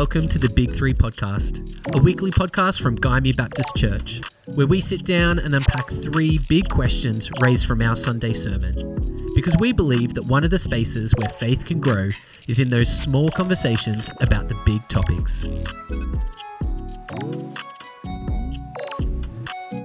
welcome 0.00 0.28
to 0.28 0.38
the 0.38 0.50
Big 0.50 0.70
Three 0.70 0.92
Podcast, 0.92 1.80
a 1.94 1.98
weekly 1.98 2.30
podcast 2.30 2.82
from 2.82 2.98
Gymea 2.98 3.34
Baptist 3.34 3.74
Church, 3.74 4.20
where 4.54 4.66
we 4.66 4.78
sit 4.78 5.06
down 5.06 5.38
and 5.38 5.54
unpack 5.54 5.88
three 5.88 6.38
big 6.50 6.68
questions 6.68 7.30
raised 7.40 7.64
from 7.64 7.80
our 7.80 7.96
Sunday 7.96 8.34
sermon. 8.34 8.74
Because 9.34 9.56
we 9.58 9.72
believe 9.72 10.12
that 10.12 10.26
one 10.26 10.44
of 10.44 10.50
the 10.50 10.58
spaces 10.58 11.14
where 11.16 11.30
faith 11.30 11.64
can 11.64 11.80
grow 11.80 12.10
is 12.46 12.60
in 12.60 12.68
those 12.68 12.94
small 12.94 13.30
conversations 13.30 14.10
about 14.20 14.50
the 14.50 14.62
big 14.66 14.86
topics. 14.90 15.46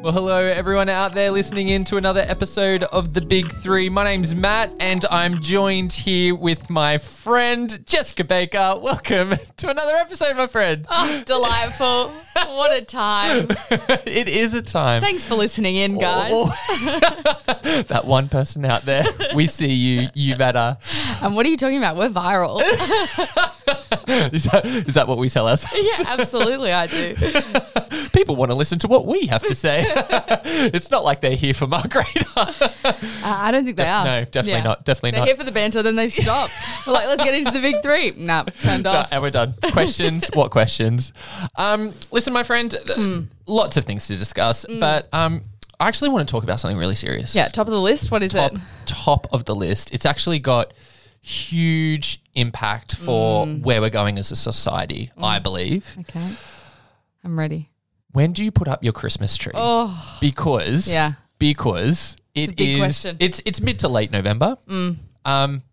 Well, 0.02 0.13
hello, 0.13 0.43
everyone 0.43 0.89
out 0.89 1.13
there 1.13 1.30
listening 1.30 1.67
in 1.67 1.84
to 1.85 1.98
another 1.98 2.21
episode 2.21 2.81
of 2.85 3.13
The 3.13 3.21
Big 3.21 3.45
Three. 3.45 3.88
My 3.88 4.03
name's 4.03 4.34
Matt, 4.34 4.73
and 4.80 5.05
I'm 5.12 5.39
joined 5.44 5.94
here 5.94 6.34
with 6.34 6.71
my 6.71 6.98
friend 6.98 7.85
Jessica 7.85 8.23
Baker. 8.23 8.80
Welcome 8.81 9.35
to 9.58 9.70
another 9.70 9.94
episode, 9.98 10.38
my 10.38 10.48
friend. 10.48 10.88
Oh, 10.89 11.22
delightful. 11.27 12.09
what 12.34 12.75
a 12.75 12.84
time. 12.84 13.45
it 14.08 14.27
is 14.27 14.55
a 14.55 14.63
time. 14.63 15.03
Thanks 15.03 15.23
for 15.23 15.35
listening 15.35 15.75
in, 15.75 15.99
guys. 15.99 16.31
Oh, 16.33 16.52
oh. 16.67 17.81
that 17.83 18.05
one 18.05 18.27
person 18.27 18.66
out 18.66 18.86
there, 18.86 19.05
we 19.36 19.45
see 19.45 19.72
you. 19.72 20.09
You 20.16 20.36
better. 20.36 20.77
And 21.22 21.36
what 21.36 21.45
are 21.45 21.49
you 21.49 21.58
talking 21.58 21.77
about? 21.77 21.95
We're 21.95 22.09
viral. 22.09 22.59
Is 24.33 24.45
that, 24.45 24.66
is 24.66 24.95
that 24.95 25.08
what 25.08 25.20
we 25.20 25.30
tell 25.30 25.47
us? 25.47 25.66
yeah, 25.73 26.05
absolutely, 26.08 26.72
I 26.72 26.88
do. 26.88 27.16
People 28.13 28.36
want 28.36 28.52
to 28.52 28.55
listen 28.55 28.80
to 28.80 28.88
what 28.88 29.05
we 29.05 29.27
have 29.27 29.44
to 29.44 29.55
say. 29.55 29.86
it's 30.73 30.90
not 30.91 31.04
like 31.04 31.22
they're 31.22 31.36
here 31.36 31.54
for 31.54 31.68
Margaret. 31.68 32.05
Uh, 32.84 32.94
I 33.23 33.52
don't 33.52 33.64
think 33.66 33.78
they 33.78 33.86
are. 33.88 34.03
no, 34.03 34.25
definitely 34.25 34.53
Yeah. 34.53 34.64
not. 34.64 34.83
Definitely 34.86 35.11
not. 35.11 35.16
They're 35.17 35.22
not. 35.22 35.28
here 35.28 35.36
for 35.38 35.44
the 35.44 35.52
banter, 35.52 35.83
then 35.83 35.95
they 35.95 36.09
stop. 36.09 36.50
We're 36.88 36.94
like, 36.94 37.06
let's 37.08 37.23
get 37.23 37.36
into 37.36 37.52
the 37.52 37.59
big 37.59 37.81
three. 37.83 38.11
Nah, 38.17 38.44
turned 38.44 38.88
off. 38.88 39.09
and 39.11 39.22
we're 39.22 39.30
done. 39.30 39.53
Questions? 39.72 40.28
what 40.33 40.50
questions? 40.52 41.14
Um, 41.56 41.94
listen, 42.11 42.33
my 42.33 42.42
friend, 42.44 42.72
th- 42.72 42.83
Hmm. 42.98 43.20
lots 43.45 43.78
of 43.78 43.86
things 43.86 44.08
to 44.08 44.17
discuss, 44.17 44.66
but 44.80 45.08
um, 45.14 45.44
I 45.80 45.88
actually 45.88 46.09
want 46.09 46.28
to 46.28 46.31
talk 46.31 46.44
about 46.44 46.59
something 46.59 46.78
really 46.78 46.95
serious. 46.95 47.36
Yeah, 47.36 47.48
top 47.50 47.67
of 47.67 47.73
the 47.73 47.80
list. 47.80 48.09
What 48.11 48.23
is 48.23 48.33
top, 48.33 48.53
it? 48.53 48.59
top 48.88 49.28
of 49.31 49.45
the 49.45 49.55
list. 49.55 49.94
It's 49.94 50.05
actually 50.08 50.39
got 50.39 50.73
huge 51.22 52.22
impact 52.33 52.95
for 52.95 53.45
Hmm. 53.45 53.61
where 53.61 53.81
we're 53.81 53.89
going 53.92 54.17
as 54.17 54.31
a 54.31 54.36
society, 54.36 55.11
I 55.17 55.38
believe. 55.39 55.95
Okay. 56.02 56.28
I'm 57.23 57.38
ready. 57.38 57.70
When 58.14 58.34
do 58.34 58.44
you 58.44 58.52
put 58.52 58.67
up 58.67 58.84
your 58.84 58.94
Christmas 58.94 59.38
tree? 59.38 59.54
Oh, 59.56 60.17
Because 60.20 60.88
Yeah. 60.88 61.14
because 61.40 62.17
it 62.36 62.50
a 62.50 62.54
big 62.54 62.70
is- 62.70 62.78
question. 62.80 63.16
Mm. 63.17 63.23
it's 63.26 63.42
it's 63.45 63.62
mid 63.62 63.80
to 63.80 63.88
late 63.90 64.12
November. 64.12 64.58
Um, 64.67 65.64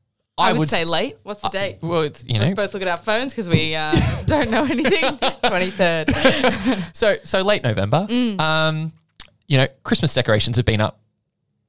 I, 0.40 0.50
I, 0.50 0.52
would, 0.52 0.70
say 0.70 0.84
late. 0.84 1.16
What's 1.24 1.40
the 1.40 1.48
date? 1.48 1.78
Well, 1.82 2.02
it's 2.02 2.24
you 2.24 2.34
know 2.34 2.42
Let's 2.44 2.54
both 2.54 2.74
look 2.74 2.82
at 2.82 2.88
our 2.88 2.96
phones 2.96 3.32
because 3.32 3.48
we 3.48 3.74
uh, 3.74 3.92
don't 4.26 4.50
know 4.50 4.64
anything. 4.64 5.16
23rd. 5.42 6.96
So 6.96 7.16
so 7.24 7.42
late 7.42 7.64
November. 7.64 8.06
Mm. 8.08 8.40
Um, 8.40 8.92
you 9.48 9.58
know, 9.58 9.66
Christmas 9.82 10.14
decorations 10.14 10.56
have 10.56 10.64
been 10.66 10.80
up 10.80 11.00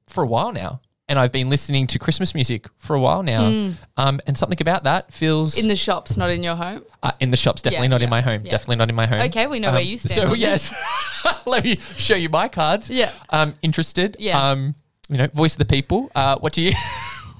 for 0.06 0.22
a 0.22 0.26
while 0.26 0.52
now. 0.52 0.80
And 1.10 1.18
I've 1.18 1.32
been 1.32 1.50
listening 1.50 1.88
to 1.88 1.98
Christmas 1.98 2.36
music 2.36 2.68
for 2.78 2.94
a 2.94 3.00
while 3.00 3.24
now. 3.24 3.72
Um, 3.96 4.20
and 4.28 4.38
something 4.38 4.58
about 4.60 4.84
that 4.84 5.12
feels 5.12 5.56
Mm. 5.56 5.62
In 5.62 5.68
the 5.68 5.74
shops, 5.76 6.16
not 6.16 6.30
in 6.30 6.42
your 6.44 6.54
home. 6.54 6.84
uh, 7.02 7.10
in 7.18 7.32
the 7.32 7.36
shops, 7.36 7.62
definitely 7.62 7.86
Yeah, 7.88 7.90
not 7.90 8.02
in 8.02 8.10
my 8.10 8.20
home. 8.20 8.42
yeah. 8.44 8.50
Definitely 8.52 8.76
not 8.76 8.88
in 8.90 8.94
my 8.94 9.06
home. 9.06 9.22
Okay, 9.22 9.46
we 9.48 9.58
know 9.58 9.72
where 9.72 9.80
you 9.80 9.98
stand 9.98 10.28
So 10.30 10.34
yes, 10.34 10.72
let 11.46 11.64
me 11.64 11.78
show 11.96 12.14
you 12.14 12.28
my 12.28 12.46
cards. 12.46 12.88
Yeah. 12.88 13.10
Um, 13.30 13.54
interested. 13.60 14.16
Yeah. 14.20 14.40
Um, 14.50 14.76
you 15.08 15.16
know, 15.18 15.26
voice 15.34 15.54
of 15.54 15.58
the 15.58 15.64
people. 15.64 16.12
Uh, 16.14 16.38
what 16.38 16.52
do 16.52 16.62
you? 16.62 16.72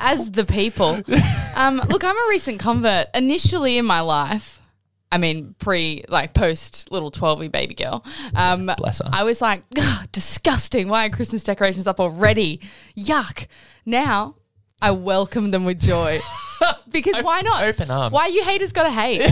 as 0.00 0.32
the 0.32 0.44
people. 0.44 1.00
Um, 1.56 1.76
look, 1.88 2.04
I'm 2.04 2.16
a 2.16 2.26
recent 2.30 2.58
convert. 2.60 3.08
Initially 3.14 3.76
in 3.76 3.84
my 3.84 4.00
life, 4.00 4.59
I 5.12 5.18
mean, 5.18 5.54
pre, 5.58 6.04
like 6.08 6.34
post 6.34 6.92
little 6.92 7.10
12 7.10 7.50
baby 7.50 7.74
girl, 7.74 8.04
um, 8.34 8.70
Bless 8.76 9.00
her. 9.00 9.10
I 9.12 9.24
was 9.24 9.40
like, 9.42 9.64
disgusting. 10.12 10.88
Why 10.88 11.06
are 11.06 11.10
Christmas 11.10 11.42
decorations 11.42 11.86
up 11.86 11.98
already? 11.98 12.60
Yuck. 12.96 13.46
Now 13.84 14.36
I 14.80 14.92
welcome 14.92 15.50
them 15.50 15.64
with 15.64 15.80
joy. 15.80 16.20
Because 16.90 17.22
why 17.22 17.40
not? 17.40 17.62
open 17.64 17.90
arms. 17.90 18.12
Why 18.12 18.26
you 18.26 18.44
haters 18.44 18.72
gotta 18.72 18.90
hate? 18.90 19.22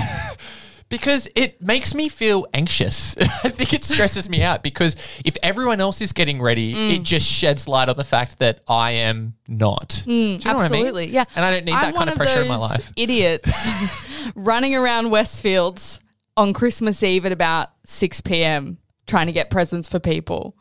Because 0.90 1.28
it 1.34 1.60
makes 1.60 1.94
me 1.94 2.08
feel 2.08 2.46
anxious. 2.54 3.14
I 3.20 3.50
think 3.50 3.74
it 3.74 3.84
stresses 3.84 4.28
me 4.30 4.42
out 4.42 4.62
because 4.62 4.96
if 5.24 5.36
everyone 5.42 5.80
else 5.82 6.00
is 6.00 6.12
getting 6.12 6.40
ready, 6.40 6.74
Mm. 6.74 6.94
it 6.96 7.02
just 7.02 7.26
sheds 7.26 7.68
light 7.68 7.88
on 7.90 7.96
the 7.96 8.04
fact 8.04 8.38
that 8.38 8.60
I 8.66 8.92
am 8.92 9.34
not. 9.46 10.02
Do 10.06 10.12
you 10.12 10.38
know 10.38 10.54
what 10.54 10.64
I 10.64 10.68
mean? 10.70 10.80
Absolutely, 10.86 11.06
yeah. 11.08 11.24
And 11.36 11.44
I 11.44 11.50
don't 11.50 11.64
need 11.66 11.72
I'm 11.72 11.92
that 11.92 11.94
kind 11.94 12.08
of 12.10 12.16
pressure 12.16 12.40
in 12.40 12.48
my 12.48 12.56
life. 12.56 12.90
Idiots 12.96 14.08
running 14.34 14.74
around 14.74 15.06
Westfields 15.06 16.00
on 16.36 16.52
Christmas 16.54 17.02
Eve 17.02 17.26
at 17.26 17.32
about 17.32 17.68
6 17.84 18.20
p.m. 18.22 18.78
trying 19.06 19.26
to 19.26 19.32
get 19.32 19.50
presents 19.50 19.88
for 19.88 19.98
people. 19.98 20.56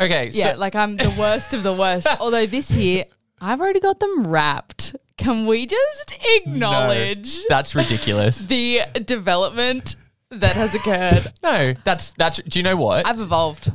Okay, 0.00 0.30
Yeah, 0.32 0.54
so 0.54 0.58
like 0.58 0.74
I'm 0.74 0.96
the 0.96 1.14
worst 1.18 1.54
of 1.54 1.62
the 1.62 1.74
worst. 1.74 2.06
Although 2.20 2.46
this 2.46 2.70
year 2.72 3.04
I've 3.40 3.60
already 3.60 3.80
got 3.80 4.00
them 4.00 4.26
wrapped. 4.26 4.96
Can 5.20 5.46
we 5.46 5.66
just 5.66 6.18
acknowledge 6.36 7.36
no, 7.38 7.44
that's 7.48 7.74
ridiculous. 7.74 8.44
the 8.46 8.82
development 9.04 9.96
that 10.30 10.56
has 10.56 10.74
occurred? 10.74 11.32
no, 11.42 11.74
that's 11.84 12.12
that's. 12.12 12.38
Do 12.38 12.58
you 12.58 12.62
know 12.62 12.76
what? 12.76 13.06
I've 13.06 13.20
evolved. 13.20 13.72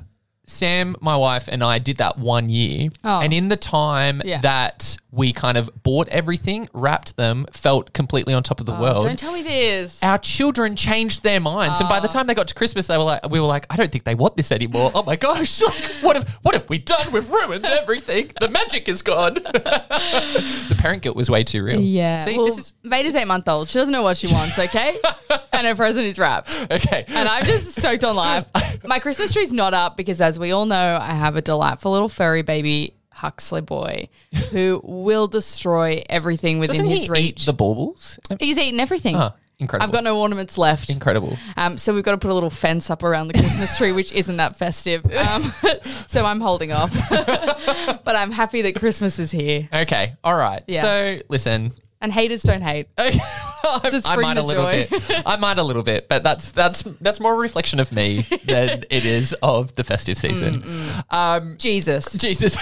Sam, 0.48 0.96
my 1.02 1.16
wife, 1.16 1.48
and 1.48 1.64
I 1.64 1.80
did 1.80 1.98
that 1.98 2.18
one 2.18 2.50
year. 2.50 2.90
Oh. 3.04 3.22
And 3.22 3.34
in 3.34 3.50
the 3.50 3.56
time 3.56 4.22
Yeah. 4.24 4.42
that 4.42 4.98
we 5.12 5.32
kind 5.32 5.58
of 5.58 5.70
bought 5.82 6.08
everything, 6.10 6.68
wrapped 6.74 7.16
them, 7.16 7.46
felt 7.52 7.94
completely 7.94 8.34
on 8.34 8.44
top 8.44 8.60
of 8.60 8.66
the 8.66 8.76
oh, 8.76 8.82
world. 8.82 9.06
Oh, 9.06 9.08
Don't 9.08 9.20
tell 9.20 9.34
me 9.34 9.42
this. 9.42 9.98
our 10.04 10.18
children 10.18 10.76
changed 10.76 11.24
their 11.24 11.40
minds, 11.40 11.80
and 11.80 11.88
by 11.88 12.00
the 12.00 12.08
oh. 12.08 12.12
time 12.12 12.28
they 12.28 12.34
got 12.34 12.48
to 12.50 12.54
Christmas, 12.56 12.88
they 12.88 12.98
were 12.98 13.04
like, 13.04 13.28
"We 13.30 13.40
were 13.40 13.48
like, 13.48 13.66
I 13.70 13.78
don't 13.78 13.92
think 13.92 14.04
they 14.04 14.16
want 14.16 14.36
this 14.38 14.52
anymore." 14.52 14.92
Oh 14.94 15.04
my 15.04 15.16
gosh! 15.16 15.62
Like, 15.66 16.04
what 16.04 16.16
have 16.16 16.30
what 16.44 16.54
have 16.54 16.70
we 16.70 16.78
done? 16.78 17.12
We've 17.12 17.28
ruined 17.30 17.66
everything. 17.66 18.32
The 18.40 18.50
magic 18.50 18.88
is 18.88 19.02
gone. 19.02 19.34
the 19.34 20.76
parent 20.78 21.02
guilt 21.02 21.16
was 21.16 21.30
way 21.30 21.44
too 21.44 21.64
real. 21.64 21.80
Yeah. 21.80 22.20
See, 22.20 22.38
well, 22.38 22.46
this 22.46 22.60
is 22.60 22.76
Vada's 22.84 23.16
eight 23.16 23.26
month 23.26 23.48
old. 23.48 23.68
She 23.68 23.80
doesn't 23.80 23.92
know 23.92 24.04
what 24.04 24.18
she 24.18 24.28
wants, 24.32 24.60
okay? 24.60 24.96
and 25.58 25.68
her 25.68 25.76
present 25.76 26.06
is 26.06 26.20
wrapped. 26.20 26.50
okay. 26.72 27.06
And 27.08 27.28
I'm 27.28 27.46
just 27.46 27.76
stoked 27.78 28.04
on 28.04 28.16
life. 28.16 28.48
My 28.86 29.00
Christmas 29.00 29.32
tree's 29.34 29.54
not 29.54 29.74
up 29.74 29.98
because, 29.98 30.22
as 30.22 30.38
we 30.40 30.52
all 30.52 30.66
know, 30.66 30.98
I 31.02 31.14
have 31.14 31.36
a 31.36 31.42
delightful 31.42 31.92
little 31.92 32.10
furry 32.10 32.42
baby 32.42 32.94
Huxley 33.12 33.62
boy 33.62 34.10
who 34.52 34.82
will 34.84 35.28
destroy 35.28 36.04
everything 36.10 36.60
within 36.60 36.76
Doesn't 36.76 36.90
his 36.90 37.04
he 37.04 37.10
reach. 37.10 37.42
eat 37.44 37.46
the 37.46 37.54
baubles? 37.54 38.20
He's 38.40 38.58
eaten 38.58 38.80
everything. 38.82 39.16
Ah, 39.16 39.34
incredible. 39.58 39.88
I've 39.88 39.94
got 39.94 40.04
no 40.04 40.20
ornaments 40.20 40.58
left. 40.58 40.90
incredible. 40.90 41.38
Um, 41.56 41.78
so 41.78 41.94
we've 41.94 42.04
got 42.04 42.12
to 42.12 42.18
put 42.18 42.30
a 42.30 42.34
little 42.34 42.50
fence 42.50 42.90
up 42.90 43.04
around 43.04 43.30
the 43.30 43.34
Christmas 43.36 43.78
tree, 43.78 43.94
which 43.94 44.12
isn't 44.12 44.36
that 44.38 44.58
festive. 44.58 45.06
Um, 45.06 45.54
so 46.08 46.26
I'm 46.26 46.42
holding 46.42 46.74
off. 46.74 46.94
but 47.10 48.16
I'm 48.16 48.32
happy 48.32 48.62
that 48.64 48.76
Christmas 48.76 49.18
is 49.18 49.32
here. 49.32 49.70
Okay, 49.74 50.14
all 50.24 50.36
right. 50.36 50.64
Yeah. 50.68 50.82
So 50.82 51.20
listen. 51.30 51.72
And 52.02 52.12
haters 52.12 52.42
don't 52.44 52.62
hate. 52.62 52.88
Okay. 52.98 53.90
Just 53.90 54.08
I 54.08 54.14
bring 54.14 54.28
might 54.28 54.38
a 54.38 54.44
little 54.44 54.64
joy. 54.64 54.88
bit. 54.92 55.24
I 55.26 55.36
might 55.40 55.58
a 55.58 55.64
little 55.64 55.82
bit, 55.82 56.08
but 56.08 56.22
that's 56.24 56.52
that's 56.52 56.84
that's 57.02 57.20
more 57.20 57.34
a 57.34 57.38
reflection 57.38 57.80
of 57.80 57.92
me 57.92 58.22
than 58.46 58.84
it 58.92 59.06
is 59.06 59.34
of 59.42 59.74
the 59.74 59.84
festive 59.84 60.20
season. 60.20 60.62
Mm, 60.62 61.04
Um, 61.12 61.56
Jesus. 61.58 62.14
Jesus. 62.14 62.56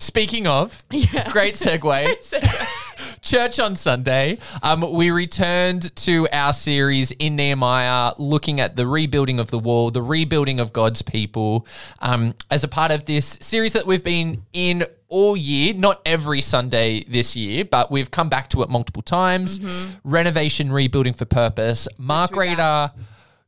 Speaking 0.00 0.48
of, 0.48 0.82
great 1.30 1.54
segue. 1.54 2.81
Church 3.22 3.60
on 3.60 3.76
Sunday. 3.76 4.38
Um, 4.64 4.92
we 4.92 5.12
returned 5.12 5.94
to 5.96 6.28
our 6.32 6.52
series 6.52 7.12
in 7.12 7.36
Nehemiah, 7.36 8.14
looking 8.18 8.58
at 8.60 8.74
the 8.74 8.84
rebuilding 8.84 9.38
of 9.38 9.48
the 9.48 9.60
wall, 9.60 9.90
the 9.90 10.02
rebuilding 10.02 10.58
of 10.58 10.72
God's 10.72 11.02
people, 11.02 11.66
um, 12.00 12.34
as 12.50 12.64
a 12.64 12.68
part 12.68 12.90
of 12.90 13.04
this 13.04 13.38
series 13.40 13.74
that 13.74 13.86
we've 13.86 14.02
been 14.02 14.42
in 14.52 14.84
all 15.08 15.36
year. 15.36 15.72
Not 15.72 16.02
every 16.04 16.40
Sunday 16.40 17.04
this 17.04 17.36
year, 17.36 17.64
but 17.64 17.92
we've 17.92 18.10
come 18.10 18.28
back 18.28 18.48
to 18.50 18.62
it 18.62 18.68
multiple 18.68 19.02
times. 19.02 19.60
Renovation, 20.02 20.72
rebuilding 20.72 21.12
for 21.12 21.24
purpose. 21.24 21.86
Mark? 21.98 22.34
Rader 22.34 22.90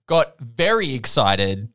got 0.07 0.39
very 0.39 0.95
excited, 0.95 1.69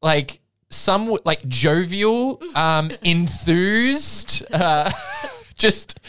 like 0.00 0.40
some 0.70 1.18
like 1.26 1.46
jovial, 1.46 2.42
um, 2.54 2.90
enthused, 3.02 4.44
uh, 4.50 4.90
just 5.58 6.00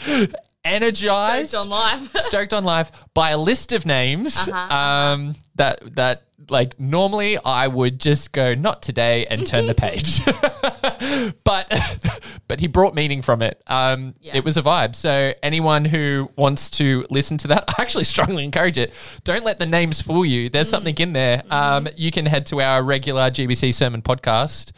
energized, 0.66 1.50
Stoked 1.50 1.64
on 1.66 1.70
life. 1.70 2.16
stoked 2.16 2.52
on 2.52 2.64
life 2.64 2.90
by 3.14 3.30
a 3.30 3.38
list 3.38 3.72
of 3.72 3.86
names 3.86 4.48
um, 4.48 5.34
that 5.54 5.94
that 5.94 6.22
like 6.48 6.78
normally 6.78 7.38
I 7.38 7.66
would 7.66 7.98
just 7.98 8.32
go 8.32 8.54
not 8.54 8.82
today 8.82 9.26
and 9.26 9.46
turn 9.46 9.66
the 9.66 9.74
page, 9.74 10.20
but 11.44 12.38
but 12.48 12.60
he 12.60 12.66
brought 12.66 12.94
meaning 12.94 13.22
from 13.22 13.42
it. 13.42 13.62
Um, 13.66 14.14
Yeah. 14.20 14.36
It 14.36 14.44
was 14.44 14.56
a 14.56 14.62
vibe. 14.62 14.94
So 14.94 15.32
anyone 15.42 15.84
who 15.84 16.30
wants 16.36 16.70
to 16.72 17.04
listen 17.10 17.38
to 17.38 17.48
that, 17.48 17.64
I 17.68 17.82
actually 17.82 18.04
strongly 18.04 18.44
encourage 18.44 18.78
it. 18.78 18.92
Don't 19.24 19.44
let 19.44 19.58
the 19.58 19.66
names 19.66 20.00
fool 20.02 20.24
you. 20.24 20.48
There's 20.48 20.68
something 20.68 20.94
in 20.98 21.12
there. 21.12 21.42
Um, 21.50 21.88
you 21.96 22.10
can 22.10 22.26
head 22.26 22.46
to 22.46 22.60
our 22.60 22.82
regular 22.82 23.30
GBC 23.30 23.74
sermon 23.74 24.02
podcast, 24.02 24.72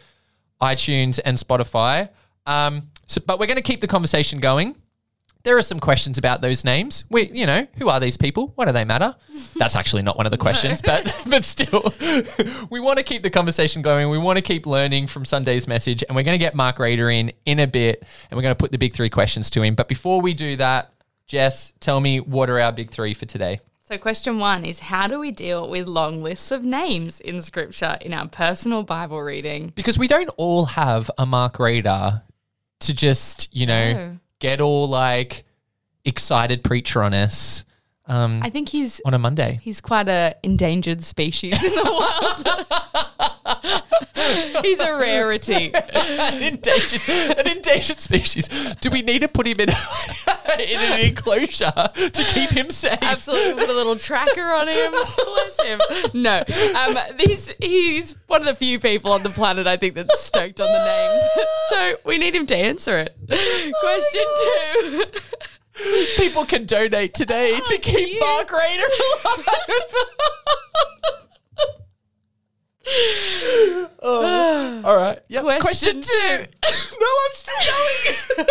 iTunes 0.62 1.20
and 1.24 1.36
Spotify. 1.36 2.08
Um, 2.46 2.88
so, 3.06 3.20
but 3.26 3.38
we're 3.38 3.46
going 3.46 3.56
to 3.56 3.62
keep 3.62 3.80
the 3.80 3.86
conversation 3.86 4.40
going 4.40 4.74
there 5.44 5.56
are 5.56 5.62
some 5.62 5.78
questions 5.78 6.18
about 6.18 6.40
those 6.42 6.64
names. 6.64 7.04
We, 7.10 7.30
you 7.30 7.46
know, 7.46 7.66
who 7.78 7.88
are 7.88 8.00
these 8.00 8.16
people? 8.16 8.52
Why 8.54 8.64
do 8.66 8.72
they 8.72 8.84
matter? 8.84 9.14
That's 9.56 9.76
actually 9.76 10.02
not 10.02 10.16
one 10.16 10.26
of 10.26 10.32
the 10.32 10.38
questions, 10.38 10.82
but 10.82 11.14
but 11.26 11.44
still, 11.44 11.92
we 12.70 12.80
want 12.80 12.98
to 12.98 13.04
keep 13.04 13.22
the 13.22 13.30
conversation 13.30 13.82
going. 13.82 14.10
We 14.10 14.18
want 14.18 14.36
to 14.36 14.42
keep 14.42 14.66
learning 14.66 15.06
from 15.06 15.24
Sunday's 15.24 15.66
message, 15.68 16.04
and 16.06 16.16
we're 16.16 16.24
going 16.24 16.38
to 16.38 16.44
get 16.44 16.54
Mark 16.54 16.78
Rader 16.78 17.10
in 17.10 17.32
in 17.46 17.60
a 17.60 17.66
bit, 17.66 18.04
and 18.30 18.36
we're 18.36 18.42
going 18.42 18.54
to 18.54 18.58
put 18.58 18.72
the 18.72 18.78
big 18.78 18.94
three 18.94 19.10
questions 19.10 19.50
to 19.50 19.62
him. 19.62 19.74
But 19.74 19.88
before 19.88 20.20
we 20.20 20.34
do 20.34 20.56
that, 20.56 20.92
Jess, 21.26 21.74
tell 21.80 22.00
me 22.00 22.20
what 22.20 22.50
are 22.50 22.58
our 22.58 22.72
big 22.72 22.90
three 22.90 23.14
for 23.14 23.26
today? 23.26 23.60
So, 23.88 23.96
question 23.96 24.38
one 24.38 24.66
is 24.66 24.80
How 24.80 25.08
do 25.08 25.18
we 25.18 25.30
deal 25.30 25.70
with 25.70 25.88
long 25.88 26.22
lists 26.22 26.50
of 26.50 26.62
names 26.62 27.20
in 27.20 27.40
scripture 27.40 27.96
in 28.02 28.12
our 28.12 28.28
personal 28.28 28.82
Bible 28.82 29.22
reading? 29.22 29.72
Because 29.74 29.98
we 29.98 30.06
don't 30.08 30.28
all 30.36 30.66
have 30.66 31.10
a 31.16 31.24
Mark 31.24 31.58
Rader 31.58 32.22
to 32.80 32.94
just, 32.94 33.48
you 33.54 33.64
know, 33.64 33.92
No. 33.92 34.18
Get 34.38 34.60
all 34.60 34.88
like 34.88 35.44
excited 36.04 36.64
preacher 36.64 37.02
on 37.02 37.12
us 37.14 37.64
um, 38.08 38.40
I 38.42 38.50
think 38.50 38.70
he's 38.70 39.00
on 39.04 39.14
a 39.14 39.18
Monday. 39.18 39.60
he's 39.62 39.80
quite 39.80 40.08
a 40.08 40.36
endangered 40.42 41.02
species 41.02 41.62
in 41.62 41.70
the 41.70 41.84
world. 43.44 43.84
he's 44.64 44.80
a 44.80 44.96
rarity. 44.96 45.72
an 45.74 46.42
endangered, 46.42 47.00
an 47.08 47.48
endangered 47.48 48.00
species. 48.00 48.48
Do 48.80 48.90
we 48.90 49.02
need 49.02 49.22
to 49.22 49.28
put 49.28 49.46
him 49.46 49.60
in, 49.60 49.68
in 49.70 50.78
an 50.92 51.00
enclosure 51.00 51.70
to 51.72 52.24
keep 52.34 52.50
him 52.50 52.70
safe? 52.70 52.98
Absolutely, 53.02 53.54
put 53.64 53.70
a 53.70 53.74
little 53.74 53.96
tracker 53.96 54.42
on 54.52 54.68
him. 54.68 54.90
Bless 54.92 55.62
him. 55.64 55.80
No, 56.14 56.42
um, 56.76 56.96
he's 57.20 57.54
he's 57.60 58.16
one 58.26 58.40
of 58.40 58.46
the 58.46 58.54
few 58.54 58.78
people 58.78 59.12
on 59.12 59.22
the 59.22 59.30
planet 59.30 59.66
I 59.66 59.76
think 59.76 59.94
that's 59.94 60.20
stoked 60.20 60.60
on 60.60 60.66
the 60.66 60.84
names. 60.84 61.22
so 61.70 61.96
we 62.04 62.18
need 62.18 62.34
him 62.34 62.46
to 62.46 62.56
answer 62.56 62.98
it. 62.98 63.16
Question 63.80 64.24
two. 64.42 65.04
People 66.16 66.44
can 66.44 66.64
donate 66.66 67.14
today 67.14 67.58
to 67.68 67.78
keep 67.78 68.14
you? 68.14 68.20
Mark 68.20 68.50
Rader 68.50 68.84
alive. 69.24 69.98
Oh, 74.00 74.82
all 74.84 74.96
right. 74.96 75.18
Yep. 75.28 75.60
Question 75.60 76.00
two. 76.00 76.08
no, 77.00 77.06
I'm 77.08 77.34
still 77.34 77.54
going. 78.36 78.46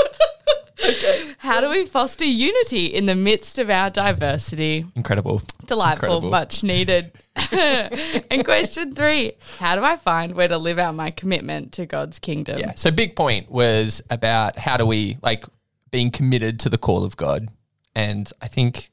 okay. 0.89 1.33
How 1.39 1.61
do 1.61 1.69
we 1.69 1.85
foster 1.85 2.25
unity 2.25 2.85
in 2.87 3.05
the 3.05 3.15
midst 3.15 3.57
of 3.57 3.69
our 3.69 3.89
diversity? 3.89 4.85
Incredible. 4.95 5.41
Delightful, 5.65 6.07
Incredible. 6.07 6.29
much 6.29 6.63
needed. 6.63 7.11
and 7.51 8.43
question 8.43 8.93
three 8.93 9.33
How 9.59 9.75
do 9.75 9.83
I 9.83 9.95
find 9.95 10.33
where 10.33 10.47
to 10.47 10.57
live 10.57 10.79
out 10.79 10.95
my 10.95 11.11
commitment 11.11 11.71
to 11.73 11.85
God's 11.85 12.19
kingdom? 12.19 12.59
Yeah. 12.59 12.73
So 12.75 12.91
big 12.91 13.15
point 13.15 13.49
was 13.49 14.01
about 14.09 14.57
how 14.57 14.77
do 14.77 14.85
we 14.85 15.17
like 15.21 15.45
being 15.91 16.11
committed 16.11 16.59
to 16.61 16.69
the 16.69 16.77
call 16.77 17.03
of 17.03 17.17
God, 17.17 17.49
and 17.95 18.31
I 18.41 18.47
think 18.47 18.91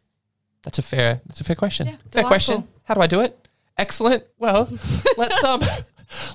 that's 0.63 0.79
a 0.79 0.83
fair 0.83 1.21
that's 1.27 1.41
a 1.41 1.45
fair 1.45 1.57
question. 1.57 1.87
fair 1.87 1.97
delightful. 2.11 2.29
question. 2.29 2.69
How 2.85 2.95
do 2.95 3.01
I 3.01 3.07
do 3.07 3.21
it? 3.21 3.49
Excellent. 3.77 4.25
Well, 4.39 4.69
let's 5.17 5.43
um 5.45 5.63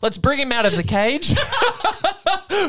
let's 0.01 0.17
bring 0.17 0.39
him 0.39 0.51
out 0.51 0.65
of 0.65 0.75
the 0.75 0.83
cage. 0.83 1.33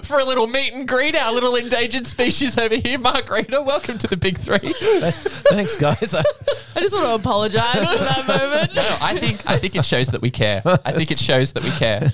For 0.04 0.18
a 0.18 0.24
little 0.24 0.46
meet 0.46 0.72
and 0.72 0.86
greet, 0.86 1.16
our 1.16 1.32
little 1.32 1.54
endangered 1.56 2.06
species 2.06 2.56
over 2.56 2.76
here, 2.76 2.98
Mark 2.98 3.28
Rader. 3.28 3.60
Welcome 3.62 3.98
to 3.98 4.06
the 4.06 4.16
Big 4.16 4.38
Three. 4.38 4.58
Thanks, 4.58 5.74
guys. 5.76 6.14
I, 6.14 6.20
I 6.76 6.80
just 6.80 6.94
want 6.94 7.06
to 7.06 7.14
apologize 7.14 7.74
for 7.74 8.04
that 8.04 8.24
moment. 8.26 8.74
No, 8.74 8.96
I 9.00 9.18
think 9.18 9.42
I 9.46 9.58
think 9.58 9.74
it 9.76 9.84
shows 9.84 10.08
that 10.08 10.22
we 10.22 10.30
care. 10.30 10.62
I 10.64 10.92
think 10.92 11.10
it 11.10 11.18
shows 11.18 11.52
that 11.52 11.64
we 11.64 11.70
care. 11.70 12.10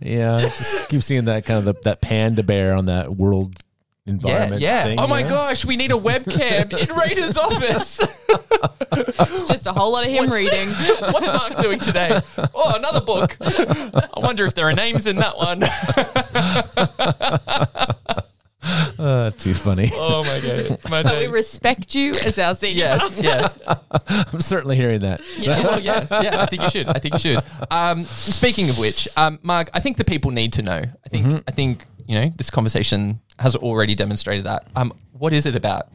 yeah, 0.00 0.36
I 0.36 0.40
just 0.40 0.88
keep 0.88 1.02
seeing 1.02 1.26
that 1.26 1.44
kind 1.46 1.58
of 1.60 1.64
the, 1.64 1.80
that 1.84 2.00
panda 2.00 2.42
bear 2.42 2.74
on 2.74 2.86
that 2.86 3.14
world 3.14 3.54
Yeah, 3.56 3.65
environment. 4.06 4.62
yeah. 4.62 4.84
thing, 4.84 5.00
oh 5.00 5.06
my 5.06 5.20
you 5.20 5.28
gosh, 5.28 5.64
we 5.64 5.76
need 5.76 5.90
a 5.90 5.94
webcam 5.94 6.72
in 6.72 6.94
Rader's 6.96 7.36
office. 7.46 7.98
Just 9.48 9.66
a 9.66 9.72
whole 9.72 9.92
lot 9.92 10.04
of 10.06 10.10
him 10.10 10.30
reading. 10.30 10.68
What's 11.00 11.26
Mark 11.28 11.58
doing 11.58 11.78
today? 11.80 12.20
Oh, 12.54 12.74
another 12.76 13.00
book. 13.00 13.36
I 13.40 14.08
wonder 14.20 14.46
if 14.46 14.54
there 14.54 14.68
are 14.68 14.74
names 14.74 15.06
in 15.06 15.16
that 15.16 15.36
one. 15.36 15.62
Uh, 18.98 19.30
too 19.32 19.54
funny. 19.54 19.88
Oh 19.92 20.24
my 20.24 20.40
god. 20.40 20.78
My 20.90 21.02
But 21.02 21.18
we 21.18 21.26
respect 21.28 21.94
you 21.94 22.10
as 22.24 22.36
our 22.38 22.54
senior 22.56 22.98
Yes, 22.98 23.20
yes. 23.22 23.52
I'm 24.32 24.40
certainly 24.40 24.74
hearing 24.74 25.00
that. 25.00 25.22
So- 25.22 25.50
Yeah, 25.50 25.62
well, 25.62 25.80
yes, 25.80 26.08
yeah. 26.10 26.40
I 26.42 26.46
think 26.46 26.62
you 26.62 26.70
should. 26.70 26.88
I 26.88 26.98
think 26.98 27.14
you 27.14 27.20
should. 27.20 27.42
Um, 27.70 28.04
speaking 28.04 28.68
of 28.70 28.78
which, 28.78 29.06
um, 29.16 29.38
Mark, 29.42 29.70
I 29.74 29.80
think 29.80 29.98
the 29.98 30.04
people 30.04 30.30
need 30.32 30.52
to 30.54 30.62
know. 30.62 30.82
I 30.82 31.08
think. 31.08 31.44
I 31.46 31.50
think 31.52 31.84
you 32.06 32.20
know 32.20 32.30
this 32.36 32.50
conversation 32.50 33.20
has 33.38 33.56
already 33.56 33.94
demonstrated 33.94 34.44
that. 34.44 34.66
Um, 34.74 34.92
what 35.12 35.32
is 35.32 35.46
it 35.46 35.54
about 35.56 35.88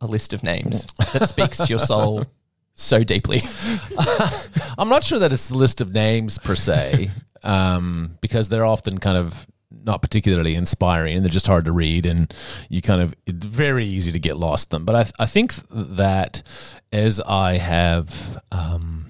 a 0.00 0.06
list 0.06 0.32
of 0.32 0.42
names 0.42 0.86
that 1.12 1.28
speaks 1.28 1.58
to 1.58 1.66
your 1.66 1.78
soul 1.78 2.24
so 2.74 3.04
deeply? 3.04 3.42
I'm 4.78 4.88
not 4.88 5.04
sure 5.04 5.18
that 5.18 5.32
it's 5.32 5.48
the 5.48 5.56
list 5.56 5.80
of 5.80 5.92
names 5.92 6.38
per 6.38 6.54
se, 6.54 7.10
um, 7.42 8.18
because 8.20 8.48
they're 8.48 8.64
often 8.64 8.98
kind 8.98 9.18
of 9.18 9.46
not 9.70 10.02
particularly 10.02 10.54
inspiring 10.54 11.14
and 11.14 11.24
they're 11.24 11.30
just 11.30 11.46
hard 11.46 11.64
to 11.64 11.72
read 11.72 12.04
and 12.04 12.34
you 12.68 12.82
kind 12.82 13.00
of 13.00 13.14
it's 13.24 13.46
very 13.46 13.84
easy 13.84 14.12
to 14.12 14.18
get 14.18 14.36
lost 14.36 14.72
in 14.72 14.76
them. 14.76 14.84
But 14.84 14.94
I, 15.18 15.22
I 15.22 15.26
think 15.26 15.54
that 15.70 16.42
as 16.92 17.20
I 17.20 17.58
have 17.58 18.42
um, 18.52 19.06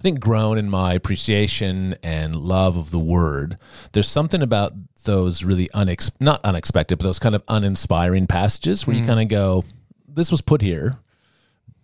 I 0.00 0.02
think 0.02 0.18
grown 0.18 0.56
in 0.56 0.70
my 0.70 0.94
appreciation 0.94 1.94
and 2.02 2.34
love 2.34 2.78
of 2.78 2.90
the 2.90 2.98
word, 2.98 3.58
there's 3.92 4.08
something 4.08 4.40
about 4.40 4.72
those 5.04 5.44
really 5.44 5.68
unex- 5.74 6.10
not 6.18 6.42
unexpected, 6.42 6.96
but 6.96 7.04
those 7.04 7.18
kind 7.18 7.34
of 7.34 7.42
uninspiring 7.48 8.26
passages 8.26 8.86
where 8.86 8.96
you 8.96 9.02
hmm. 9.02 9.08
kind 9.08 9.20
of 9.20 9.28
go, 9.28 9.64
this 10.08 10.30
was 10.30 10.40
put 10.40 10.62
here 10.62 10.96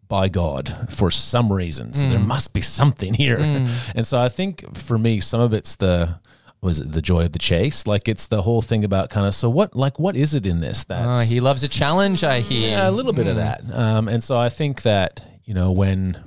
by 0.08 0.30
God 0.30 0.88
for 0.90 1.10
some 1.10 1.52
reason. 1.52 1.92
So 1.92 2.08
there 2.08 2.18
hmm. 2.18 2.26
must 2.26 2.54
be 2.54 2.62
something 2.62 3.12
here. 3.12 3.36
Hmm. 3.36 3.66
And 3.94 4.06
so 4.06 4.18
I 4.18 4.30
think 4.30 4.76
for 4.76 4.96
me, 4.96 5.20
some 5.20 5.42
of 5.42 5.52
it's 5.52 5.76
the 5.76 6.18
was 6.62 6.80
it 6.80 6.92
the 6.92 7.02
joy 7.02 7.26
of 7.26 7.32
the 7.32 7.38
chase? 7.38 7.86
Like 7.86 8.08
it's 8.08 8.28
the 8.28 8.40
whole 8.40 8.62
thing 8.62 8.82
about 8.82 9.10
kind 9.10 9.26
of 9.26 9.34
so 9.34 9.50
what 9.50 9.76
like 9.76 9.98
what 9.98 10.16
is 10.16 10.34
it 10.34 10.46
in 10.46 10.60
this 10.60 10.86
ah, 10.88 10.94
that's 10.94 11.18
Oh, 11.18 11.22
he 11.34 11.40
loves 11.40 11.62
a 11.62 11.68
challenge. 11.68 12.24
I 12.24 12.40
hear. 12.40 12.70
yeah, 12.70 12.88
a 12.88 12.90
little 12.90 13.12
bit 13.12 13.26
of 13.26 13.36
that. 13.36 13.60
Um, 13.70 14.08
and 14.08 14.24
so 14.24 14.38
I 14.38 14.48
think 14.48 14.82
that 14.82 15.22
you 15.44 15.52
know 15.52 15.70
when, 15.70 16.18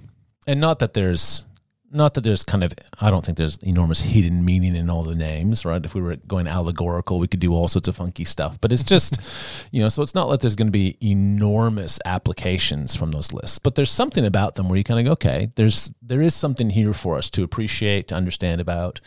and 0.46 0.62
not 0.62 0.80
that 0.80 0.94
there's, 0.94 1.46
not 1.92 2.14
that 2.14 2.22
there's 2.22 2.44
kind 2.44 2.64
of, 2.64 2.74
I 3.02 3.10
don't 3.10 3.26
think 3.26 3.38
there's 3.38 3.58
enormous 3.58 4.02
hidden 4.02 4.46
meaning 4.46 4.76
in 4.76 4.90
all 4.90 5.04
the 5.04 5.16
names, 5.16 5.66
right? 5.66 5.84
If 5.84 5.94
we 5.96 6.02
were 6.02 6.16
going 6.18 6.48
allegorical, 6.48 7.20
we 7.20 7.28
could 7.28 7.40
do 7.40 7.54
all 7.54 7.68
sorts 7.68 7.88
of 7.88 7.96
funky 7.96 8.24
stuff. 8.26 8.60
But 8.62 8.72
it's 8.72 8.84
just, 8.84 9.20
you 9.72 9.82
know, 9.82 9.90
so 9.90 10.02
it's 10.04 10.14
not 10.16 10.30
like 10.30 10.42
there's 10.42 10.56
going 10.56 10.68
to 10.68 10.72
be 10.72 10.98
enormous 11.02 12.00
applications 12.06 12.96
from 12.96 13.12
those 13.12 13.34
lists. 13.34 13.60
But 13.60 13.76
there's 13.76 13.90
something 13.92 14.26
about 14.26 14.56
them 14.56 14.70
where 14.70 14.78
you 14.78 14.84
kind 14.84 15.00
of 15.00 15.06
go, 15.06 15.12
okay, 15.14 15.52
there's 15.56 15.94
there 16.02 16.22
is 16.22 16.34
something 16.36 16.70
here 16.70 16.94
for 16.94 17.18
us 17.18 17.30
to 17.32 17.44
appreciate, 17.44 18.08
to 18.10 18.16
understand 18.16 18.62
about 18.62 19.00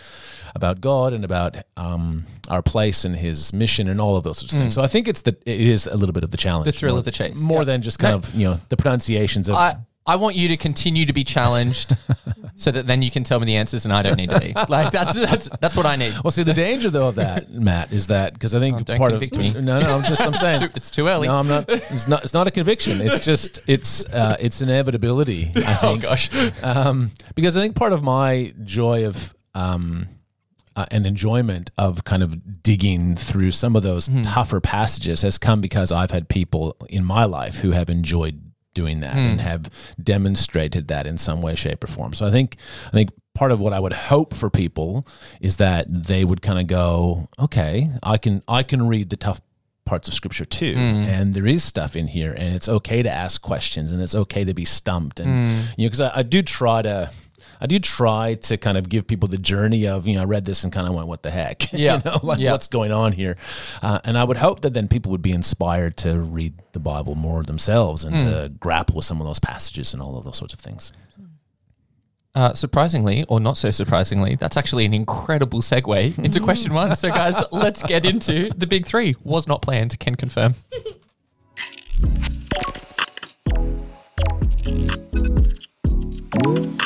about 0.54 0.80
God 0.80 1.12
and 1.12 1.24
about 1.24 1.56
um, 1.76 2.24
our 2.48 2.62
place 2.62 3.04
and 3.04 3.16
His 3.16 3.52
mission 3.52 3.88
and 3.88 4.00
all 4.00 4.16
of 4.16 4.24
those 4.24 4.38
sorts 4.38 4.54
of 4.54 4.60
things. 4.60 4.74
So 4.74 4.82
I 4.82 4.86
think 4.86 5.08
it's 5.08 5.22
the 5.22 5.36
it 5.46 5.60
is 5.60 5.86
a 5.86 5.96
little 5.96 6.12
bit 6.12 6.24
of 6.24 6.30
the 6.30 6.36
challenge, 6.36 6.66
The 6.66 6.72
thrill 6.72 6.94
more- 6.94 6.98
of 7.00 7.04
the 7.04 7.10
chase. 7.10 7.36
more 7.36 7.60
Yeah. 7.60 7.64
than 7.64 7.82
just 7.82 7.98
kind 7.98 8.12
No. 8.12 8.18
of 8.18 8.34
you 8.34 8.46
know 8.48 8.60
the 8.68 8.76
pronunciations 8.76 9.48
of. 9.48 9.54
I, 9.56 9.76
I 10.04 10.16
want 10.16 10.34
you 10.34 10.48
to 10.48 10.56
continue 10.56 11.06
to 11.06 11.12
be 11.12 11.22
challenged 11.22 11.96
so 12.56 12.72
that 12.72 12.88
then 12.88 13.02
you 13.02 13.10
can 13.10 13.22
tell 13.22 13.38
me 13.38 13.46
the 13.46 13.54
answers 13.56 13.84
and 13.84 13.94
I 13.94 14.02
don't 14.02 14.16
need 14.16 14.30
to 14.30 14.40
be. 14.40 14.52
Like 14.68 14.90
that's 14.90 15.14
that's 15.14 15.48
that's 15.60 15.76
what 15.76 15.86
I 15.86 15.94
need. 15.94 16.14
well, 16.24 16.32
see, 16.32 16.42
the 16.42 16.52
danger 16.54 16.90
though 16.90 17.06
of 17.08 17.14
that, 17.14 17.50
Matt, 17.52 17.92
is 17.92 18.08
that 18.08 18.32
because 18.32 18.52
I 18.54 18.58
think 18.58 18.76
Oh, 18.76 18.80
don't 18.80 18.98
part 18.98 19.12
of 19.12 19.20
me. 19.20 19.52
no, 19.52 19.80
no, 19.80 19.96
I'm 19.98 20.02
just 20.04 20.20
I'm 20.20 20.34
saying 20.44 20.58
Too, 20.58 20.68
it's 20.74 20.90
too 20.90 21.06
early. 21.06 21.28
no, 21.28 21.36
I'm 21.36 21.46
not. 21.46 21.66
It's 21.68 22.08
not. 22.08 22.24
It's 22.24 22.34
not 22.34 22.48
a 22.48 22.50
conviction. 22.50 23.00
It's 23.00 23.24
just 23.24 23.60
it's 23.68 24.04
uh, 24.12 24.36
it's 24.40 24.60
inevitability. 24.60 25.52
I 25.54 25.78
oh 25.84 25.96
gosh. 25.98 26.30
um, 26.64 27.12
because 27.36 27.56
I 27.56 27.60
think 27.60 27.76
part 27.76 27.92
of 27.92 28.02
my 28.02 28.52
joy 28.64 29.06
of 29.06 29.34
um, 29.54 30.08
uh, 30.74 30.86
and 30.90 31.06
enjoyment 31.06 31.70
of 31.78 32.02
kind 32.04 32.24
of 32.24 32.62
digging 32.64 33.14
through 33.14 33.52
some 33.52 33.76
of 33.76 33.82
those 33.84 34.08
tougher 34.24 34.60
passages 34.60 35.22
has 35.22 35.38
come 35.38 35.60
because 35.60 35.92
I've 35.92 36.10
had 36.10 36.28
people 36.28 36.76
in 36.88 37.04
my 37.04 37.24
life 37.24 37.58
who 37.60 37.70
have 37.70 37.88
enjoyed 37.88 38.41
doing 38.74 39.00
that 39.00 39.16
and 39.16 39.40
hmm. 39.40 39.46
have 39.46 39.70
demonstrated 40.02 40.88
that 40.88 41.06
in 41.06 41.18
some 41.18 41.42
way, 41.42 41.54
shape, 41.54 41.84
or 41.84 41.86
form. 41.86 42.14
So 42.14 42.26
I 42.26 42.30
think 42.30 42.56
I 42.88 42.90
think 42.90 43.10
part 43.34 43.52
of 43.52 43.60
what 43.60 43.72
I 43.72 43.80
would 43.80 43.92
hope 43.92 44.34
for 44.34 44.50
people 44.50 45.06
is 45.40 45.56
that 45.58 45.86
they 45.88 46.24
would 46.24 46.42
kind 46.42 46.58
of 46.58 46.66
go, 46.66 47.28
okay, 47.38 47.88
I 48.02 48.18
can 48.18 48.42
I 48.48 48.62
can 48.62 48.86
read 48.88 49.10
the 49.10 49.16
tough 49.16 49.40
parts 49.84 50.06
of 50.06 50.14
scripture 50.14 50.44
too 50.44 50.74
hmm. 50.74 50.78
and 50.78 51.34
there 51.34 51.44
is 51.44 51.64
stuff 51.64 51.96
in 51.96 52.06
here 52.06 52.32
and 52.38 52.54
it's 52.54 52.68
okay 52.68 53.02
to 53.02 53.10
ask 53.10 53.42
questions 53.42 53.90
and 53.90 54.00
it's 54.00 54.14
okay 54.14 54.44
to 54.44 54.54
be 54.54 54.64
stumped 54.64 55.18
and 55.18 55.28
hmm. 55.28 55.60
you 55.76 55.84
know 55.84 55.90
because 55.90 56.00
I, 56.00 56.18
I 56.18 56.22
do 56.22 56.40
try 56.40 56.82
to 56.82 57.10
I 57.60 57.66
do 57.66 57.78
try 57.78 58.34
to 58.34 58.56
kind 58.56 58.76
of 58.76 58.88
give 58.88 59.06
people 59.06 59.28
the 59.28 59.38
journey 59.38 59.86
of 59.86 60.06
you 60.06 60.16
know 60.16 60.22
I 60.22 60.24
read 60.24 60.44
this 60.44 60.64
and 60.64 60.72
kind 60.72 60.88
of 60.88 60.94
went 60.94 61.08
what 61.08 61.22
the 61.22 61.30
heck 61.30 61.62
yeah 61.72 61.96
you 61.96 62.02
know, 62.04 62.18
like 62.22 62.38
yeah. 62.38 62.52
what's 62.52 62.66
going 62.66 62.92
on 62.92 63.12
here, 63.12 63.36
uh, 63.82 64.00
and 64.04 64.18
I 64.18 64.24
would 64.24 64.38
hope 64.38 64.62
that 64.62 64.74
then 64.74 64.88
people 64.88 65.12
would 65.12 65.22
be 65.22 65.32
inspired 65.32 65.96
to 65.98 66.18
read 66.18 66.54
the 66.72 66.80
Bible 66.80 67.14
more 67.14 67.42
themselves 67.42 68.04
and 68.04 68.16
mm. 68.16 68.20
to 68.20 68.48
hmm. 68.48 68.56
grapple 68.56 68.96
with 68.96 69.04
some 69.04 69.20
of 69.20 69.26
those 69.26 69.38
passages 69.38 69.92
and 69.92 70.02
all 70.02 70.16
of 70.16 70.24
those 70.24 70.36
sorts 70.36 70.54
of 70.54 70.60
things. 70.60 70.92
Uh, 72.34 72.54
surprisingly, 72.54 73.26
or 73.28 73.40
not 73.40 73.58
so 73.58 73.70
surprisingly, 73.70 74.36
that's 74.36 74.56
actually 74.56 74.86
an 74.86 74.94
incredible 74.94 75.60
segue 75.60 76.18
into 76.18 76.40
question 76.40 76.72
one. 76.72 76.96
So, 76.96 77.10
guys, 77.10 77.36
let's 77.52 77.82
get 77.82 78.06
into 78.06 78.48
the 78.56 78.66
big 78.66 78.86
three. 78.86 79.16
Was 79.22 79.46
not 79.46 79.60
planned, 79.60 79.98
can 79.98 80.14
confirm. 80.14 80.54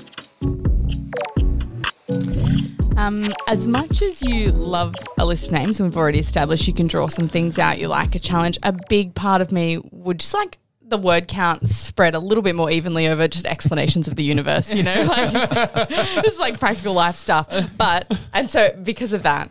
Um, 3.07 3.33
as 3.47 3.69
much 3.69 4.03
as 4.03 4.21
you 4.21 4.51
love 4.51 4.97
a 5.17 5.25
list 5.25 5.47
of 5.47 5.53
names, 5.53 5.79
and 5.79 5.89
we've 5.89 5.97
already 5.97 6.19
established 6.19 6.67
you 6.67 6.75
can 6.75 6.89
draw 6.89 7.07
some 7.07 7.29
things 7.29 7.57
out 7.57 7.79
you 7.79 7.87
like 7.87 8.17
a 8.17 8.19
challenge, 8.19 8.59
a 8.65 8.73
big 8.89 9.15
part 9.15 9.41
of 9.41 9.53
me 9.53 9.79
would 9.93 10.19
just 10.19 10.35
like 10.35 10.59
the 10.83 10.99
word 10.99 11.29
count 11.29 11.69
spread 11.69 12.17
a 12.17 12.19
little 12.19 12.43
bit 12.43 12.57
more 12.57 12.69
evenly 12.69 13.07
over 13.07 13.29
just 13.29 13.47
explanations 13.47 14.09
of 14.09 14.17
the 14.17 14.25
universe, 14.25 14.75
you 14.75 14.83
know, 14.83 15.05
like 15.05 15.33
just 16.25 16.41
like 16.41 16.59
practical 16.59 16.95
life 16.95 17.15
stuff. 17.15 17.49
But, 17.77 18.13
and 18.33 18.51
so 18.51 18.77
because 18.83 19.13
of 19.13 19.23
that, 19.23 19.51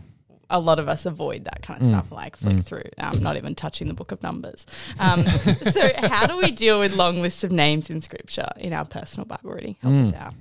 a 0.50 0.59
lot 0.59 0.79
of 0.79 0.88
us 0.88 1.05
avoid 1.05 1.45
that 1.45 1.62
kind 1.62 1.81
of 1.81 1.88
stuff, 1.88 2.12
like 2.12 2.35
flick 2.35 2.59
through, 2.59 2.83
um, 2.97 3.21
not 3.21 3.35
even 3.38 3.55
touching 3.55 3.88
the 3.88 3.93
book 3.93 4.12
of 4.12 4.21
numbers. 4.21 4.65
Um, 5.00 5.24
so, 5.71 5.89
how 5.97 6.27
do 6.27 6.38
we 6.38 6.51
deal 6.51 6.79
with 6.79 6.95
long 6.95 7.21
lists 7.21 7.43
of 7.43 7.51
names 7.51 7.89
in 7.89 8.01
scripture 8.01 8.50
in 8.57 8.74
our 8.74 8.85
personal 8.85 9.25
Bible 9.25 9.51
reading? 9.51 9.75
Help 9.81 9.93
us 10.07 10.13
out. 10.13 10.33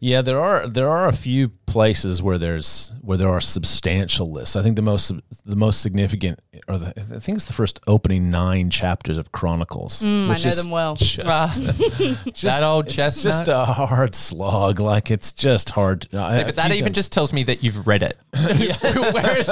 Yeah, 0.00 0.22
there 0.22 0.40
are 0.40 0.68
there 0.68 0.88
are 0.88 1.08
a 1.08 1.12
few 1.12 1.48
places 1.72 2.22
where 2.22 2.38
there's 2.38 2.92
where 3.00 3.16
there 3.18 3.28
are 3.28 3.40
substantial 3.40 4.30
lists. 4.30 4.54
I 4.56 4.62
think 4.62 4.76
the 4.76 4.82
most 4.82 5.12
the 5.44 5.56
most 5.56 5.80
significant, 5.82 6.40
or 6.68 6.78
the, 6.78 6.88
I 6.88 7.18
think 7.18 7.36
it's 7.36 7.46
the 7.46 7.52
first 7.52 7.80
opening 7.86 8.30
nine 8.30 8.70
chapters 8.70 9.18
of 9.18 9.32
Chronicles. 9.32 10.02
Mm, 10.02 10.24
I 10.24 10.26
know 10.28 10.32
is 10.34 10.62
them 10.62 10.70
well. 10.70 10.94
Just, 10.96 11.20
just- 12.34 12.42
That 12.42 12.62
old 12.62 12.86
it's 12.86 12.94
chestnut. 12.96 13.32
just 13.32 13.48
a 13.48 13.64
hard 13.64 14.14
slog. 14.14 14.78
Like 14.80 15.10
it's 15.10 15.32
just 15.32 15.70
hard. 15.70 16.06
I- 16.14 16.38
a 16.40 16.44
but 16.46 16.56
that 16.56 16.70
even 16.72 16.86
times- 16.86 16.94
just 16.96 17.12
tells 17.12 17.32
me 17.32 17.42
that 17.44 17.62
you've 17.64 17.86
read 17.86 18.02
it. 18.02 18.16
Whereas 18.32 19.48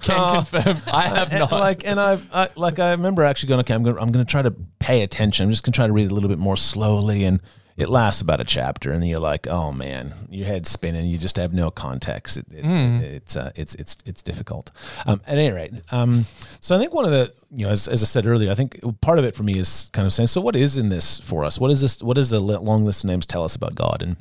can 0.00 0.34
confirm 0.44 0.78
I 0.92 1.02
have 1.08 1.30
And, 1.32 1.40
not. 1.40 1.52
like 1.52 1.86
and 1.86 2.00
I've 2.00 2.26
I, 2.34 2.48
like 2.56 2.78
I 2.78 2.90
remember 2.92 3.22
actually 3.22 3.48
going 3.48 3.60
okay 3.60 3.74
I'm 3.74 3.82
going 3.82 3.96
I'm 3.98 4.10
going 4.10 4.24
to 4.24 4.30
try 4.30 4.42
to 4.42 4.50
pay 4.78 5.02
attention 5.02 5.44
I'm 5.44 5.50
just 5.50 5.64
going 5.64 5.72
to 5.72 5.76
try 5.76 5.86
to 5.86 5.92
read 5.92 6.06
it 6.06 6.10
a 6.10 6.14
little 6.14 6.28
bit 6.28 6.38
more 6.38 6.56
slowly 6.56 7.24
and 7.24 7.40
it 7.78 7.88
lasts 7.88 8.20
about 8.20 8.40
a 8.40 8.44
chapter 8.44 8.90
and 8.90 9.06
you're 9.08 9.18
like 9.20 9.46
oh 9.46 9.72
man 9.72 10.12
your 10.28 10.46
head's 10.46 10.68
spinning. 10.68 11.06
You 11.06 11.16
just 11.16 11.36
have 11.36 11.54
no 11.54 11.70
context. 11.70 12.36
It, 12.36 12.46
it, 12.50 12.64
it's 13.02 13.36
uh, 13.36 13.50
it's 13.56 13.74
it's 13.76 13.96
it's 14.04 14.22
difficult. 14.22 14.70
Um, 15.06 15.22
at 15.26 15.38
any 15.38 15.50
rate 15.50 15.72
um, 15.90 16.26
so 16.60 16.76
I 16.76 16.78
think 16.78 16.92
one 16.92 17.06
of 17.06 17.10
the 17.10 17.32
you 17.50 17.64
know 17.64 17.72
as, 17.72 17.88
as 17.88 18.02
I 18.02 18.06
said 18.06 18.26
earlier 18.26 18.50
I 18.50 18.54
think 18.54 18.78
part 19.00 19.18
of 19.18 19.24
it 19.24 19.34
for 19.34 19.44
me 19.44 19.54
is 19.58 19.90
kind 19.92 20.04
of 20.06 20.12
saying 20.12 20.26
so 20.26 20.40
what 20.40 20.56
is 20.56 20.76
in 20.76 20.90
this 20.90 21.20
for 21.20 21.44
us? 21.44 21.58
What 21.58 21.70
is 21.70 21.80
this 21.80 22.02
what 22.02 22.16
does 22.16 22.30
the 22.30 22.40
long 22.40 22.84
list 22.84 23.04
of 23.04 23.08
names 23.08 23.24
tell 23.24 23.44
us 23.44 23.54
about 23.54 23.74
God? 23.74 24.02
And 24.02 24.16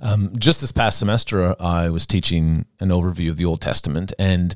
um, 0.00 0.32
just 0.38 0.60
this 0.60 0.72
past 0.72 0.98
semester, 0.98 1.54
I 1.60 1.90
was 1.90 2.06
teaching 2.06 2.66
an 2.80 2.88
overview 2.88 3.30
of 3.30 3.36
the 3.36 3.44
Old 3.44 3.60
Testament, 3.60 4.12
and 4.18 4.54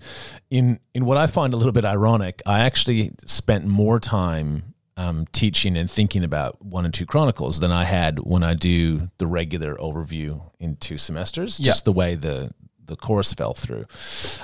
in 0.50 0.80
in 0.94 1.04
what 1.04 1.16
I 1.16 1.26
find 1.26 1.54
a 1.54 1.56
little 1.56 1.72
bit 1.72 1.84
ironic, 1.84 2.42
I 2.46 2.60
actually 2.60 3.12
spent 3.24 3.66
more 3.66 4.00
time 4.00 4.71
um, 4.96 5.26
teaching 5.32 5.76
and 5.76 5.90
thinking 5.90 6.24
about 6.24 6.64
one 6.64 6.84
and 6.84 6.92
two 6.92 7.06
Chronicles 7.06 7.60
than 7.60 7.72
I 7.72 7.84
had 7.84 8.18
when 8.20 8.42
I 8.42 8.54
do 8.54 9.10
the 9.18 9.26
regular 9.26 9.76
overview 9.76 10.42
in 10.58 10.76
two 10.76 10.98
semesters. 10.98 11.58
Yeah. 11.58 11.66
Just 11.66 11.84
the 11.84 11.92
way 11.92 12.14
the 12.14 12.52
the 12.84 12.96
course 12.96 13.32
fell 13.32 13.54
through. 13.54 13.84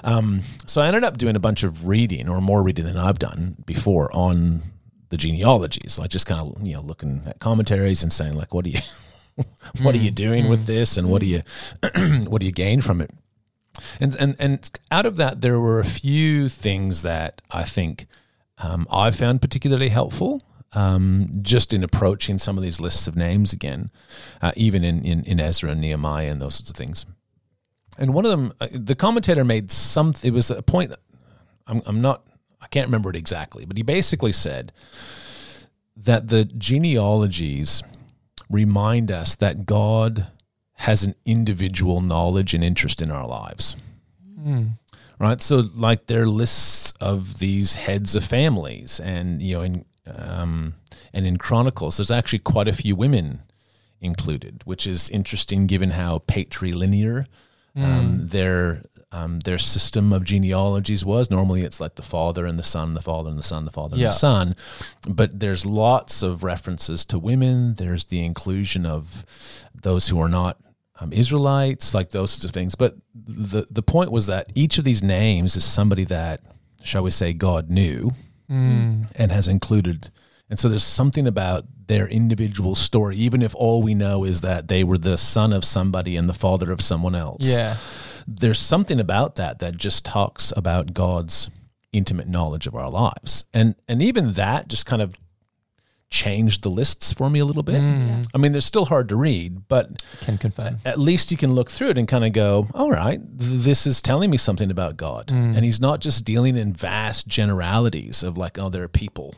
Um, 0.04 0.42
so 0.66 0.80
I 0.80 0.86
ended 0.86 1.04
up 1.04 1.18
doing 1.18 1.36
a 1.36 1.40
bunch 1.40 1.64
of 1.64 1.86
reading, 1.86 2.28
or 2.28 2.40
more 2.40 2.62
reading 2.62 2.84
than 2.84 2.96
I've 2.96 3.18
done 3.18 3.56
before, 3.66 4.08
on 4.14 4.62
the 5.10 5.16
genealogies. 5.16 5.98
Like 5.98 6.10
just 6.10 6.26
kind 6.26 6.40
of 6.40 6.66
you 6.66 6.74
know 6.74 6.82
looking 6.82 7.22
at 7.26 7.40
commentaries 7.40 8.02
and 8.02 8.12
saying 8.12 8.34
like, 8.34 8.54
what 8.54 8.64
do 8.64 8.70
you 8.70 8.80
what 9.82 9.94
are 9.94 9.98
you 9.98 10.10
doing 10.10 10.48
with 10.48 10.66
this 10.66 10.96
and 10.96 11.10
what 11.10 11.20
do 11.20 11.26
you 11.26 11.42
what 12.26 12.40
do 12.40 12.46
you 12.46 12.52
gain 12.52 12.80
from 12.80 13.00
it 13.00 13.10
and 14.00 14.16
and 14.16 14.36
and 14.38 14.70
out 14.90 15.06
of 15.06 15.16
that 15.16 15.40
there 15.40 15.60
were 15.60 15.78
a 15.78 15.84
few 15.84 16.48
things 16.48 17.02
that 17.02 17.40
i 17.50 17.62
think 17.62 18.06
um, 18.62 18.86
i 18.90 19.10
found 19.10 19.40
particularly 19.40 19.88
helpful 19.88 20.42
um, 20.74 21.30
just 21.40 21.72
in 21.72 21.82
approaching 21.82 22.36
some 22.36 22.58
of 22.58 22.62
these 22.62 22.78
lists 22.78 23.06
of 23.06 23.16
names 23.16 23.52
again 23.52 23.90
uh, 24.42 24.52
even 24.56 24.84
in, 24.84 25.04
in 25.04 25.24
in 25.24 25.40
ezra 25.40 25.70
and 25.70 25.80
nehemiah 25.80 26.30
and 26.30 26.42
those 26.42 26.56
sorts 26.56 26.70
of 26.70 26.76
things 26.76 27.06
and 27.98 28.12
one 28.14 28.24
of 28.24 28.30
them 28.30 28.52
uh, 28.60 28.68
the 28.70 28.94
commentator 28.94 29.44
made 29.44 29.70
some 29.70 30.12
it 30.22 30.32
was 30.32 30.50
a 30.50 30.62
point 30.62 30.92
i'm, 31.66 31.82
I'm 31.86 32.00
not 32.00 32.22
i 32.60 32.66
can't 32.66 32.86
remember 32.86 33.10
it 33.10 33.16
exactly 33.16 33.64
but 33.64 33.76
he 33.76 33.82
basically 33.82 34.32
said 34.32 34.72
that 35.96 36.28
the 36.28 36.44
genealogies 36.44 37.82
remind 38.48 39.10
us 39.10 39.34
that 39.36 39.66
God 39.66 40.28
has 40.74 41.02
an 41.04 41.14
individual 41.24 42.00
knowledge 42.00 42.54
and 42.54 42.62
interest 42.62 43.02
in 43.02 43.10
our 43.10 43.26
lives. 43.26 43.76
Right? 45.18 45.42
So, 45.42 45.64
like, 45.74 46.06
there 46.06 46.22
are 46.22 46.28
lists 46.28 46.92
of 47.00 47.38
these 47.38 47.74
heads 47.74 48.14
of 48.14 48.24
families, 48.24 49.00
and, 49.00 49.42
you 49.42 49.56
know, 49.56 49.62
in, 49.62 49.84
um, 50.06 50.74
and 51.12 51.26
in 51.26 51.38
Chronicles, 51.38 51.96
there's 51.96 52.10
actually 52.10 52.38
quite 52.40 52.68
a 52.68 52.72
few 52.72 52.94
women 52.94 53.42
included, 54.00 54.62
which 54.64 54.86
is 54.86 55.10
interesting 55.10 55.66
given 55.66 55.90
how 55.90 56.18
patrilinear 56.18 57.26
um, 57.76 58.28
their 58.28 58.82
um, 59.12 59.40
their 59.40 59.58
system 59.58 60.12
of 60.12 60.24
genealogies 60.24 61.04
was. 61.04 61.30
Normally, 61.30 61.62
it's 61.62 61.80
like 61.80 61.94
the 61.94 62.02
father 62.02 62.44
and 62.44 62.58
the 62.58 62.62
son, 62.64 62.94
the 62.94 63.00
father 63.00 63.30
and 63.30 63.38
the 63.38 63.42
son, 63.44 63.64
the 63.64 63.70
father 63.70 63.94
and 63.94 64.02
the 64.10 64.12
son. 64.12 64.56
But 65.08 65.40
there's 65.40 65.64
lots 65.64 66.22
of 66.22 66.42
references 66.42 67.04
to 67.06 67.18
women. 67.18 67.74
There's 67.74 68.06
the 68.06 68.24
inclusion 68.24 68.84
of 68.84 69.24
those 69.74 70.08
who 70.08 70.20
are 70.20 70.28
not 70.28 70.58
um, 71.00 71.12
Israelites, 71.12 71.94
like 71.94 72.10
those 72.10 72.30
sorts 72.32 72.44
of 72.44 72.50
things. 72.50 72.74
But 72.74 72.94
the 73.14 73.66
the 73.70 73.82
point 73.82 74.10
was 74.10 74.26
that 74.26 74.50
each 74.54 74.78
of 74.78 74.84
these 74.84 75.02
names 75.02 75.56
is 75.56 75.64
somebody 75.64 76.04
that, 76.04 76.40
shall 76.82 77.02
we 77.02 77.10
say, 77.10 77.32
God 77.32 77.70
knew 77.70 78.12
and 78.50 79.30
has 79.32 79.46
included. 79.48 80.10
And 80.48 80.58
so 80.58 80.70
there's 80.70 80.82
something 80.82 81.26
about 81.26 81.64
their 81.88 82.08
individual 82.08 82.74
story, 82.74 83.16
even 83.16 83.42
if 83.42 83.54
all 83.54 83.82
we 83.82 83.94
know 83.94 84.24
is 84.24 84.40
that 84.40 84.68
they 84.68 84.82
were 84.82 84.96
the 84.98 85.18
son 85.18 85.52
of 85.52 85.64
somebody 85.64 86.16
and 86.16 86.28
the 86.28 86.34
father 86.34 86.72
of 86.72 86.80
someone 86.80 87.14
else. 87.14 87.42
yeah. 87.58 87.76
There's 88.26 88.58
something 88.58 89.00
about 89.00 89.36
that 89.36 89.58
that 89.60 89.76
just 89.76 90.04
talks 90.04 90.52
about 90.56 90.92
God's 90.94 91.50
intimate 91.92 92.28
knowledge 92.28 92.66
of 92.66 92.74
our 92.74 92.90
lives. 92.90 93.44
And 93.54 93.74
and 93.86 94.02
even 94.02 94.32
that 94.32 94.68
just 94.68 94.84
kind 94.86 95.02
of 95.02 95.14
changed 96.10 96.62
the 96.62 96.70
lists 96.70 97.12
for 97.12 97.28
me 97.28 97.38
a 97.38 97.44
little 97.44 97.62
bit. 97.62 97.80
Mm. 97.80 98.26
I 98.34 98.38
mean, 98.38 98.52
they're 98.52 98.60
still 98.62 98.86
hard 98.86 99.08
to 99.10 99.16
read, 99.16 99.68
but 99.68 100.02
Can 100.22 100.38
confirm. 100.38 100.78
at 100.84 100.98
least 100.98 101.30
you 101.30 101.36
can 101.36 101.52
look 101.54 101.70
through 101.70 101.90
it 101.90 101.98
and 101.98 102.08
kind 102.08 102.24
of 102.24 102.32
go, 102.32 102.66
all 102.74 102.90
right, 102.90 103.20
th- 103.38 103.62
this 103.62 103.86
is 103.86 104.00
telling 104.00 104.30
me 104.30 104.36
something 104.38 104.70
about 104.70 104.96
God. 104.96 105.26
Mm. 105.28 105.54
And 105.56 105.64
he's 105.64 105.80
not 105.80 106.00
just 106.00 106.24
dealing 106.24 106.56
in 106.56 106.72
vast 106.72 107.26
generalities 107.28 108.22
of 108.22 108.38
like, 108.38 108.58
oh, 108.58 108.70
there 108.70 108.82
are 108.82 108.88
people 108.88 109.34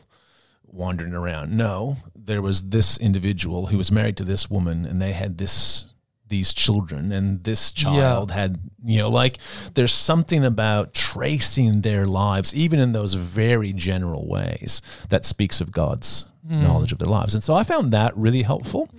wandering 0.65 1.13
around. 1.13 1.51
No, 1.57 1.97
there 2.15 2.41
was 2.41 2.69
this 2.69 2.97
individual 2.97 3.67
who 3.67 3.77
was 3.77 3.91
married 3.91 4.15
to 4.17 4.23
this 4.23 4.49
woman 4.49 4.85
and 4.85 5.01
they 5.01 5.11
had 5.11 5.37
this 5.37 5.87
these 6.31 6.51
children 6.53 7.11
and 7.11 7.43
this 7.43 7.71
child 7.71 8.31
had 8.31 8.57
you 8.83 8.97
know 8.97 9.09
like 9.09 9.37
there's 9.75 9.93
something 9.93 10.43
about 10.45 10.93
tracing 10.93 11.81
their 11.81 12.05
lives 12.07 12.55
even 12.55 12.79
in 12.79 12.93
those 12.93 13.13
very 13.13 13.71
general 13.73 14.25
ways 14.27 14.81
that 15.09 15.25
speaks 15.25 15.61
of 15.61 15.71
God's 15.71 16.25
knowledge 16.49 16.91
of 16.91 16.97
their 16.97 17.07
lives. 17.07 17.35
And 17.35 17.43
so 17.43 17.53
I 17.53 17.63
found 17.63 17.93
that 17.93 18.17
really 18.17 18.41
helpful. 18.41 18.89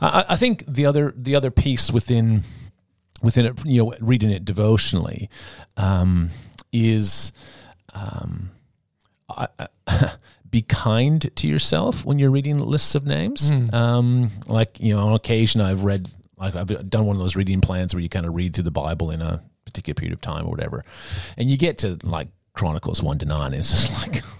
I, 0.00 0.24
I 0.30 0.36
think 0.36 0.64
the 0.66 0.86
other 0.86 1.14
the 1.16 1.36
other 1.36 1.50
piece 1.52 1.92
within 1.92 2.42
within 3.22 3.46
it, 3.46 3.64
you 3.64 3.78
know, 3.84 3.94
reading 4.00 4.30
it 4.30 4.44
devotionally, 4.44 5.30
um, 5.76 6.30
is 6.72 7.32
um, 7.94 8.50
I, 9.28 9.46
I- 9.58 10.12
be 10.50 10.62
kind 10.62 11.30
to 11.36 11.46
yourself 11.46 12.04
when 12.04 12.18
you're 12.18 12.32
reading 12.32 12.58
lists 12.58 12.96
of 12.96 13.06
names. 13.06 13.52
Um, 13.72 14.30
like 14.48 14.80
you 14.80 14.92
know, 14.94 15.00
on 15.06 15.14
occasion 15.14 15.60
I've 15.60 15.84
read 15.84 16.10
like 16.40 16.56
I've 16.56 16.88
done 16.88 17.06
one 17.06 17.16
of 17.16 17.20
those 17.20 17.36
reading 17.36 17.60
plans 17.60 17.94
where 17.94 18.02
you 18.02 18.08
kind 18.08 18.26
of 18.26 18.34
read 18.34 18.54
through 18.54 18.64
the 18.64 18.70
Bible 18.70 19.10
in 19.10 19.20
a 19.20 19.42
particular 19.66 19.94
period 19.94 20.12
of 20.12 20.20
time 20.20 20.46
or 20.46 20.50
whatever, 20.50 20.82
and 21.36 21.48
you 21.50 21.56
get 21.56 21.78
to 21.78 21.98
like 22.02 22.28
Chronicles 22.54 23.02
one 23.02 23.18
to 23.18 23.26
nine, 23.26 23.52
and 23.52 23.60
it's 23.60 23.70
just 23.70 24.06
like. 24.06 24.22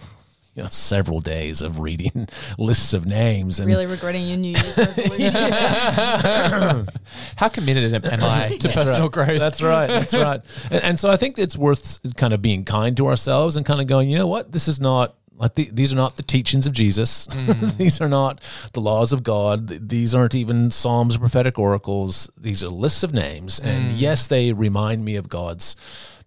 You 0.56 0.64
know, 0.64 0.68
several 0.68 1.20
days 1.20 1.62
of 1.62 1.78
reading 1.78 2.26
lists 2.58 2.92
of 2.92 3.06
names 3.06 3.60
and 3.60 3.68
Really 3.68 3.86
regretting 3.86 4.26
your 4.26 4.36
New 4.36 4.48
Year's 4.48 4.76
resolution. 4.76 5.32
How 7.36 7.48
committed 7.48 7.94
am- 7.94 8.04
am 8.04 8.24
I 8.24 8.56
to 8.56 8.68
personal 8.68 9.02
right. 9.02 9.12
growth? 9.12 9.38
That's 9.38 9.62
right. 9.62 9.86
That's 9.86 10.12
right. 10.12 10.40
And, 10.72 10.82
and 10.82 10.98
so 10.98 11.08
I 11.08 11.16
think 11.16 11.38
it's 11.38 11.56
worth 11.56 12.00
kind 12.16 12.34
of 12.34 12.42
being 12.42 12.64
kind 12.64 12.96
to 12.96 13.06
ourselves 13.06 13.56
and 13.56 13.64
kind 13.64 13.80
of 13.80 13.86
going, 13.86 14.10
you 14.10 14.18
know 14.18 14.26
what? 14.26 14.50
This 14.50 14.66
is 14.66 14.80
not 14.80 15.14
like 15.40 15.54
the, 15.54 15.70
these 15.72 15.90
are 15.90 15.96
not 15.96 16.16
the 16.16 16.22
teachings 16.22 16.66
of 16.66 16.74
Jesus. 16.74 17.26
Mm. 17.28 17.76
these 17.78 18.00
are 18.00 18.08
not 18.08 18.42
the 18.74 18.80
laws 18.80 19.10
of 19.10 19.22
God. 19.22 19.88
These 19.88 20.14
aren't 20.14 20.34
even 20.34 20.70
Psalms 20.70 21.16
or 21.16 21.20
prophetic 21.20 21.58
oracles. 21.58 22.30
These 22.36 22.62
are 22.62 22.68
lists 22.68 23.02
of 23.02 23.14
names. 23.14 23.58
And 23.58 23.92
mm. 23.92 23.94
yes, 23.96 24.28
they 24.28 24.52
remind 24.52 25.02
me 25.02 25.16
of 25.16 25.30
God's 25.30 25.76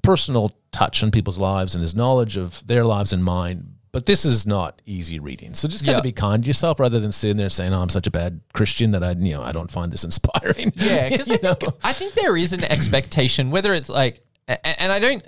personal 0.01 0.51
touch 0.71 1.03
on 1.03 1.11
people's 1.11 1.37
lives 1.37 1.75
and 1.75 1.81
his 1.83 1.95
knowledge 1.95 2.37
of 2.37 2.65
their 2.65 2.83
lives 2.83 3.13
and 3.13 3.23
mine. 3.23 3.75
But 3.91 4.07
this 4.07 4.25
is 4.25 4.47
not 4.47 4.81
easy 4.87 5.19
reading. 5.19 5.53
So 5.53 5.67
just 5.67 5.85
kind 5.85 5.93
Yeah. 5.93 5.97
of 5.99 6.03
be 6.03 6.11
kind 6.11 6.41
to 6.41 6.47
yourself 6.47 6.79
rather 6.79 6.99
than 6.99 7.11
sitting 7.11 7.37
there 7.37 7.49
saying, 7.49 7.71
"Oh, 7.71 7.81
I'm 7.83 7.89
such 7.89 8.07
a 8.07 8.11
bad 8.11 8.41
Christian 8.51 8.89
that 8.91 9.03
I, 9.03 9.11
you 9.11 9.35
know, 9.35 9.43
I 9.43 9.51
don't 9.51 9.69
find 9.69 9.93
this 9.93 10.03
inspiring." 10.09 10.73
Yeah, 10.75 11.09
because 11.09 11.29
I 11.31 11.37
think, 11.37 11.73
I 11.83 11.93
think 11.93 12.13
there 12.15 12.35
is 12.35 12.51
an 12.53 12.63
expectation, 12.63 13.51
whether 13.51 13.71
it's 13.75 13.89
like, 13.89 14.25
and 14.47 14.91
I 14.91 14.97
don't, 14.97 15.23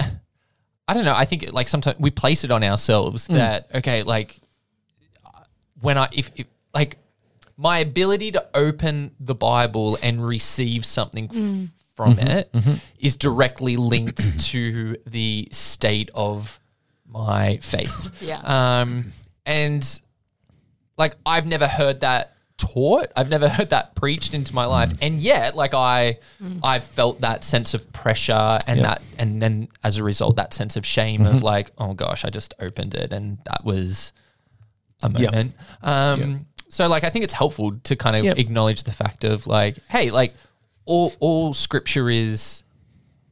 I 0.87 0.93
don't 0.93 1.05
know. 1.05 1.15
I 1.15 1.25
think 1.25 1.51
like 1.51 1.67
sometimes 1.67 1.97
we 1.99 2.11
place 2.11 2.43
it 2.43 2.51
on 2.51 2.63
ourselves 2.63 3.27
Mm. 3.27 3.35
that 3.35 3.67
okay, 3.75 4.03
like 4.03 4.39
when 5.81 5.97
I 5.97 6.07
if, 6.11 6.31
if 6.35 6.47
like 6.73 6.97
my 7.57 7.79
ability 7.79 8.31
to 8.33 8.45
open 8.53 9.11
the 9.19 9.35
Bible 9.35 9.97
and 10.03 10.25
receive 10.25 10.85
something 10.85 11.29
f- 11.33 11.69
from 11.95 12.19
it 12.19 12.53
is 12.99 13.15
directly 13.15 13.77
linked 13.77 14.39
to 14.51 14.97
the 15.07 15.47
state 15.51 16.09
of 16.13 16.59
my 17.07 17.57
faith. 17.61 18.21
Yeah. 18.21 18.41
Um, 18.43 19.11
and 19.45 20.01
like 20.97 21.15
I've 21.25 21.45
never 21.47 21.67
heard 21.67 22.01
that 22.01 22.34
taught. 22.57 23.07
I've 23.15 23.29
never 23.29 23.49
heard 23.49 23.69
that 23.71 23.95
preached 23.95 24.33
into 24.33 24.53
my 24.55 24.65
life. 24.65 24.93
And 25.01 25.19
yet, 25.21 25.55
like 25.55 25.73
I 25.73 26.19
I've 26.63 26.83
felt 26.83 27.21
that 27.21 27.43
sense 27.43 27.73
of 27.73 27.91
pressure 27.93 28.57
and 28.67 28.81
that 28.81 29.01
and 29.19 29.41
then 29.41 29.67
as 29.83 29.97
a 29.97 30.03
result 30.03 30.35
that 30.37 30.53
sense 30.53 30.75
of 30.75 30.85
shame 30.85 31.25
of 31.25 31.43
like, 31.43 31.71
oh 31.77 31.93
gosh, 31.93 32.23
I 32.25 32.29
just 32.29 32.53
opened 32.59 32.95
it 32.95 33.11
and 33.11 33.37
that 33.45 33.63
was 33.65 34.13
a 35.03 35.09
moment. 35.09 35.53
Um 35.81 36.45
so 36.69 36.87
like 36.87 37.03
I 37.03 37.09
think 37.09 37.23
it's 37.23 37.33
helpful 37.33 37.73
to 37.83 37.95
kind 37.95 38.15
of 38.15 38.23
Yep. 38.25 38.37
acknowledge 38.39 38.83
the 38.83 38.91
fact 38.91 39.23
of 39.23 39.47
like, 39.47 39.77
hey, 39.89 40.11
like 40.11 40.33
all 40.85 41.13
all 41.19 41.53
scripture 41.53 42.09
is 42.09 42.63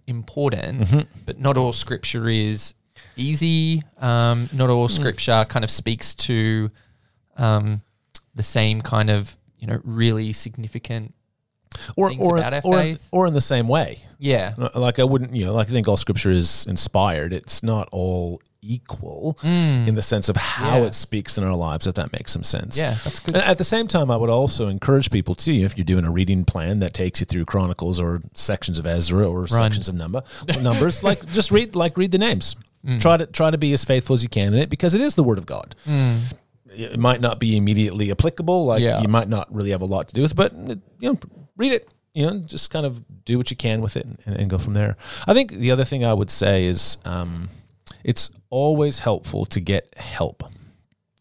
important, 0.07 0.81
Mm-hmm. 0.81 0.99
but 1.25 1.39
not 1.39 1.57
all 1.57 1.71
scripture 1.73 2.27
is 2.29 2.73
easy. 3.15 3.83
Um, 3.99 4.49
not 4.53 4.69
all 4.69 4.89
scripture 4.89 5.45
kind 5.47 5.63
of 5.63 5.71
speaks 5.71 6.13
to 6.15 6.71
um, 7.37 7.81
the 8.35 8.43
same 8.43 8.81
kind 8.81 9.09
of 9.09 9.37
you 9.59 9.67
know 9.67 9.79
really 9.83 10.33
significant. 10.33 11.13
or 11.97 12.09
things 12.09 12.21
or 12.21 12.37
about 12.37 12.53
our 12.53 12.61
or, 12.63 12.77
faith. 12.77 13.07
or 13.11 13.27
in 13.27 13.33
the 13.33 13.41
same 13.41 13.67
way. 13.67 13.99
Yeah, 14.19 14.53
uh, 14.57 14.69
Like 14.79 14.99
I 14.99 15.03
wouldn't, 15.03 15.35
you 15.35 15.45
know, 15.45 15.53
like 15.53 15.67
I 15.67 15.71
think 15.71 15.87
all 15.87 15.97
scripture 15.97 16.29
is 16.31 16.65
inspired. 16.67 17.33
It's 17.33 17.63
not 17.63 17.89
all 17.91 18.41
equal 18.61 19.37
mm. 19.41 19.87
in 19.87 19.95
the 19.95 20.01
sense 20.01 20.29
of 20.29 20.37
how 20.37 20.77
Yeah. 20.77 20.85
it 20.85 20.93
speaks 20.93 21.37
in 21.37 21.43
our 21.43 21.55
lives. 21.55 21.87
If 21.87 21.95
that 21.95 22.13
makes 22.13 22.31
some 22.31 22.43
sense. 22.43 22.77
yeah, 22.79 22.91
that's 23.03 23.19
good. 23.19 23.35
And 23.35 23.43
at 23.43 23.57
the 23.57 23.63
same 23.63 23.87
time, 23.87 24.09
I 24.11 24.15
would 24.15 24.29
also 24.29 24.67
encourage 24.67 25.09
people 25.11 25.35
too, 25.35 25.51
if 25.51 25.77
you're 25.77 25.83
doing 25.83 26.05
a 26.05 26.11
reading 26.11 26.45
plan 26.45 26.79
that 26.79 26.93
takes 26.93 27.19
you 27.19 27.25
through 27.25 27.45
Chronicles 27.45 27.99
or 27.99 28.21
sections 28.33 28.79
of 28.79 28.85
Ezra 28.85 29.27
or 29.27 29.47
sections 29.47 29.89
of 29.89 29.95
number 29.95 30.23
numbers, 30.61 31.03
like 31.03 31.25
just 31.33 31.51
read 31.51 31.75
like 31.75 31.97
read 31.97 32.11
the 32.11 32.17
names. 32.17 32.55
Mm. 32.85 33.01
Try 33.01 33.17
to 33.17 33.25
try 33.25 33.49
to 33.49 33.57
be 33.57 33.73
as 33.73 33.83
faithful 33.83 34.13
as 34.13 34.23
you 34.23 34.29
can 34.29 34.53
in 34.53 34.59
it 34.59 34.69
because 34.69 34.93
it 34.93 35.01
is 35.01 35.15
the 35.15 35.23
word 35.23 35.37
of 35.37 35.45
God. 35.45 35.75
Mm. 35.87 36.33
It 36.75 36.99
might 36.99 37.21
not 37.21 37.39
be 37.39 37.57
immediately 37.57 38.11
applicable, 38.11 38.65
like 38.65 38.81
Yeah. 38.81 39.01
you 39.01 39.07
might 39.07 39.27
not 39.29 39.53
really 39.53 39.71
have 39.71 39.81
a 39.81 39.85
lot 39.85 40.07
to 40.09 40.13
do 40.13 40.21
with, 40.21 40.35
but 40.35 40.53
you 40.53 40.81
know, 41.01 41.19
read 41.57 41.71
it. 41.71 41.89
You 42.13 42.27
know, 42.27 42.37
just 42.39 42.69
kind 42.69 42.85
of 42.85 43.03
do 43.25 43.37
what 43.37 43.49
you 43.49 43.57
can 43.57 43.81
with 43.81 43.97
it 43.97 44.05
and, 44.25 44.35
and 44.37 44.49
go 44.49 44.57
from 44.59 44.73
there. 44.73 44.97
I 45.27 45.33
think 45.33 45.51
the 45.51 45.71
other 45.71 45.83
thing 45.83 46.05
I 46.05 46.13
would 46.13 46.29
say 46.29 46.65
is 46.65 46.99
um, 47.05 47.49
it's 48.03 48.29
always 48.51 48.99
helpful 48.99 49.45
to 49.45 49.59
get 49.59 49.95
help 49.97 50.43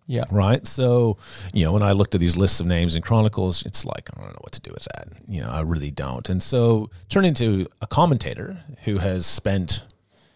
yeah, 0.06 0.24
right? 0.30 0.66
So, 0.66 1.16
you 1.54 1.64
know, 1.64 1.72
when 1.72 1.82
I 1.82 1.92
looked 1.92 2.14
at 2.14 2.20
these 2.20 2.36
lists 2.36 2.60
of 2.60 2.66
names 2.66 2.94
and 2.94 3.02
Chronicles, 3.04 3.64
it's 3.64 3.86
like 3.86 4.10
I 4.14 4.20
don't 4.20 4.28
know 4.28 4.38
what 4.42 4.52
to 4.52 4.60
do 4.60 4.70
with 4.70 4.86
that. 4.94 5.08
You 5.26 5.40
know, 5.40 5.48
I 5.48 5.60
really 5.60 5.90
don't. 5.90 6.28
And 6.28 6.42
so, 6.42 6.90
turning 7.08 7.32
to 7.34 7.66
a 7.80 7.86
commentator 7.86 8.58
who 8.84 8.98
has 8.98 9.24
spent 9.24 9.84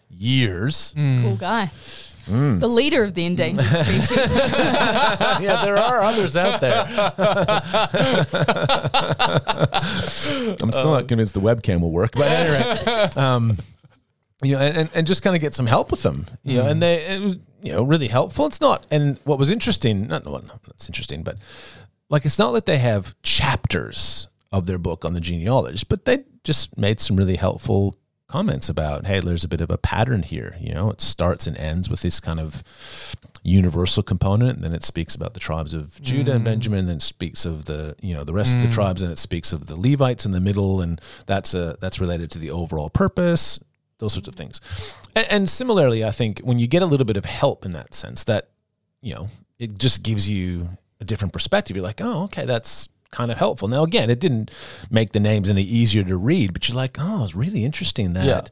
years. 0.08 0.94
Cool 0.96 1.36
guy. 1.36 1.70
Mm. 2.26 2.58
The 2.58 2.68
leader 2.68 3.04
of 3.04 3.14
the 3.14 3.24
endangered 3.24 3.64
species. 3.64 4.16
yeah, 4.36 5.62
there 5.64 5.76
are 5.76 6.00
others 6.00 6.36
out 6.36 6.60
there. 6.60 6.82
I'm 10.60 10.72
still 10.72 10.92
not 10.92 11.08
convinced 11.08 11.34
the 11.34 11.40
webcam 11.40 11.80
will 11.80 11.92
work, 11.92 12.12
but 12.14 12.28
anyway, 12.28 13.10
um, 13.16 13.56
you 14.42 14.54
know, 14.54 14.60
and, 14.60 14.90
and 14.94 15.06
just 15.06 15.22
kind 15.22 15.36
of 15.36 15.42
get 15.42 15.54
some 15.54 15.66
help 15.66 15.90
with 15.90 16.02
them. 16.02 16.26
You 16.42 16.58
know, 16.58 16.68
and 16.68 16.82
they 16.82 17.04
it 17.04 17.22
was 17.22 17.36
you 17.62 17.72
know 17.72 17.84
really 17.84 18.08
helpful. 18.08 18.46
It's 18.46 18.60
not, 18.60 18.86
and 18.90 19.18
what 19.24 19.38
was 19.38 19.50
interesting, 19.50 20.08
not 20.08 20.24
well, 20.24 20.42
no, 20.42 20.54
that's 20.66 20.88
interesting, 20.88 21.22
but 21.22 21.36
like 22.08 22.24
it's 22.24 22.38
not 22.38 22.52
that 22.52 22.66
they 22.66 22.78
have 22.78 23.14
chapters 23.22 24.28
of 24.52 24.66
their 24.66 24.78
book 24.78 25.04
on 25.04 25.14
the 25.14 25.20
genealogy, 25.20 25.84
but 25.88 26.04
they 26.04 26.24
just 26.44 26.78
made 26.78 27.00
some 27.00 27.16
really 27.16 27.36
helpful 27.36 27.96
comments 28.28 28.68
about, 28.68 29.06
hey, 29.06 29.20
there's 29.20 29.44
a 29.44 29.48
bit 29.48 29.60
of 29.60 29.70
a 29.70 29.78
pattern 29.78 30.22
here. 30.22 30.56
You 30.60 30.74
know, 30.74 30.90
it 30.90 31.00
starts 31.00 31.46
and 31.46 31.56
ends 31.56 31.88
with 31.88 32.02
this 32.02 32.20
kind 32.20 32.40
of 32.40 32.62
universal 33.42 34.02
component, 34.02 34.56
and 34.56 34.64
then 34.64 34.74
it 34.74 34.84
speaks 34.84 35.14
about 35.14 35.34
the 35.34 35.40
tribes 35.40 35.72
of 35.72 36.00
Judah 36.02 36.32
and 36.32 36.42
mm. 36.42 36.46
Benjamin, 36.46 36.80
and 36.80 36.88
then 36.88 36.96
it 36.96 37.02
speaks 37.02 37.44
of 37.44 37.66
the 37.66 37.94
you 38.02 38.14
know 38.14 38.24
the 38.24 38.32
rest 38.32 38.56
of 38.56 38.62
the 38.62 38.68
mm. 38.68 38.74
tribes, 38.74 39.02
and 39.02 39.12
it 39.12 39.18
speaks 39.18 39.52
of 39.52 39.66
the 39.66 39.76
Levites 39.76 40.26
in 40.26 40.32
the 40.32 40.40
middle, 40.40 40.80
and 40.80 41.00
that's 41.26 41.54
a 41.54 41.76
that's 41.80 42.00
related 42.00 42.30
to 42.32 42.38
the 42.38 42.50
overall 42.50 42.90
purpose. 42.90 43.60
Those 43.98 44.12
sorts 44.12 44.28
of 44.28 44.34
things, 44.34 44.60
and, 45.14 45.26
and 45.30 45.50
similarly, 45.50 46.04
I 46.04 46.10
think 46.10 46.40
when 46.40 46.58
you 46.58 46.66
get 46.66 46.82
a 46.82 46.86
little 46.86 47.06
bit 47.06 47.16
of 47.16 47.24
help 47.24 47.64
in 47.64 47.72
that 47.72 47.94
sense, 47.94 48.24
that 48.24 48.48
you 49.00 49.14
know 49.14 49.28
it 49.58 49.78
just 49.78 50.02
gives 50.02 50.28
you 50.28 50.68
a 51.00 51.04
different 51.04 51.32
perspective. 51.32 51.76
You're 51.76 51.84
like, 51.84 52.00
oh, 52.02 52.24
okay, 52.24 52.44
that's 52.44 52.88
kind 53.10 53.30
of 53.30 53.38
helpful. 53.38 53.68
Now, 53.68 53.82
again, 53.82 54.10
it 54.10 54.20
didn't 54.20 54.50
make 54.90 55.12
the 55.12 55.20
names 55.20 55.48
any 55.50 55.62
easier 55.62 56.04
to 56.04 56.16
read, 56.16 56.52
but 56.52 56.68
you're 56.68 56.76
like, 56.76 56.96
oh, 56.98 57.24
it's 57.24 57.34
really 57.34 57.64
interesting 57.64 58.12
that, 58.14 58.26
Yeah. 58.26 58.42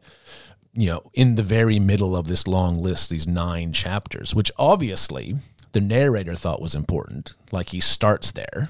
you 0.82 0.86
know, 0.90 1.02
in 1.14 1.34
the 1.34 1.42
very 1.42 1.78
middle 1.78 2.16
of 2.16 2.26
this 2.26 2.46
long 2.46 2.78
list, 2.78 3.10
these 3.10 3.26
nine 3.26 3.72
chapters, 3.72 4.34
which 4.34 4.50
obviously 4.58 5.36
the 5.72 5.80
narrator 5.80 6.34
thought 6.34 6.62
was 6.62 6.74
important. 6.74 7.34
Like 7.52 7.70
he 7.70 7.80
starts 7.80 8.32
there. 8.32 8.68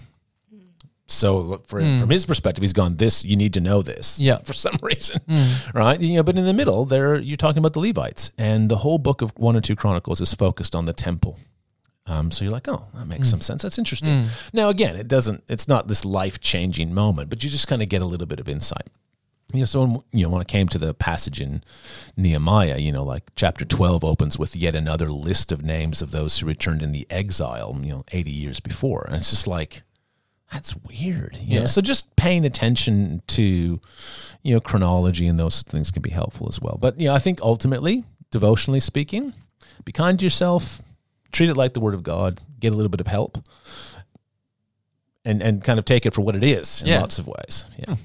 So 1.07 1.37
look, 1.38 1.66
for, 1.66 1.83
hmm. 1.83 1.99
from 1.99 2.09
his 2.09 2.25
perspective, 2.25 2.62
he's 2.62 2.73
gone, 2.73 2.97
this, 2.97 3.25
you 3.27 3.37
need 3.37 3.53
to 3.55 3.61
know 3.61 3.83
this 3.83 4.18
Yeah. 4.18 4.38
for 4.44 4.55
some 4.55 4.77
reason, 4.83 5.20
hmm. 5.29 5.77
right? 5.77 6.01
You 6.01 6.16
know, 6.16 6.23
but 6.23 6.37
in 6.37 6.47
the 6.47 6.55
middle 6.55 6.87
there, 6.87 7.16
you're 7.16 7.37
talking 7.37 7.59
about 7.59 7.75
the 7.75 7.81
Levites 7.81 8.33
and 8.38 8.70
the 8.70 8.79
whole 8.79 8.99
book 8.99 9.20
of 9.20 9.33
one 9.38 9.55
and 9.55 9.64
two 9.64 9.77
Chronicles 9.77 10.20
is 10.20 10.33
focused 10.33 10.75
on 10.75 10.87
the 10.87 10.92
temple. 10.94 11.38
Um, 12.07 12.31
so 12.31 12.45
you're 12.45 12.53
like, 12.53 12.69
oh, 12.69 12.87
that 12.95 13.07
makes 13.07 13.31
some 13.31 13.40
sense. 13.40 13.62
That's 13.62 13.79
interesting. 13.79 14.27
Now, 14.53 14.69
again, 14.69 14.95
it 14.95 15.09
doesn't. 15.09 15.43
It's 15.49 15.67
not 15.67 15.88
this 15.88 16.05
life 16.05 16.38
changing 16.38 16.93
moment, 16.93 17.31
but 17.31 17.43
you 17.43 17.49
just 17.49 17.67
kind 17.67 17.83
of 17.83 17.88
get 17.88 18.03
a 18.03 18.07
little 18.07 18.27
bit 18.27 18.40
of 18.40 18.49
insight. 18.49 18.90
You 19.55 19.61
know, 19.61 19.64
so 19.67 19.81
when, 19.81 20.03
you 20.12 20.25
know 20.25 20.31
when 20.31 20.43
it 20.43 20.49
came 20.49 20.69
to 20.69 20.79
the 20.79 20.93
passage 20.95 21.40
in 21.40 21.62
Nehemiah, 22.17 22.79
you 22.79 22.93
know, 22.93 23.05
like 23.05 23.31
chapter 23.37 23.64
twelve 23.64 24.05
opens 24.05 24.38
with 24.38 24.57
yet 24.57 24.75
another 24.75 25.09
list 25.11 25.53
of 25.53 25.64
names 25.64 26.03
of 26.03 26.11
those 26.11 26.38
who 26.38 26.47
returned 26.47 26.83
in 26.83 26.93
the 26.93 27.07
exile, 27.09 27.79
you 27.81 27.93
know, 27.93 28.05
eighty 28.12 28.33
years 28.33 28.61
before, 28.61 29.05
and 29.07 29.17
it's 29.17 29.31
just 29.31 29.47
like 29.47 29.83
that's 30.53 30.75
weird. 30.77 31.37
You 31.40 31.61
know? 31.61 31.67
So 31.67 31.81
just 31.81 32.14
paying 32.17 32.45
attention 32.45 33.23
to, 33.29 33.81
you 34.43 34.55
know, 34.55 34.61
chronology 34.61 35.27
and 35.27 35.38
those 35.38 35.62
things 35.62 35.90
can 35.90 36.03
be 36.03 36.11
helpful 36.11 36.49
as 36.49 36.61
well. 36.61 36.77
But 36.81 37.01
you 37.01 37.09
know, 37.09 37.14
I 37.14 37.19
think 37.19 37.40
ultimately, 37.40 38.05
devotionally 38.31 38.81
speaking, 38.81 39.33
be 39.85 39.93
kind 39.93 40.19
to 40.19 40.25
yourself, 40.25 40.83
treat 41.35 41.51
it 41.51 41.57
like 41.57 41.75
the 41.75 41.81
word 41.81 41.94
of 41.94 42.03
God, 42.03 42.40
get 42.61 42.73
a 42.73 42.77
little 42.77 42.88
bit 42.88 43.01
of 43.01 43.07
help. 43.07 43.38
And, 45.27 45.42
and 45.42 45.64
kind 45.64 45.79
of 45.79 45.87
take 45.87 46.05
it 46.05 46.12
for 46.12 46.20
what 46.20 46.37
it 46.37 46.44
is 46.44 46.83
in 46.83 46.88
Yeah. 46.88 47.01
lots 47.01 47.18
of 47.18 47.27
ways. 47.27 47.64
Yeah. 47.79 47.94
Hmm. 47.94 48.01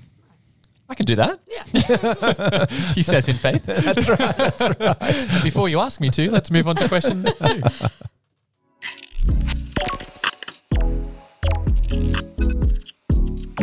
I 0.88 0.96
can 0.96 1.06
do 1.06 1.16
that. 1.18 1.40
Yeah. 1.48 2.66
he 2.96 3.04
says 3.04 3.28
in 3.28 3.36
faith. 3.36 3.66
that's 3.66 4.08
right. 4.10 4.38
That's 4.38 4.62
right. 4.62 5.44
Before 5.44 5.68
you 5.68 5.80
ask 5.82 6.00
me 6.00 6.10
to, 6.12 6.32
let's 6.32 6.50
move 6.50 6.66
on 6.68 6.78
to 6.78 6.88
question 6.88 7.26
two. 7.26 7.62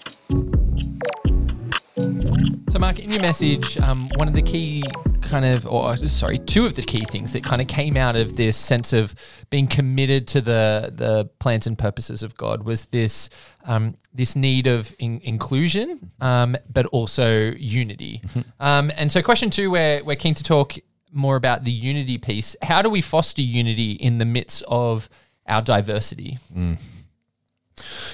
Mark, 2.86 3.00
in 3.00 3.10
your 3.10 3.20
message, 3.20 3.76
um, 3.78 4.08
one 4.14 4.28
of 4.28 4.34
the 4.34 4.42
key 4.42 4.80
kind 5.20 5.44
of, 5.44 5.66
or 5.66 5.96
sorry, 5.96 6.38
two 6.38 6.66
of 6.66 6.74
the 6.74 6.82
key 6.82 7.04
things 7.06 7.32
that 7.32 7.42
kind 7.42 7.60
of 7.60 7.66
came 7.66 7.96
out 7.96 8.14
of 8.14 8.36
this 8.36 8.56
sense 8.56 8.92
of 8.92 9.12
being 9.50 9.66
committed 9.66 10.28
to 10.28 10.40
the 10.40 10.92
the 10.94 11.28
plans 11.40 11.66
and 11.66 11.76
purposes 11.76 12.22
of 12.22 12.36
God 12.36 12.62
was 12.62 12.86
this 12.86 13.28
um, 13.64 13.96
this 14.14 14.36
need 14.36 14.68
of 14.68 14.94
in- 15.00 15.20
inclusion, 15.24 16.12
um, 16.20 16.56
but 16.72 16.86
also 16.86 17.50
unity. 17.56 18.22
Um, 18.60 18.92
and 18.96 19.10
so, 19.10 19.20
question 19.20 19.50
two, 19.50 19.68
we're 19.68 20.04
we're 20.04 20.14
keen 20.14 20.34
to 20.34 20.44
talk 20.44 20.74
more 21.10 21.34
about 21.34 21.64
the 21.64 21.72
unity 21.72 22.18
piece. 22.18 22.54
How 22.62 22.82
do 22.82 22.88
we 22.88 23.00
foster 23.00 23.42
unity 23.42 23.94
in 23.94 24.18
the 24.18 24.24
midst 24.24 24.62
of 24.68 25.08
our 25.48 25.60
diversity? 25.60 26.38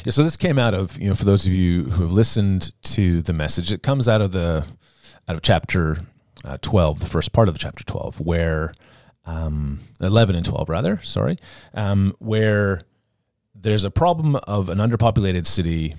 Yeah, 0.05 0.11
so 0.11 0.25
this 0.25 0.37
came 0.37 0.59
out 0.59 0.75
of 0.75 1.01
you 1.01 1.09
know 1.09 1.15
for 1.15 1.25
those 1.25 1.47
of 1.47 1.53
you 1.53 1.85
who 1.85 2.03
have 2.03 2.12
listened 2.12 2.73
to 2.83 3.23
the 3.23 3.33
message, 3.33 3.73
it 3.73 3.83
comes 3.83 4.09
out 4.09 4.21
of 4.21 4.33
the 4.33 4.65
out 5.29 5.37
of 5.37 5.43
chapter 5.43 5.99
uh, 6.45 6.59
twelve, 6.61 6.99
the 6.99 7.07
first 7.07 7.33
part 7.33 7.47
of 7.49 7.55
the 7.55 7.59
chapter 7.59 7.85
twelve, 7.85 8.21
where 8.21 8.73
um, 9.27 9.79
eleven 10.01 10.35
and 10.35 10.45
twelve 10.45 10.69
rather, 10.69 11.01
sorry, 11.03 11.37
um, 11.75 12.17
where 12.19 12.81
there's 13.55 13.85
a 13.85 13.91
problem 13.91 14.35
of 14.35 14.69
an 14.69 14.79
underpopulated 14.79 15.47
city 15.47 15.95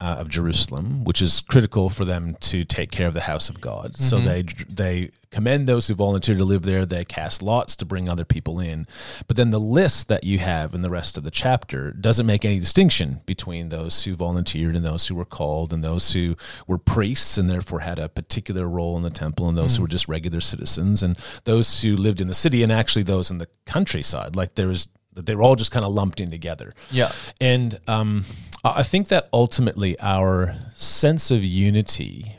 uh, 0.00 0.16
of 0.18 0.28
Jerusalem, 0.28 1.04
which 1.04 1.22
is 1.22 1.40
critical 1.40 1.88
for 1.88 2.04
them 2.04 2.36
to 2.40 2.64
take 2.64 2.90
care 2.90 3.06
of 3.06 3.14
the 3.14 3.22
house 3.22 3.48
of 3.48 3.60
God. 3.60 3.96
So 3.96 4.18
they 4.20 4.42
they 4.68 5.10
commend 5.30 5.66
those 5.66 5.88
who 5.88 5.94
volunteer 5.94 6.34
to 6.34 6.44
live 6.44 6.62
there. 6.62 6.86
They 6.86 7.04
cast 7.04 7.42
lots 7.42 7.76
to 7.76 7.84
bring 7.84 8.08
other 8.08 8.24
people 8.24 8.60
in, 8.60 8.86
but 9.26 9.36
then 9.36 9.50
the 9.50 9.60
list 9.60 10.08
that 10.08 10.24
you 10.24 10.38
have 10.38 10.74
in 10.74 10.82
the 10.82 10.90
rest 10.90 11.16
of 11.16 11.24
the 11.24 11.30
chapter 11.30 11.92
doesn't 11.92 12.26
make 12.26 12.44
any 12.44 12.58
distinction 12.58 13.20
between 13.26 13.70
those 13.70 14.04
who 14.04 14.14
volunteered 14.16 14.76
and 14.76 14.84
those 14.84 15.06
who 15.06 15.14
were 15.14 15.24
called, 15.24 15.72
and 15.72 15.82
those 15.82 16.12
who 16.12 16.36
were 16.66 16.78
priests 16.78 17.38
and 17.38 17.48
therefore 17.48 17.80
had 17.80 17.98
a 17.98 18.08
particular 18.08 18.68
role 18.68 18.96
in 18.96 19.02
the 19.02 19.10
temple, 19.10 19.48
and 19.48 19.56
those 19.56 19.76
who 19.76 19.82
were 19.82 19.88
just 19.88 20.08
regular 20.08 20.40
citizens, 20.40 21.02
and 21.02 21.18
those 21.44 21.82
who 21.82 21.96
lived 21.96 22.20
in 22.20 22.28
the 22.28 22.34
city, 22.34 22.62
and 22.62 22.70
actually 22.70 23.02
those 23.02 23.30
in 23.30 23.38
the 23.38 23.48
countryside. 23.64 24.36
Like 24.36 24.54
there 24.54 24.68
was 24.68 24.88
that 25.16 25.26
they 25.26 25.34
were 25.34 25.42
all 25.42 25.56
just 25.56 25.72
kind 25.72 25.84
of 25.84 25.92
lumped 25.92 26.20
in 26.20 26.30
together. 26.30 26.72
Yeah. 26.90 27.10
And 27.40 27.80
um, 27.88 28.24
I 28.62 28.80
I 28.80 28.82
think 28.82 29.08
that 29.08 29.28
ultimately 29.32 29.98
our 29.98 30.54
sense 30.74 31.30
of 31.30 31.42
unity, 31.42 32.36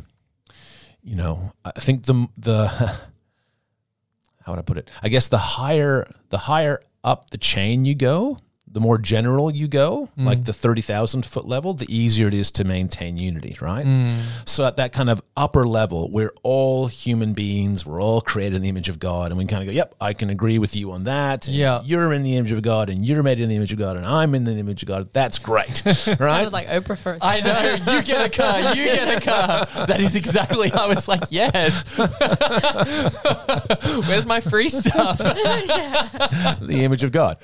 you 1.02 1.16
know, 1.16 1.52
I 1.66 1.80
think 1.80 2.06
the 2.06 2.28
the 2.38 2.68
how 4.44 4.54
would 4.54 4.60
I 4.60 4.62
put 4.62 4.78
it? 4.78 4.90
I 5.04 5.10
guess 5.10 5.28
the 5.28 5.38
higher 5.38 6.08
the 6.30 6.38
higher 6.38 6.80
up 7.04 7.32
the 7.32 7.38
chain 7.38 7.84
you 7.84 7.96
go, 7.96 8.38
the 8.78 8.82
more 8.82 9.00
general 9.00 9.50
you 9.50 9.68
go, 9.68 10.08
mm. 10.16 10.24
like 10.24 10.44
the 10.44 10.54
thirty 10.54 10.82
thousand 10.82 11.26
foot 11.26 11.48
level, 11.48 11.74
the 11.74 11.88
easier 11.90 12.28
it 12.28 12.36
is 12.36 12.52
to 12.52 12.64
maintain 12.64 13.18
unity, 13.18 13.58
right? 13.60 13.88
Mm. 13.88 14.20
So 14.46 14.66
at 14.66 14.78
that 14.78 14.94
kind 14.94 15.10
of 15.10 15.20
upper 15.36 15.66
level, 15.66 16.12
we're 16.12 16.32
all 16.44 16.86
human 16.86 17.34
beings, 17.34 17.88
we're 17.88 18.00
all 18.00 18.22
created 18.22 18.58
in 18.58 18.62
the 18.62 18.70
image 18.70 18.88
of 18.88 19.00
God, 19.00 19.32
and 19.32 19.38
we 19.40 19.46
kind 19.46 19.64
of 19.64 19.66
go, 19.66 19.72
"Yep, 19.72 19.96
I 20.00 20.14
can 20.14 20.30
agree 20.30 20.60
with 20.60 20.76
you 20.76 20.92
on 20.92 21.06
that." 21.06 21.48
and 21.48 21.56
Yeah. 21.56 21.82
you're 21.86 22.14
in 22.14 22.22
the 22.22 22.36
image 22.36 22.52
of 22.52 22.62
God, 22.62 22.92
and 22.92 23.04
you're 23.04 23.24
made 23.24 23.40
in 23.40 23.50
the 23.50 23.56
image 23.56 23.74
of 23.74 23.80
God, 23.80 23.98
and 23.98 24.06
I'm 24.06 24.36
in 24.36 24.44
the 24.44 24.56
image 24.56 24.84
of 24.84 24.88
God. 24.88 25.10
That's 25.12 25.40
great, 25.40 25.82
right? 25.86 25.96
Sounded 25.96 26.54
like 26.54 26.68
Oprah 26.68 27.00
first. 27.00 27.26
I 27.26 27.42
know. 27.42 27.78
You 27.92 28.04
get 28.04 28.28
a 28.28 28.30
car. 28.30 28.76
You 28.76 28.86
get 28.86 29.18
a 29.18 29.20
car. 29.20 29.66
That 29.88 30.02
is 30.02 30.16
exactly. 30.16 30.72
I 30.72 30.86
was 30.86 31.08
like, 31.08 31.24
yes. 31.32 31.84
Where's 34.08 34.28
my 34.28 34.40
free 34.40 34.70
stuff? 34.70 35.18
the 35.18 36.84
image 36.84 37.04
of 37.04 37.12
God. 37.12 37.38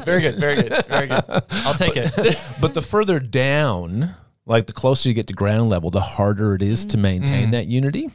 Very 0.04 0.20
good. 0.20 0.36
Very 0.36 0.56
good. 0.56 0.86
Very 0.86 1.06
good. 1.06 1.24
I'll 1.28 1.74
take 1.74 1.96
it. 1.96 2.38
but 2.60 2.74
the 2.74 2.82
further 2.82 3.20
down, 3.20 4.14
like 4.46 4.66
the 4.66 4.72
closer 4.72 5.08
you 5.08 5.14
get 5.14 5.26
to 5.28 5.32
ground 5.34 5.68
level, 5.70 5.90
the 5.90 6.00
harder 6.00 6.54
it 6.54 6.62
is 6.62 6.84
to 6.86 6.98
maintain 6.98 7.50
that 7.52 7.66
unity. 7.66 8.10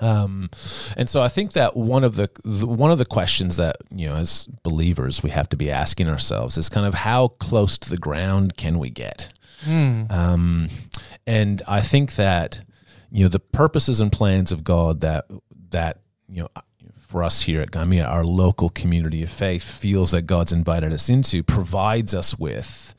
Um, 0.00 0.50
and 0.96 1.08
so 1.08 1.22
I 1.22 1.28
think 1.28 1.52
that 1.52 1.76
one 1.76 2.02
of 2.02 2.16
the, 2.16 2.28
the 2.44 2.66
one 2.66 2.90
of 2.90 2.98
the 2.98 3.04
questions 3.04 3.56
that 3.58 3.76
you 3.90 4.08
know 4.08 4.16
as 4.16 4.48
believers 4.62 5.22
we 5.22 5.30
have 5.30 5.48
to 5.50 5.56
be 5.56 5.70
asking 5.70 6.08
ourselves 6.08 6.58
is 6.58 6.68
kind 6.68 6.86
of 6.86 6.94
how 6.94 7.28
close 7.28 7.78
to 7.78 7.90
the 7.90 7.96
ground 7.96 8.56
can 8.56 8.78
we 8.78 8.90
get? 8.90 9.32
Um, 10.10 10.68
and 11.26 11.62
I 11.68 11.80
think 11.80 12.16
that 12.16 12.62
you 13.12 13.24
know 13.24 13.28
the 13.28 13.38
purposes 13.38 14.00
and 14.00 14.10
plans 14.10 14.50
of 14.50 14.64
God 14.64 15.00
that 15.02 15.26
that 15.70 16.00
you 16.28 16.42
know 16.42 16.48
for 17.12 17.22
us 17.22 17.42
here 17.42 17.60
at 17.60 17.70
Gymea, 17.70 18.08
our 18.08 18.24
local 18.24 18.70
community 18.70 19.22
of 19.22 19.30
faith 19.30 19.62
feels 19.62 20.12
that 20.12 20.22
God's 20.22 20.50
invited 20.50 20.94
us 20.94 21.10
into 21.10 21.42
provides 21.42 22.14
us 22.14 22.38
with 22.38 22.94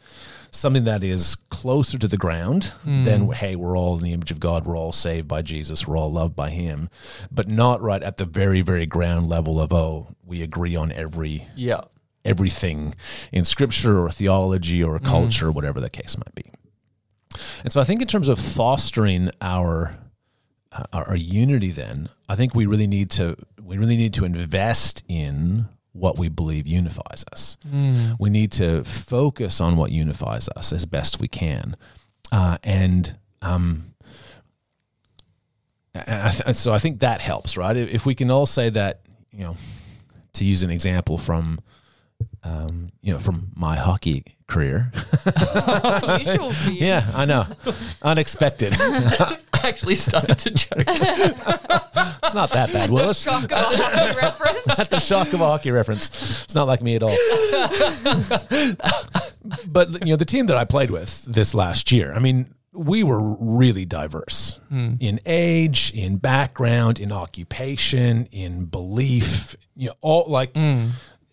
something 0.51 0.83
that 0.83 1.03
is 1.03 1.35
closer 1.49 1.97
to 1.97 2.07
the 2.07 2.15
ground 2.15 2.73
than 2.85 3.31
hey 3.31 3.55
we're 3.55 3.75
all 3.75 3.97
in 3.97 4.03
the 4.03 4.13
image 4.13 4.29
of 4.29 4.39
god 4.39 4.67
we're 4.67 4.77
all 4.77 4.91
saved 4.91 5.27
by 5.27 5.41
jesus 5.41 5.87
we're 5.87 5.97
all 5.97 6.11
loved 6.11 6.35
by 6.35 6.51
him 6.51 6.91
but 7.31 7.47
not 7.47 7.81
right 7.81 8.03
at 8.03 8.17
the 8.17 8.25
very 8.25 8.61
very 8.61 8.85
ground 8.85 9.27
level 9.27 9.59
of 9.59 9.73
oh 9.73 10.09
we 10.23 10.43
agree 10.43 10.75
on 10.75 10.91
every 10.91 11.47
Yeah. 11.55 11.81
everything 12.23 12.93
in 13.31 13.45
scripture 13.45 13.99
or 14.05 14.11
theology 14.11 14.83
or 14.83 14.99
culture 14.99 15.51
whatever 15.51 15.81
the 15.81 15.89
case 15.89 16.15
might 16.19 16.35
be. 16.35 16.45
And 17.63 17.73
so 17.73 17.81
i 17.81 17.83
think 17.83 17.99
in 18.03 18.07
terms 18.07 18.29
of 18.29 18.37
fostering 18.39 19.31
our 19.41 19.95
uh, 20.71 20.83
our, 20.93 21.09
our 21.09 21.15
unity 21.15 21.71
then 21.71 22.09
i 22.29 22.35
think 22.35 22.53
we 22.53 22.67
really 22.67 22.85
need 22.87 23.09
to 23.11 23.35
we 23.63 23.77
really 23.77 23.95
need 23.97 24.13
to 24.15 24.25
invest 24.25 25.03
in 25.07 25.67
what 25.93 26.17
we 26.17 26.27
believe 26.27 26.67
unifies 26.67 27.23
us. 27.31 27.55
We 28.19 28.29
need 28.29 28.51
to 28.53 28.83
focus 28.83 29.61
on 29.61 29.77
what 29.77 29.91
unifies 29.91 30.49
us 30.55 30.73
as 30.73 30.85
best 30.85 31.19
we 31.21 31.27
can. 31.27 31.75
Uh, 32.31 32.57
and 32.63 33.17
um, 33.41 33.93
I 35.95 36.31
th- 36.31 36.55
so 36.55 36.73
I 36.73 36.79
think 36.79 36.99
that 36.99 37.21
helps, 37.21 37.55
right? 37.55 37.75
If 37.77 37.89
if 37.89 38.05
we 38.05 38.15
can 38.15 38.31
all 38.31 38.45
say 38.47 38.69
that, 38.71 39.01
you 39.31 39.43
know, 39.43 39.55
to 40.33 40.45
use 40.45 40.63
an 40.63 40.71
example 40.71 41.17
from, 41.19 41.59
um, 42.43 42.91
you 43.01 43.13
know, 43.13 43.19
from 43.19 43.49
my 43.55 43.75
hockey 43.75 44.23
career. 44.47 44.91
Unusual 45.25 46.51
for 46.53 46.69
you. 46.69 46.85
yeah, 46.85 47.05
I 47.13 47.25
know, 47.25 47.45
unexpected. 48.01 48.75
I 48.79 49.37
actually 49.63 49.95
started 49.95 50.39
to 50.39 50.51
joke. 50.51 50.71
it's 50.87 52.33
not 52.33 52.51
that 52.51 52.71
bad. 52.73 52.89
Well, 52.91 53.09
it's 53.11 53.21
Shock 53.21 53.45
of 53.45 53.51
a 53.51 53.55
hockey 53.55 54.17
reference. 54.17 54.67
not 54.77 54.89
the 54.89 54.99
shock 54.99 55.33
of 55.33 55.41
a 55.41 55.45
hockey 55.45 55.71
reference. 55.71 56.43
It's 56.43 56.55
not 56.55 56.67
like 56.67 56.81
me 56.81 56.95
at 56.95 57.03
all. 57.03 57.15
but 59.67 59.91
you 60.05 60.13
know, 60.13 60.15
the 60.15 60.25
team 60.25 60.47
that 60.47 60.57
I 60.57 60.65
played 60.65 60.91
with 60.91 61.25
this 61.25 61.53
last 61.53 61.91
year, 61.91 62.13
I 62.13 62.19
mean, 62.19 62.53
we 62.73 63.03
were 63.03 63.35
really 63.39 63.85
diverse 63.85 64.59
in 64.71 65.19
age, 65.25 65.91
in 65.93 66.17
background, 66.17 66.99
in 66.99 67.11
occupation, 67.11 68.27
in 68.31 68.65
belief. 68.65 69.55
You 69.75 69.89
know, 69.89 69.93
all 70.01 70.25
like 70.27 70.55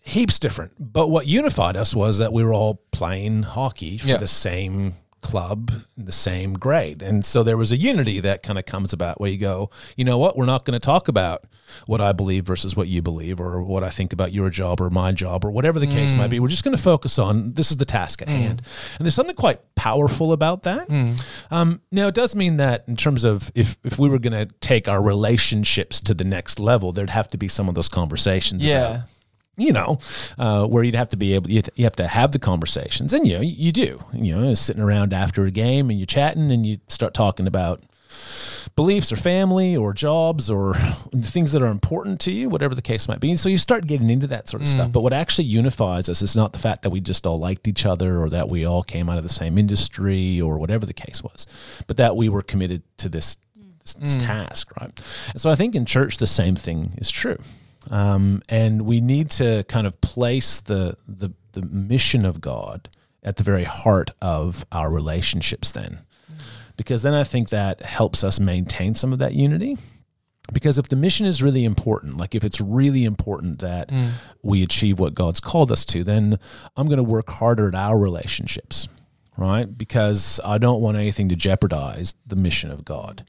heaps 0.01 0.39
different. 0.39 0.73
But 0.79 1.09
what 1.09 1.27
unified 1.27 1.75
us 1.75 1.95
was 1.95 2.17
that 2.17 2.33
we 2.33 2.43
were 2.43 2.53
all 2.53 2.81
playing 2.91 3.43
hockey 3.43 3.97
for 3.97 4.07
Yeah. 4.07 4.17
the 4.17 4.27
same 4.27 4.95
club, 5.21 5.71
the 5.95 6.11
same 6.11 6.53
grade. 6.53 7.03
And 7.03 7.23
so 7.23 7.43
there 7.43 7.55
was 7.55 7.71
a 7.71 7.77
unity 7.77 8.19
that 8.21 8.41
kind 8.41 8.57
of 8.57 8.65
comes 8.65 8.91
about 8.91 9.21
where 9.21 9.29
you 9.29 9.37
go, 9.37 9.69
you 9.95 10.03
know 10.03 10.17
what, 10.17 10.35
we're 10.35 10.47
not 10.47 10.65
going 10.65 10.73
to 10.73 10.79
talk 10.79 11.07
about 11.07 11.45
what 11.85 12.01
I 12.01 12.11
believe 12.11 12.45
versus 12.45 12.75
what 12.75 12.87
you 12.87 13.03
believe 13.03 13.39
or 13.39 13.61
what 13.61 13.83
I 13.83 13.89
think 13.89 14.13
about 14.13 14.33
your 14.33 14.49
job 14.49 14.81
or 14.81 14.89
my 14.89 15.11
job 15.11 15.45
or 15.45 15.51
whatever 15.51 15.79
the 15.79 15.87
case 15.87 16.15
might 16.15 16.31
be. 16.31 16.37
Mm. 16.37 16.41
We're 16.41 16.47
just 16.47 16.63
going 16.63 16.75
to 16.75 16.81
focus 16.81 17.19
on 17.19 17.53
this 17.53 17.69
is 17.69 17.77
the 17.77 17.85
task 17.85 18.21
at 18.23 18.27
mm. 18.27 18.31
hand. 18.31 18.61
And 18.97 19.05
there's 19.05 19.15
something 19.15 19.35
quite 19.35 19.59
powerful 19.75 20.33
about 20.33 20.63
that. 20.63 20.89
Mm. 20.89 21.23
Um, 21.51 21.81
now, 21.91 22.07
it 22.07 22.15
does 22.15 22.35
mean 22.35 22.57
that 22.57 22.85
in 22.87 22.95
terms 22.95 23.23
of 23.23 23.51
if, 23.53 23.77
if 23.83 23.99
we 23.99 24.09
were 24.09 24.19
going 24.19 24.47
to 24.47 24.53
take 24.59 24.87
our 24.87 25.03
relationships 25.03 26.01
to 26.01 26.13
the 26.15 26.23
next 26.25 26.59
level, 26.59 26.91
there'd 26.91 27.11
have 27.11 27.27
to 27.27 27.37
be 27.37 27.47
some 27.47 27.69
of 27.69 27.75
those 27.75 27.89
conversations 27.89 28.63
about 28.63 28.69
Yeah. 28.69 29.01
You 29.57 29.73
know, 29.73 29.99
uh, 30.37 30.65
where 30.67 30.83
you'd 30.83 30.95
have 30.95 31.09
to 31.09 31.17
be 31.17 31.33
able, 31.33 31.49
you 31.49 31.61
you 31.75 31.83
have 31.83 31.95
to 31.97 32.07
have 32.07 32.31
the 32.31 32.39
conversations, 32.39 33.13
and 33.13 33.27
you 33.27 33.35
know, 33.35 33.41
you 33.41 33.71
do. 33.71 34.03
You 34.13 34.35
know, 34.35 34.53
sitting 34.53 34.81
around 34.81 35.13
after 35.13 35.45
a 35.45 35.51
game 35.51 35.89
and 35.89 35.99
you're 35.99 36.05
chatting 36.05 36.51
and 36.51 36.65
you 36.65 36.77
start 36.87 37.13
talking 37.13 37.47
about 37.47 37.83
beliefs 38.75 39.11
or 39.11 39.15
family 39.15 39.75
or 39.75 39.93
jobs 39.93 40.49
or 40.49 40.73
things 41.21 41.51
that 41.51 41.61
are 41.61 41.67
important 41.67 42.19
to 42.21 42.31
you, 42.31 42.49
whatever 42.49 42.75
the 42.75 42.81
case 42.81 43.07
might 43.07 43.19
be. 43.19 43.29
And 43.29 43.39
so 43.39 43.49
you 43.49 43.57
start 43.57 43.87
getting 43.87 44.09
into 44.09 44.27
that 44.27 44.49
sort 44.49 44.61
of 44.61 44.67
stuff. 44.67 44.91
But 44.91 45.01
what 45.01 45.13
actually 45.13 45.45
unifies 45.45 46.09
us 46.09 46.21
is 46.21 46.35
not 46.35 46.53
the 46.53 46.59
fact 46.59 46.81
that 46.83 46.89
we 46.89 47.01
just 47.01 47.25
all 47.27 47.39
liked 47.39 47.67
each 47.67 47.85
other 47.85 48.19
or 48.21 48.29
that 48.29 48.49
we 48.49 48.65
all 48.65 48.83
came 48.83 49.09
out 49.09 49.17
of 49.17 49.23
the 49.23 49.29
same 49.29 49.57
industry 49.57 50.39
or 50.39 50.57
whatever 50.57 50.85
the 50.85 50.93
case 50.93 51.23
was, 51.23 51.47
but 51.87 51.97
that 51.97 52.15
we 52.15 52.29
were 52.29 52.41
committed 52.41 52.83
to 52.97 53.09
this, 53.09 53.37
this, 53.81 53.93
this 53.95 54.15
task, 54.17 54.71
right? 54.79 54.91
And 55.31 55.41
so 55.41 55.49
I 55.49 55.55
think 55.55 55.75
in 55.75 55.85
church 55.85 56.17
the 56.17 56.27
same 56.27 56.55
thing 56.55 56.93
is 56.97 57.11
true. 57.11 57.37
Um, 57.89 58.41
and 58.47 58.83
we 58.83 59.01
need 59.01 59.31
to 59.31 59.65
kind 59.67 59.87
of 59.87 59.99
place 60.01 60.61
the, 60.61 60.95
the 61.07 61.33
the 61.53 61.63
mission 61.63 62.25
of 62.25 62.39
God 62.39 62.89
at 63.23 63.35
the 63.37 63.43
very 63.43 63.65
heart 63.65 64.11
of 64.21 64.65
our 64.71 64.91
relationships 64.91 65.71
then 65.71 66.01
because 66.81 67.03
then 67.03 67.13
I 67.13 67.23
think 67.23 67.49
that 67.49 67.81
helps 67.83 68.23
us 68.23 68.39
maintain 68.39 68.95
some 68.95 69.13
of 69.13 69.19
that 69.19 69.35
unity. 69.35 69.77
Because 70.51 70.79
if 70.79 70.87
the 70.87 70.95
mission 70.95 71.27
is 71.27 71.43
really 71.43 71.63
important, 71.63 72.17
like 72.17 72.33
if 72.33 72.43
it's 72.43 72.59
really 72.59 73.05
important 73.05 73.59
that 73.59 73.91
we 74.41 74.63
achieve 74.63 74.99
what 74.99 75.13
God's 75.13 75.39
called 75.39 75.71
us 75.71 75.85
to, 75.85 76.03
then 76.03 76.39
I'm 76.75 76.87
going 76.87 76.97
to 76.97 77.03
work 77.03 77.29
harder 77.29 77.67
at 77.67 77.75
our 77.75 77.97
relationships, 77.97 78.87
right? 79.37 79.65
Because 79.65 80.39
I 80.43 80.57
don't 80.57 80.81
want 80.81 80.97
anything 80.97 81.29
to 81.29 81.35
jeopardize 81.35 82.15
the 82.25 82.35
mission 82.35 82.71
of 82.71 82.83
God, 82.83 83.25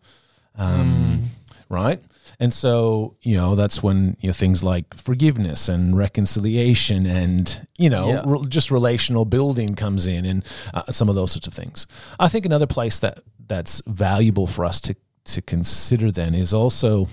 um, 0.57 1.25
right? 1.69 2.01
And 2.43 2.53
so, 2.53 3.17
you 3.23 3.37
know, 3.37 3.55
that's 3.55 3.85
when 3.85 4.17
you 4.21 4.29
know 4.29 4.33
things 4.33 4.65
like 4.65 4.95
forgiveness 4.97 5.69
and 5.69 5.97
reconciliation 5.97 7.07
and 7.07 7.69
you 7.79 7.89
know 7.89 8.09
Yeah. 8.09 8.23
re- 8.27 8.47
just 8.49 8.73
relational 8.73 9.25
building 9.25 9.77
comes 9.77 10.09
in 10.09 10.25
and 10.25 10.45
uh, 10.75 10.91
some 10.91 11.09
of 11.09 11.15
those 11.15 11.31
sorts 11.31 11.47
of 11.47 11.55
things. 11.55 11.87
I 12.19 12.27
think 12.29 12.45
another 12.45 12.67
place 12.67 12.99
that 12.99 13.21
that's 13.47 13.81
valuable 13.87 14.49
for 14.49 14.65
us 14.65 14.81
to 14.81 14.97
to 15.25 15.41
consider 15.41 16.11
then 16.11 16.35
is 16.35 16.53
also 16.53 17.07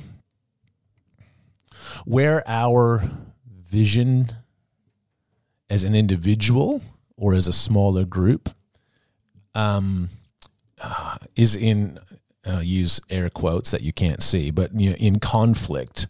where 2.05 2.41
our 2.47 3.03
vision 3.69 4.29
as 5.69 5.83
an 5.83 5.93
individual 5.93 6.81
or 7.17 7.35
as 7.35 7.47
a 7.47 7.53
smaller 7.53 8.03
group 8.05 8.49
um, 9.53 10.09
uh, 10.81 11.17
is 11.35 11.55
in 11.55 11.99
uh, 12.47 12.59
use 12.59 13.01
air 13.09 13.29
quotes 13.29 13.71
that 13.71 13.81
you 13.81 13.91
can't 13.93 14.21
see, 14.23 14.51
but 14.51 14.73
you 14.73 14.91
know, 14.91 14.95
in 14.97 15.19
conflict 15.19 16.07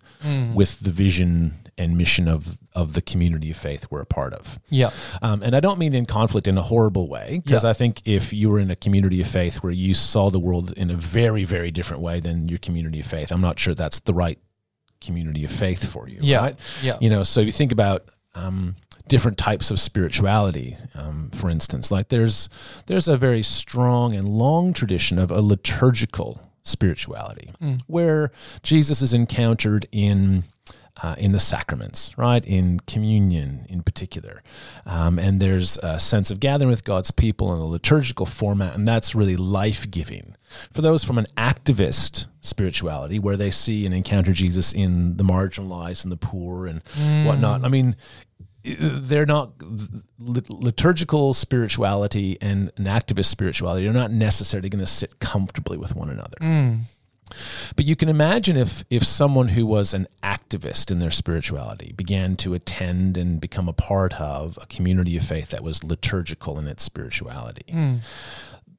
with 0.53 0.79
the 0.81 0.91
vision 0.91 1.53
and 1.77 1.97
mission 1.97 2.27
of 2.27 2.57
of 2.75 2.93
the 2.93 3.01
community 3.01 3.49
of 3.51 3.57
faith 3.57 3.87
we're 3.89 4.01
a 4.01 4.05
part 4.05 4.33
of. 4.33 4.59
Yeah. 4.69 4.91
Um, 5.21 5.41
and 5.41 5.55
I 5.55 5.59
don't 5.59 5.79
mean 5.79 5.93
in 5.93 6.05
conflict 6.05 6.47
in 6.47 6.57
a 6.57 6.61
horrible 6.61 7.07
way, 7.09 7.41
because 7.43 7.63
Yeah. 7.63 7.69
I 7.71 7.73
think 7.73 8.01
if 8.05 8.31
you 8.33 8.49
were 8.49 8.59
in 8.59 8.69
a 8.69 8.75
community 8.75 9.21
of 9.21 9.27
faith 9.27 9.57
where 9.63 9.71
you 9.71 9.93
saw 9.93 10.29
the 10.29 10.39
world 10.39 10.71
in 10.77 10.91
a 10.91 10.95
very, 10.95 11.45
very 11.45 11.71
different 11.71 12.03
way 12.03 12.19
than 12.19 12.47
your 12.49 12.59
community 12.59 12.99
of 12.99 13.05
faith, 13.07 13.31
I'm 13.31 13.41
not 13.41 13.59
sure 13.59 13.73
that's 13.73 14.01
the 14.01 14.13
right 14.13 14.37
community 15.01 15.45
of 15.45 15.51
faith 15.51 15.89
for 15.89 16.07
you. 16.09 16.19
Yeah. 16.21 16.39
Right? 16.41 16.55
Yeah. 16.83 16.97
You 17.01 17.09
know, 17.09 17.23
so 17.23 17.39
you 17.41 17.51
think 17.51 17.71
about 17.71 18.03
um, 18.39 18.75
different 19.07 19.37
types 19.37 19.71
of 19.71 19.79
spirituality, 19.79 20.77
um, 20.95 21.29
for 21.33 21.49
instance, 21.49 21.91
like 21.91 22.09
there's 22.09 22.49
there's 22.87 23.07
a 23.07 23.17
very 23.17 23.43
strong 23.43 24.13
and 24.13 24.27
long 24.29 24.73
tradition 24.73 25.19
of 25.19 25.31
a 25.31 25.41
liturgical 25.41 26.41
spirituality 26.63 27.51
where 27.87 28.31
Jesus 28.63 29.01
is 29.01 29.13
encountered 29.13 29.87
in 29.91 30.43
uh, 31.01 31.15
in 31.17 31.31
the 31.31 31.39
sacraments, 31.39 32.17
right? 32.17 32.45
In 32.45 32.79
communion 32.81 33.65
in 33.69 33.83
particular. 33.83 34.43
Um, 34.85 35.17
and 35.17 35.39
there's 35.39 35.77
a 35.77 35.97
sense 35.99 36.29
of 36.29 36.39
gathering 36.39 36.69
with 36.69 36.83
God's 36.83 37.11
people 37.11 37.53
in 37.53 37.59
a 37.59 37.65
liturgical 37.65 38.25
format, 38.25 38.75
and 38.75 38.87
that's 38.87 39.15
really 39.15 39.37
life 39.37 39.89
giving. 39.89 40.35
For 40.73 40.81
those 40.81 41.03
from 41.05 41.17
an 41.17 41.27
activist 41.37 42.25
spirituality, 42.41 43.17
where 43.17 43.37
they 43.37 43.51
see 43.51 43.85
and 43.85 43.95
encounter 43.95 44.33
Jesus 44.33 44.73
in 44.73 45.15
the 45.17 45.23
marginalized 45.23 46.03
and 46.03 46.11
the 46.11 46.17
poor 46.17 46.65
and 46.67 46.81
whatnot, 47.25 47.63
I 47.63 47.69
mean, 47.69 47.95
they're 48.63 49.25
not 49.25 49.53
liturgical 50.19 51.33
spirituality 51.33 52.37
and 52.41 52.71
an 52.77 52.85
activist 52.85 53.25
spirituality 53.25 53.87
are 53.87 53.93
not 53.93 54.11
necessarily 54.11 54.69
going 54.69 54.79
to 54.79 54.85
sit 54.85 55.19
comfortably 55.19 55.77
with 55.77 55.95
one 55.95 56.09
another. 56.09 56.37
Mm. 56.41 56.79
But 57.75 57.85
you 57.85 57.95
can 57.95 58.09
imagine 58.09 58.57
if 58.57 58.83
if 58.89 59.03
someone 59.03 59.49
who 59.49 59.65
was 59.65 59.93
an 59.93 60.07
activist 60.23 60.91
in 60.91 60.99
their 60.99 61.11
spirituality 61.11 61.93
began 61.95 62.35
to 62.37 62.53
attend 62.53 63.17
and 63.17 63.39
become 63.39 63.69
a 63.69 63.73
part 63.73 64.19
of 64.19 64.57
a 64.61 64.65
community 64.65 65.15
of 65.17 65.23
faith 65.23 65.49
that 65.49 65.63
was 65.63 65.83
liturgical 65.83 66.57
in 66.57 66.67
its 66.67 66.83
spirituality. 66.83 67.71
Mm. 67.71 67.99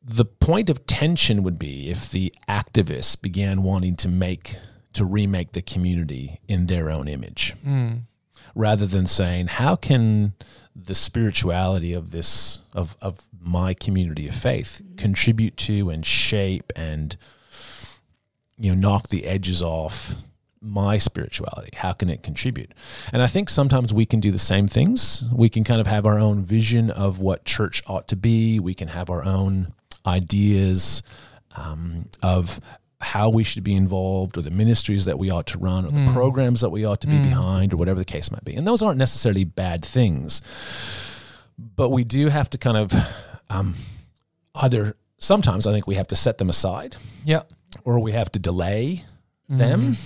The 0.02 0.24
point 0.24 0.68
of 0.70 0.86
tension 0.86 1.42
would 1.42 1.58
be 1.58 1.90
if 1.90 2.10
the 2.10 2.34
activists 2.48 3.20
began 3.20 3.62
wanting 3.62 3.96
to 3.96 4.08
make 4.08 4.56
to 4.94 5.04
remake 5.04 5.52
the 5.52 5.62
community 5.62 6.40
in 6.48 6.66
their 6.66 6.90
own 6.90 7.06
image. 7.06 7.54
Mm. 7.64 8.00
Rather 8.54 8.86
than 8.86 9.06
saying, 9.06 9.46
how 9.48 9.76
can 9.76 10.34
the 10.74 10.94
spirituality 10.94 11.92
of 11.92 12.10
this 12.10 12.60
of, 12.72 12.96
of 13.00 13.22
my 13.40 13.74
community 13.74 14.28
of 14.28 14.34
faith 14.34 14.80
contribute 14.96 15.56
to 15.56 15.90
and 15.90 16.04
shape 16.06 16.72
and 16.76 17.16
you 18.56 18.74
know 18.74 18.80
knock 18.88 19.08
the 19.08 19.26
edges 19.26 19.62
off 19.62 20.14
my 20.60 20.98
spirituality? 20.98 21.70
How 21.74 21.92
can 21.92 22.10
it 22.10 22.22
contribute? 22.22 22.72
And 23.12 23.22
i 23.22 23.26
think 23.26 23.48
sometimes 23.48 23.94
we 23.94 24.06
can 24.06 24.20
do 24.20 24.30
the 24.30 24.38
same 24.38 24.68
things. 24.68 25.24
We 25.32 25.48
can 25.48 25.64
kind 25.64 25.80
of 25.80 25.86
have 25.86 26.06
our 26.06 26.18
own 26.18 26.42
vision 26.42 26.90
of 26.90 27.20
what 27.20 27.44
church 27.44 27.82
ought 27.86 28.08
to 28.08 28.16
be. 28.16 28.60
We 28.60 28.74
can 28.74 28.88
have 28.88 29.10
our 29.10 29.24
own 29.24 29.72
ideas 30.06 31.02
um, 31.56 32.08
of 32.22 32.60
how 33.00 33.30
we 33.30 33.42
should 33.44 33.64
be 33.64 33.74
involved 33.74 34.36
or 34.36 34.42
the 34.42 34.50
ministries 34.50 35.06
that 35.06 35.18
we 35.18 35.30
ought 35.30 35.46
to 35.46 35.58
run 35.58 35.86
or 35.86 35.90
the 35.90 35.98
Mm. 36.00 36.12
programs 36.12 36.60
that 36.60 36.70
we 36.70 36.84
ought 36.84 37.00
to 37.00 37.06
be 37.06 37.18
behind 37.18 37.72
or 37.72 37.76
whatever 37.78 37.98
the 37.98 38.04
case 38.04 38.30
might 38.30 38.44
be. 38.44 38.54
And 38.54 38.66
those 38.66 38.82
aren't 38.82 38.98
necessarily 38.98 39.44
bad 39.44 39.82
things. 39.84 40.42
But 41.58 41.90
we 41.90 42.04
do 42.04 42.28
have 42.28 42.50
to 42.50 42.58
kind 42.58 42.76
of 42.76 42.92
um, 43.48 43.74
either 44.54 44.96
sometimes 45.18 45.66
i 45.66 45.72
think 45.72 45.86
we 45.86 45.94
have 45.96 46.06
to 46.08 46.16
set 46.16 46.38
them 46.38 46.48
aside 46.48 46.96
Yeah. 47.24 47.42
or 47.84 48.00
we 48.00 48.12
have 48.12 48.30
to 48.32 48.38
delay 48.38 49.04
them 49.48 49.96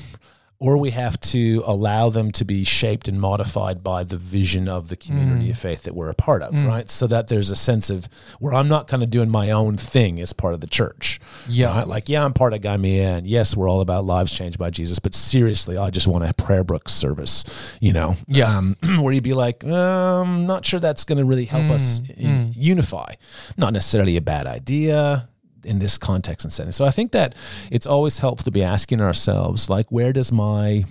or 0.60 0.78
we 0.78 0.90
have 0.90 1.18
to 1.20 1.62
allow 1.66 2.08
them 2.08 2.30
to 2.32 2.44
be 2.44 2.64
shaped 2.64 3.08
and 3.08 3.20
modified 3.20 3.82
by 3.82 4.04
the 4.04 4.16
vision 4.16 4.68
of 4.68 4.88
the 4.88 4.96
community 4.96 5.50
of 5.50 5.58
faith 5.58 5.82
that 5.82 5.94
we're 5.94 6.08
a 6.08 6.14
part 6.14 6.42
of 6.42 6.54
right? 6.64 6.88
So 6.88 7.06
that 7.08 7.28
there's 7.28 7.50
a 7.50 7.56
sense 7.56 7.90
of 7.90 8.08
where 8.38 8.54
i'm 8.54 8.68
not 8.68 8.86
kind 8.88 9.02
of 9.02 9.10
doing 9.10 9.28
my 9.30 9.50
own 9.50 9.76
thing 9.76 10.20
as 10.20 10.32
part 10.32 10.54
of 10.54 10.60
the 10.60 10.66
church 10.66 11.20
Yeah. 11.48 11.78
right? 11.78 11.86
like 11.86 12.08
yeah 12.08 12.24
i'm 12.24 12.32
part 12.32 12.52
of 12.54 12.60
Gymea, 12.60 13.18
and 13.18 13.26
yes 13.26 13.56
we're 13.56 13.68
all 13.68 13.80
about 13.80 14.04
lives 14.04 14.32
changed 14.32 14.58
by 14.58 14.70
jesus 14.70 14.98
but 14.98 15.14
seriously 15.14 15.76
i 15.76 15.90
just 15.90 16.06
want 16.06 16.24
a 16.24 16.32
prayer 16.34 16.64
book 16.64 16.88
service 16.88 17.44
you 17.80 17.92
know? 17.92 18.14
Yeah. 18.26 18.56
um, 18.58 18.76
where 19.00 19.12
you'd 19.12 19.24
be 19.24 19.34
like 19.34 19.64
um, 19.64 20.46
not 20.46 20.64
sure 20.64 20.80
that's 20.80 21.04
going 21.04 21.18
to 21.18 21.24
really 21.24 21.44
help 21.46 21.70
us 21.70 22.00
in- 22.16 22.52
unify. 22.56 23.14
Not 23.56 23.72
necessarily 23.72 24.16
a 24.16 24.20
bad 24.20 24.46
idea 24.46 25.28
in 25.64 25.78
this 25.78 25.98
context 25.98 26.44
and 26.44 26.52
setting. 26.52 26.72
So 26.72 26.84
I 26.84 26.90
think 26.90 27.12
that 27.12 27.34
it's 27.70 27.86
always 27.86 28.18
helpful 28.18 28.44
to 28.44 28.50
be 28.50 28.62
asking 28.62 29.00
ourselves, 29.00 29.68
like, 29.70 29.90
where 29.90 30.12
does 30.12 30.30
my 30.32 30.84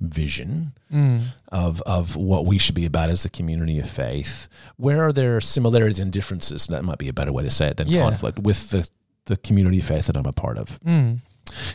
vision 0.00 0.72
of 1.48 1.80
of 1.82 2.16
what 2.16 2.44
we 2.46 2.58
should 2.58 2.74
be 2.74 2.84
about 2.84 3.08
as 3.10 3.22
the 3.22 3.30
community 3.30 3.78
of 3.78 3.88
faith, 3.88 4.48
where 4.76 5.02
are 5.02 5.12
there 5.12 5.40
similarities 5.40 5.98
and 6.00 6.12
differences? 6.12 6.66
That 6.66 6.84
might 6.84 6.98
be 6.98 7.08
a 7.08 7.12
better 7.12 7.32
way 7.32 7.42
to 7.44 7.50
say 7.50 7.68
it 7.68 7.76
than 7.78 7.88
Yeah. 7.88 8.02
conflict 8.02 8.38
with 8.38 8.70
the 8.70 8.88
the 9.24 9.36
community 9.38 9.78
of 9.78 9.84
faith 9.84 10.06
that 10.06 10.16
I'm 10.16 10.26
a 10.26 10.32
part 10.32 10.56
of. 10.58 10.78
Mm. 10.86 11.18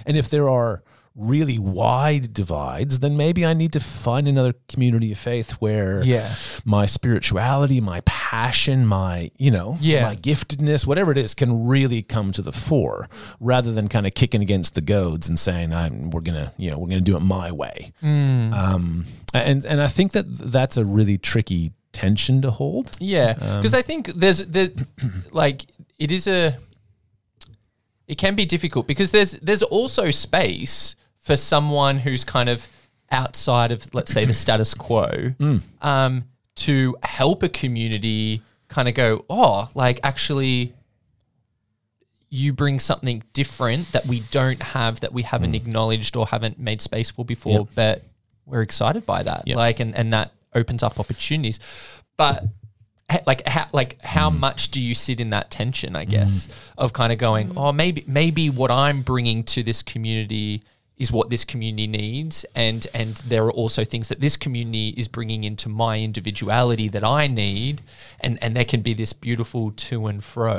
And 0.05 0.17
if 0.17 0.29
there 0.29 0.47
are 0.47 0.83
really 1.15 1.59
wide 1.59 2.33
divides, 2.33 2.99
then 3.01 3.17
maybe 3.17 3.45
I 3.45 3.53
need 3.53 3.73
to 3.73 3.81
find 3.81 4.27
another 4.29 4.53
community 4.69 5.11
of 5.11 5.17
faith 5.17 5.51
where 5.59 6.01
Yeah. 6.03 6.35
my 6.63 6.85
spirituality, 6.85 7.81
my 7.81 8.01
passion, 8.05 8.85
my, 8.87 9.29
you 9.37 9.51
know, 9.51 9.77
Yeah. 9.81 10.03
my 10.03 10.15
giftedness, 10.15 10.87
whatever 10.87 11.11
it 11.11 11.17
is, 11.17 11.33
can 11.33 11.67
really 11.67 12.01
come 12.01 12.31
to 12.31 12.41
the 12.41 12.53
fore 12.53 13.09
rather 13.41 13.73
than 13.73 13.89
kind 13.89 14.07
of 14.07 14.13
kicking 14.13 14.41
against 14.41 14.73
the 14.75 14.81
goads 14.81 15.27
and 15.27 15.37
saying, 15.37 15.73
I'm, 15.73 16.11
we're 16.11 16.21
going 16.21 16.35
to, 16.45 16.53
you 16.57 16.69
know, 16.69 16.77
we're 16.77 16.87
going 16.87 17.03
to 17.03 17.11
do 17.11 17.17
it 17.17 17.21
my 17.21 17.51
way. 17.51 17.91
Mm. 18.01 18.53
Um, 18.53 19.05
and, 19.33 19.65
and 19.65 19.81
I 19.81 19.87
think 19.87 20.13
that 20.13 20.25
that's 20.29 20.77
a 20.77 20.85
really 20.85 21.17
tricky 21.17 21.73
tension 21.91 22.41
to 22.41 22.51
hold. 22.51 22.95
Yeah, 23.01 23.35
Um, 23.41 23.57
because 23.59 23.73
I 23.73 23.81
think 23.81 24.07
there's 24.15 24.37
the 24.37 24.71
like 25.33 25.65
it 25.99 26.09
is 26.09 26.25
a 26.25 26.57
it 28.07 28.17
can 28.17 28.35
be 28.35 28.45
difficult 28.45 28.87
because 28.87 29.11
there's 29.11 29.33
there's 29.41 29.61
also 29.63 30.09
space 30.11 30.95
for 31.21 31.35
someone 31.35 31.99
who's 31.99 32.23
kind 32.23 32.49
of 32.49 32.67
outside 33.11 33.71
of 33.71 33.93
let's 33.93 34.11
say 34.11 34.25
the 34.25 34.33
status 34.45 34.73
quo 34.73 35.33
Mm. 35.39 35.61
um, 35.81 36.23
to 36.55 36.95
help 37.03 37.43
a 37.43 37.49
community 37.49 38.41
kind 38.67 38.87
of 38.87 38.93
go 38.93 39.25
oh 39.29 39.69
like 39.75 39.99
actually 40.03 40.73
you 42.29 42.53
bring 42.53 42.79
something 42.79 43.23
different 43.33 43.91
that 43.91 44.05
we 44.05 44.21
don't 44.31 44.61
have 44.63 45.01
that 45.01 45.11
we 45.11 45.23
haven't 45.23 45.53
acknowledged 45.55 46.15
or 46.15 46.25
haven't 46.27 46.57
made 46.59 46.81
space 46.81 47.11
for 47.11 47.25
before 47.25 47.51
Mm. 47.59 47.65
Yep. 47.65 47.75
but 47.75 48.03
we're 48.45 48.61
excited 48.61 49.05
by 49.05 49.23
that 49.23 49.43
Yep. 49.47 49.57
like 49.57 49.79
and, 49.79 49.95
and 49.95 50.13
that 50.13 50.31
opens 50.55 50.83
up 50.83 50.99
opportunities 50.99 51.59
but 52.17 52.43
like 53.27 53.45
how 53.45 53.67
like 53.73 54.01
how 54.01 54.29
Mm. 54.29 54.39
much 54.39 54.71
do 54.71 54.81
you 54.81 54.95
sit 54.95 55.19
in 55.19 55.31
that 55.31 55.51
tension 55.51 55.95
i 55.97 56.05
guess 56.05 56.47
of 56.77 56.93
kind 56.93 57.11
of 57.11 57.19
going 57.19 57.51
oh 57.57 57.73
maybe 57.73 58.05
maybe 58.07 58.49
what 58.49 58.71
i'm 58.71 59.01
bringing 59.01 59.43
to 59.43 59.63
this 59.63 59.81
community 59.83 60.61
is 61.01 61.11
what 61.11 61.29
this 61.29 61.43
community 61.43 61.87
needs 61.87 62.45
and 62.55 62.81
and 62.93 63.13
there 63.31 63.43
are 63.47 63.51
also 63.61 63.81
things 63.83 64.07
that 64.09 64.19
this 64.21 64.35
community 64.37 64.89
is 65.01 65.07
bringing 65.17 65.43
into 65.43 65.67
my 65.83 65.99
individuality 66.09 66.87
that 66.95 67.03
i 67.03 67.23
need 67.27 67.81
and 68.19 68.33
and 68.43 68.55
there 68.55 68.65
can 68.73 68.81
be 68.81 68.93
this 68.93 69.13
beautiful 69.13 69.71
to 69.71 69.95
and 70.07 70.23
fro. 70.23 70.57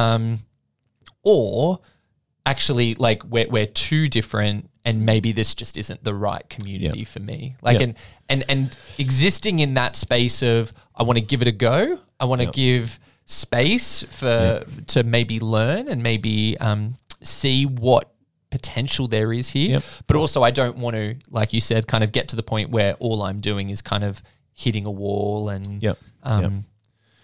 Um 0.00 0.24
or 1.22 1.80
actually 2.44 2.94
like 2.94 3.24
we're, 3.24 3.48
we're 3.48 3.66
too 3.66 4.06
different 4.08 4.70
and 4.84 5.04
maybe 5.04 5.32
this 5.32 5.54
just 5.54 5.76
isn't 5.76 6.04
the 6.04 6.14
right 6.14 6.48
community 6.48 7.04
for 7.04 7.18
me. 7.18 7.56
Like 7.60 7.78
Yeah. 7.78 7.84
and 7.86 7.94
and 8.28 8.44
and 8.48 8.78
existing 8.98 9.58
in 9.58 9.74
that 9.74 9.96
space 9.96 10.42
of 10.42 10.72
i 10.94 11.02
want 11.02 11.18
to 11.18 11.24
give 11.24 11.42
it 11.42 11.48
a 11.48 11.52
go 11.70 11.98
i 12.20 12.24
want 12.24 12.40
to 12.40 12.46
Yeah. 12.46 12.52
give 12.66 12.98
space 13.24 14.02
for 14.04 14.62
to 14.86 15.02
maybe 15.02 15.40
learn 15.40 15.88
and 15.88 16.00
maybe 16.02 16.56
um, 16.58 16.96
see 17.22 17.66
what 17.66 18.12
potential 18.56 19.06
there 19.08 19.32
is 19.32 19.46
here 19.56 19.70
Yep. 19.76 19.82
but 20.06 20.16
also 20.16 20.38
i 20.48 20.50
don't 20.60 20.76
want 20.84 20.94
to 20.96 21.14
like 21.30 21.52
you 21.52 21.60
said 21.60 21.86
kind 21.86 22.02
of 22.04 22.10
get 22.12 22.28
to 22.28 22.36
the 22.36 22.42
point 22.52 22.70
where 22.70 22.94
all 23.04 23.18
i'm 23.28 23.40
doing 23.40 23.70
is 23.74 23.80
kind 23.82 24.04
of 24.04 24.22
hitting 24.54 24.86
a 24.86 24.90
wall 25.02 25.48
and 25.54 25.82
Yep. 25.82 25.96
um, 26.22 26.42
Yep. 26.42 26.52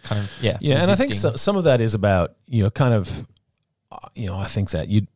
kind 0.09 0.21
of 0.25 0.27
yeah 0.47 0.57
Yeah, 0.61 0.83
and 0.83 0.91
I 0.91 0.95
think 1.01 1.15
so, 1.15 1.29
some 1.37 1.57
of 1.61 1.65
that 1.65 1.81
is 1.81 1.95
about 1.95 2.29
you 2.47 2.63
know 2.65 2.71
kind 2.71 2.95
of 2.95 3.07
uh, 3.91 4.09
you 4.15 4.27
know 4.29 4.37
I 4.37 4.49
think 4.57 4.71
that 4.71 4.89
you 4.89 5.07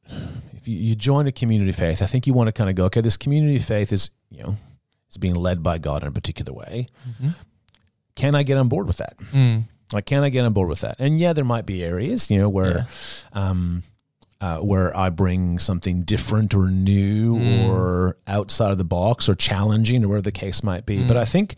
if 0.58 0.66
you, 0.68 0.76
you 0.88 0.94
join 0.94 1.26
a 1.26 1.32
community 1.32 1.70
of 1.70 1.76
faith, 1.76 2.00
I 2.02 2.06
think 2.06 2.26
you 2.26 2.34
want 2.38 2.48
to 2.48 2.52
kind 2.52 2.68
of 2.70 2.76
go 2.76 2.84
okay, 2.86 3.00
this 3.02 3.16
community 3.24 3.56
of 3.56 3.64
faith 3.64 3.92
is 3.92 4.10
you 4.30 4.42
know 4.42 4.56
is 5.10 5.16
being 5.18 5.34
led 5.34 5.62
by 5.62 5.76
God 5.78 6.02
in 6.02 6.08
a 6.08 6.12
particular 6.12 6.52
way. 6.52 6.86
Can 8.14 8.34
I 8.34 8.42
get 8.42 8.56
on 8.58 8.68
board 8.68 8.86
with 8.86 8.96
that? 8.98 9.14
Mm. 9.32 9.62
Like, 9.92 10.06
can 10.06 10.22
I 10.24 10.30
get 10.30 10.44
on 10.44 10.52
board 10.52 10.68
with 10.68 10.80
that? 10.80 10.96
And 10.98 11.18
yeah, 11.18 11.32
there 11.32 11.44
might 11.44 11.66
be 11.66 11.84
areas 11.84 12.30
you 12.30 12.38
know 12.38 12.48
where. 12.48 12.86
Um, 13.32 13.82
uh, 14.40 14.58
where 14.58 14.94
I 14.96 15.08
bring 15.10 15.58
something 15.58 16.02
different 16.02 16.54
or 16.54 16.68
new 16.68 17.36
Mm. 17.38 17.68
or 17.68 18.16
outside 18.26 18.70
of 18.70 18.78
the 18.78 18.84
box 18.84 19.28
or 19.28 19.34
challenging 19.34 20.04
or 20.04 20.08
whatever 20.08 20.22
the 20.22 20.32
case 20.32 20.62
might 20.62 20.84
be. 20.86 21.02
But 21.06 21.16
I 21.16 21.24
think 21.24 21.54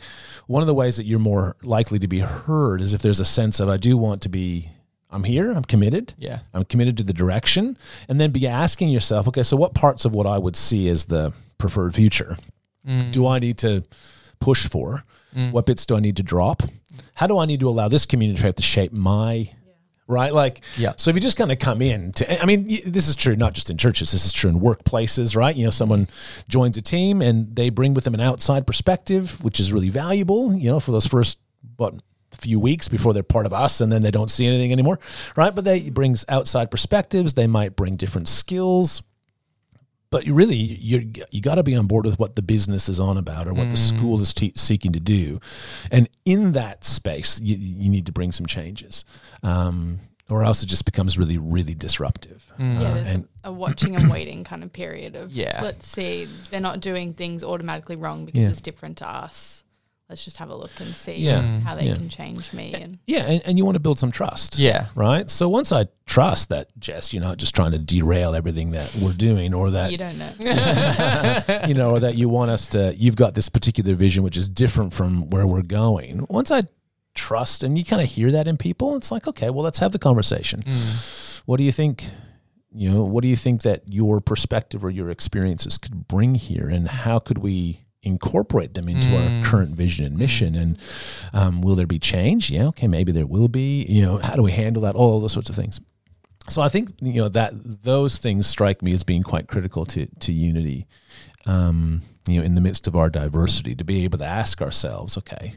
one 0.46 0.62
of 0.62 0.66
the 0.68 0.74
ways 0.74 0.96
that 0.96 1.04
you're 1.04 1.18
more 1.18 1.56
likely 1.62 1.98
to 1.98 2.06
be 2.08 2.20
heard 2.20 2.80
is 2.80 2.94
if 2.94 3.02
there's 3.02 3.20
a 3.20 3.24
sense 3.24 3.58
of 3.60 3.68
I 3.68 3.76
do 3.78 3.96
want 3.96 4.22
to 4.22 4.28
be 4.28 4.70
I'm 5.10 5.24
here, 5.24 5.50
I'm 5.52 5.64
committed. 5.64 6.14
yeah 6.18 6.40
I'm 6.54 6.64
committed 6.64 6.96
to 6.98 7.02
the 7.02 7.12
direction 7.14 7.76
and 8.08 8.20
then 8.20 8.30
be 8.30 8.46
asking 8.46 8.90
yourself, 8.90 9.26
okay, 9.28 9.42
so 9.42 9.56
what 9.56 9.74
parts 9.74 10.04
of 10.04 10.14
what 10.14 10.26
I 10.26 10.38
would 10.38 10.54
see 10.56 10.88
as 10.88 11.06
the 11.06 11.32
preferred 11.58 11.94
future 11.94 12.36
Mm. 12.86 13.10
do 13.12 13.26
I 13.26 13.38
need 13.38 13.58
to 13.58 13.82
push 14.38 14.66
for? 14.68 15.04
What 15.52 15.66
bits 15.66 15.84
do 15.86 15.94
I 15.96 16.00
need 16.00 16.16
to 16.16 16.22
drop? 16.22 16.62
How 17.14 17.26
do 17.26 17.38
I 17.38 17.44
need 17.46 17.60
to 17.60 17.68
allow 17.68 17.88
this 17.88 18.06
community 18.06 18.50
to 18.52 18.62
shape 18.62 18.92
my 18.92 19.50
right? 20.08 20.32
Like, 20.32 20.62
Yeah. 20.76 20.94
So 20.96 21.10
if 21.10 21.16
you 21.16 21.22
just 21.22 21.36
kind 21.36 21.52
of 21.52 21.58
come 21.58 21.80
in 21.82 22.12
to, 22.14 22.42
I 22.42 22.46
mean, 22.46 22.66
this 22.84 23.06
is 23.06 23.14
true 23.14 23.36
not 23.36 23.52
just 23.52 23.70
in 23.70 23.76
churches. 23.76 24.10
This 24.10 24.24
is 24.24 24.32
true 24.32 24.50
in 24.50 24.58
workplaces, 24.58 25.36
right? 25.36 25.54
You 25.54 25.64
know, 25.64 25.70
someone 25.70 26.08
joins 26.48 26.76
a 26.76 26.82
team 26.82 27.22
and 27.22 27.54
they 27.54 27.70
bring 27.70 27.94
with 27.94 28.04
them 28.04 28.14
an 28.14 28.20
outside 28.20 28.66
perspective, 28.66 29.42
which 29.44 29.60
is 29.60 29.72
really 29.72 29.90
valuable. 29.90 30.54
You 30.54 30.70
know, 30.70 30.80
for 30.80 30.90
those 30.90 31.06
first 31.06 31.38
what 31.76 31.94
few 32.32 32.60
weeks 32.60 32.88
before 32.88 33.12
they're 33.12 33.22
part 33.22 33.46
of 33.46 33.52
us, 33.52 33.80
and 33.80 33.90
then 33.90 34.02
they 34.02 34.10
don't 34.10 34.30
see 34.30 34.46
anything 34.46 34.72
anymore, 34.72 34.98
right? 35.36 35.54
But 35.54 35.64
they 35.64 35.90
brings 35.90 36.24
outside 36.28 36.70
perspectives. 36.70 37.34
They 37.34 37.46
might 37.46 37.76
bring 37.76 37.96
different 37.96 38.28
skills. 38.28 39.02
But 40.10 40.26
you 40.26 40.34
really 40.34 40.56
you 40.56 41.12
you 41.30 41.40
got 41.40 41.56
to 41.56 41.62
be 41.62 41.74
on 41.74 41.86
board 41.86 42.04
with 42.06 42.18
what 42.18 42.34
the 42.36 42.42
business 42.42 42.88
is 42.88 42.98
on 43.00 43.16
about 43.16 43.46
or 43.46 43.54
what 43.54 43.70
the 43.70 43.76
school 43.76 44.20
is 44.20 44.32
te- 44.32 44.52
seeking 44.56 44.92
to 44.92 45.00
do, 45.00 45.40
and 45.90 46.08
in 46.24 46.52
that 46.52 46.84
space 46.84 47.40
you, 47.40 47.56
you 47.56 47.90
need 47.90 48.06
to 48.06 48.12
bring 48.12 48.32
some 48.32 48.46
changes, 48.46 49.04
um, 49.42 49.98
or 50.30 50.42
else 50.42 50.62
it 50.62 50.66
just 50.66 50.84
becomes 50.84 51.18
really 51.18 51.38
really 51.38 51.74
disruptive. 51.74 52.50
Yeah, 52.58 52.80
Uh, 52.80 52.94
there's 52.94 53.08
and 53.08 53.28
a 53.44 53.52
watching 53.52 53.96
and 53.96 54.10
waiting 54.10 54.44
kind 54.44 54.62
of 54.64 54.72
period 54.72 55.14
of 55.16 55.32
Yeah. 55.32 55.60
let's 55.62 55.86
see 55.86 56.26
they're 56.50 56.60
not 56.60 56.80
doing 56.80 57.14
things 57.14 57.44
automatically 57.44 57.96
wrong 57.96 58.24
because 58.26 58.40
Yeah. 58.42 58.48
it's 58.48 58.60
different 58.62 58.98
to 58.98 59.08
us. 59.08 59.64
Let's 60.08 60.24
just 60.24 60.38
have 60.38 60.48
a 60.48 60.54
look 60.54 60.70
and 60.80 60.88
see 60.88 61.16
Yeah. 61.16 61.42
Mm, 61.42 61.60
how 61.62 61.74
they 61.74 61.86
Yeah. 61.86 61.94
can 61.96 62.08
change 62.08 62.54
me 62.54 62.72
and 62.72 62.98
yeah, 63.06 63.26
and, 63.26 63.42
and 63.44 63.58
you 63.58 63.66
want 63.66 63.74
to 63.76 63.80
build 63.80 63.98
some 63.98 64.10
trust. 64.10 64.58
Yeah. 64.58 64.86
Right. 64.94 65.28
So 65.28 65.50
once 65.50 65.70
I 65.70 65.88
trust 66.06 66.48
that 66.48 66.68
Jess, 66.80 67.12
you're 67.12 67.22
not 67.22 67.36
just 67.36 67.54
trying 67.54 67.72
to 67.72 67.78
derail 67.78 68.34
everything 68.34 68.70
that 68.70 68.96
we're 69.02 69.12
doing, 69.12 69.52
or 69.52 69.70
that 69.70 69.92
you 69.92 69.98
don't 69.98 70.16
know. 70.18 70.32
you 71.68 71.74
know, 71.74 71.90
or 71.90 72.00
that 72.00 72.14
you 72.16 72.28
want 72.30 72.50
us 72.50 72.66
to, 72.68 72.94
you've 72.96 73.16
got 73.16 73.34
this 73.34 73.50
particular 73.50 73.94
vision 73.94 74.22
which 74.24 74.38
is 74.38 74.48
different 74.48 74.94
from 74.94 75.28
where 75.28 75.46
we're 75.46 75.60
going. 75.62 76.24
Once 76.30 76.50
I 76.50 76.62
trust 77.14 77.62
and 77.62 77.76
you 77.76 77.84
kind 77.84 78.00
of 78.00 78.08
hear 78.08 78.30
that 78.30 78.48
in 78.48 78.56
people, 78.56 78.96
it's 78.96 79.10
like, 79.12 79.26
okay, 79.28 79.50
well, 79.50 79.64
let's 79.64 79.80
have 79.80 79.92
the 79.92 79.98
conversation. 79.98 80.60
Mm. 80.60 81.42
What 81.44 81.58
do 81.58 81.64
you 81.64 81.72
think? 81.72 82.04
You 82.72 82.90
know, 82.90 83.02
what 83.04 83.22
do 83.22 83.28
you 83.28 83.36
think 83.36 83.62
that 83.62 83.82
your 83.86 84.20
perspective 84.20 84.84
or 84.84 84.90
your 84.90 85.10
experiences 85.10 85.76
could 85.78 86.06
bring 86.08 86.34
here, 86.34 86.68
and 86.68 86.86
how 86.88 87.18
could 87.18 87.38
we 87.38 87.82
incorporate 88.02 88.74
them 88.74 88.88
into 88.88 89.16
our 89.16 89.44
current 89.44 89.76
vision 89.76 90.04
and 90.04 90.16
mission? 90.16 90.54
And 90.54 90.78
um, 91.32 91.60
will 91.60 91.74
there 91.76 91.86
be 91.86 91.98
change? 91.98 92.50
Yeah, 92.50 92.66
okay, 92.68 92.86
maybe 92.86 93.12
there 93.12 93.26
will 93.26 93.48
be. 93.48 93.84
You 93.88 94.02
know, 94.02 94.18
how 94.18 94.34
do 94.36 94.42
we 94.42 94.52
handle 94.52 94.82
that? 94.82 94.94
All 94.94 95.20
those 95.20 95.32
sorts 95.32 95.48
of 95.48 95.56
things. 95.56 95.80
So 96.48 96.62
I 96.62 96.68
think 96.68 96.92
you 97.00 97.20
know 97.22 97.28
that 97.28 97.52
those 97.54 98.18
things 98.18 98.46
strike 98.46 98.82
me 98.82 98.92
as 98.92 99.04
being 99.04 99.22
quite 99.22 99.48
critical 99.48 99.84
to 99.86 100.06
to 100.20 100.32
unity. 100.32 100.86
Um, 101.46 102.02
you 102.26 102.38
know, 102.38 102.44
in 102.44 102.54
the 102.54 102.60
midst 102.60 102.86
of 102.86 102.94
our 102.94 103.08
diversity, 103.08 103.74
to 103.74 103.84
be 103.84 104.04
able 104.04 104.18
to 104.18 104.24
ask 104.24 104.60
ourselves, 104.60 105.16
okay, 105.16 105.54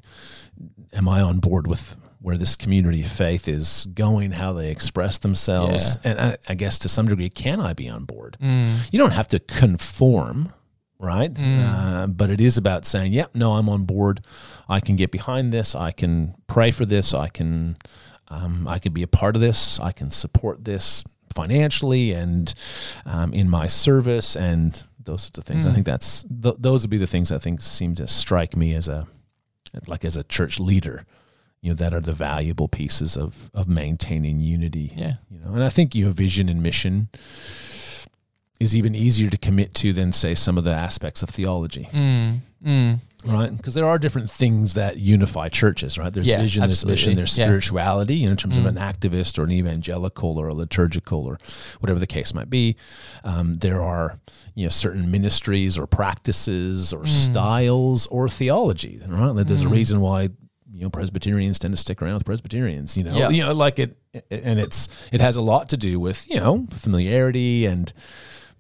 am 0.94 1.10
I 1.10 1.22
on 1.22 1.40
board 1.40 1.68
with 1.68 1.98
where 2.22 2.38
this 2.38 2.56
community 2.56 3.02
of 3.02 3.12
faith 3.12 3.48
is 3.48 3.88
going, 3.94 4.32
how 4.32 4.54
they 4.54 4.70
express 4.70 5.18
themselves, 5.18 5.98
and 6.04 6.20
I, 6.20 6.38
I 6.48 6.54
guess 6.56 6.78
to 6.80 6.88
some 6.90 7.08
degree, 7.08 7.30
can 7.30 7.60
I 7.60 7.74
be 7.74 7.90
on 7.90 8.06
board? 8.06 8.38
You 8.40 9.00
don't 9.00 9.12
have 9.12 9.28
to 9.30 9.40
conform, 9.40 10.54
right? 11.02 11.32
Uh, 11.38 12.08
but 12.08 12.30
it 12.30 12.40
is 12.40 12.58
about 12.58 12.86
saying, 12.86 13.12
yep, 13.14 13.34
no, 13.36 13.54
I'm 13.54 13.68
on 13.68 13.84
board. 13.86 14.22
I 14.70 14.80
can 14.80 14.96
get 14.96 15.12
behind 15.12 15.52
this. 15.52 15.76
I 15.76 15.92
can 15.92 16.36
pray 16.48 16.72
for 16.72 16.86
this. 16.86 17.14
I 17.14 17.28
can, 17.28 17.76
um, 18.30 18.68
I 18.68 18.80
can 18.80 18.94
be 18.94 19.04
a 19.04 19.08
part 19.08 19.36
of 19.36 19.42
this. 19.42 19.80
I 19.80 19.92
can 19.92 20.12
support 20.12 20.64
this 20.64 21.04
financially 21.36 22.12
and 22.12 22.54
um, 23.06 23.34
in 23.34 23.50
my 23.50 23.68
service 23.68 24.36
and 24.36 24.84
those 25.04 25.24
sorts 25.24 25.40
of 25.40 25.46
things. 25.46 25.66
I 25.66 25.74
think 25.74 25.86
that's 25.86 26.24
th- 26.24 26.56
those 26.60 26.84
would 26.84 26.90
be 26.92 26.98
the 26.98 27.08
things 27.08 27.32
I 27.32 27.40
think 27.40 27.62
seem 27.62 27.96
to 27.96 28.08
strike 28.08 28.56
me 28.56 28.74
as 28.74 28.88
a 28.88 29.08
like 29.88 30.06
as 30.06 30.16
a 30.16 30.24
church 30.24 30.60
leader. 30.60 31.06
You 31.62 31.72
know 31.72 31.76
that 31.76 31.94
are 31.94 32.02
the 32.02 32.14
valuable 32.14 32.68
pieces 32.68 33.18
of 33.18 33.50
of 33.54 33.68
maintaining 33.68 34.40
unity. 34.40 34.94
Yeah. 34.96 35.16
You 35.30 35.40
know, 35.40 35.54
and 35.54 35.64
I 35.64 35.70
think 35.70 35.96
your 35.96 36.12
vision 36.12 36.50
and 36.50 36.62
mission 36.62 37.10
is 38.62 38.76
even 38.76 38.94
easier 38.96 39.30
to 39.30 39.38
commit 39.38 39.74
to 39.74 39.92
than 39.94 40.12
say 40.12 40.36
some 40.36 40.58
of 40.58 40.64
the 40.64 40.72
aspects 40.74 41.24
of 41.24 41.30
theology, 41.30 41.88
Mm. 41.92 42.40
Mm. 42.66 43.00
right? 43.26 43.56
Because 43.58 43.74
there 43.74 43.86
are 43.86 43.98
different 43.98 44.30
things 44.30 44.76
that 44.76 44.98
unify 44.98 45.50
churches, 45.50 45.98
right? 45.98 46.14
There's 46.14 46.28
Yeah, 46.28 46.42
vision, 46.42 46.62
there's 46.62 46.86
mission, 46.86 47.16
there's 47.16 47.36
Yeah. 47.38 47.46
spirituality, 47.46 48.16
you 48.18 48.26
know, 48.28 48.32
in 48.32 48.38
terms 48.38 48.58
of 48.58 48.66
an 48.68 48.76
activist 48.76 49.40
or 49.40 49.44
an 49.44 49.52
evangelical 49.52 50.38
or 50.38 50.48
a 50.50 50.54
liturgical 50.54 51.26
or 51.26 51.40
whatever 51.80 52.00
the 52.00 52.06
case 52.08 52.34
might 52.36 52.50
be. 52.52 52.76
Um, 53.24 53.58
there 53.60 53.82
are 53.82 54.20
you 54.54 54.66
know 54.66 54.70
certain 54.70 55.10
ministries 55.10 55.78
or 55.78 55.88
practices 55.88 56.94
or 56.94 57.06
styles 57.08 58.06
or 58.08 58.30
theology, 58.30 59.00
right? 59.08 59.30
Like, 59.32 59.48
There's 59.48 59.62
a 59.64 59.70
reason 59.70 60.02
why 60.02 60.30
you 60.74 60.82
know 60.84 60.90
Presbyterians 60.90 61.58
tend 61.60 61.74
to 61.74 61.78
stick 61.78 62.02
around 62.02 62.16
with 62.16 62.26
Presbyterians, 62.26 62.96
you 62.98 63.04
know, 63.04 63.18
Yeah. 63.18 63.30
you 63.30 63.44
know, 63.44 63.54
like 63.54 63.80
it, 63.80 63.98
and 64.30 64.60
it's 64.60 64.88
it 65.12 65.20
has 65.22 65.36
a 65.36 65.42
lot 65.42 65.70
to 65.70 65.78
do 65.78 66.00
with 66.00 66.30
you 66.30 66.38
know 66.40 66.68
familiarity 66.72 67.66
and 67.66 67.92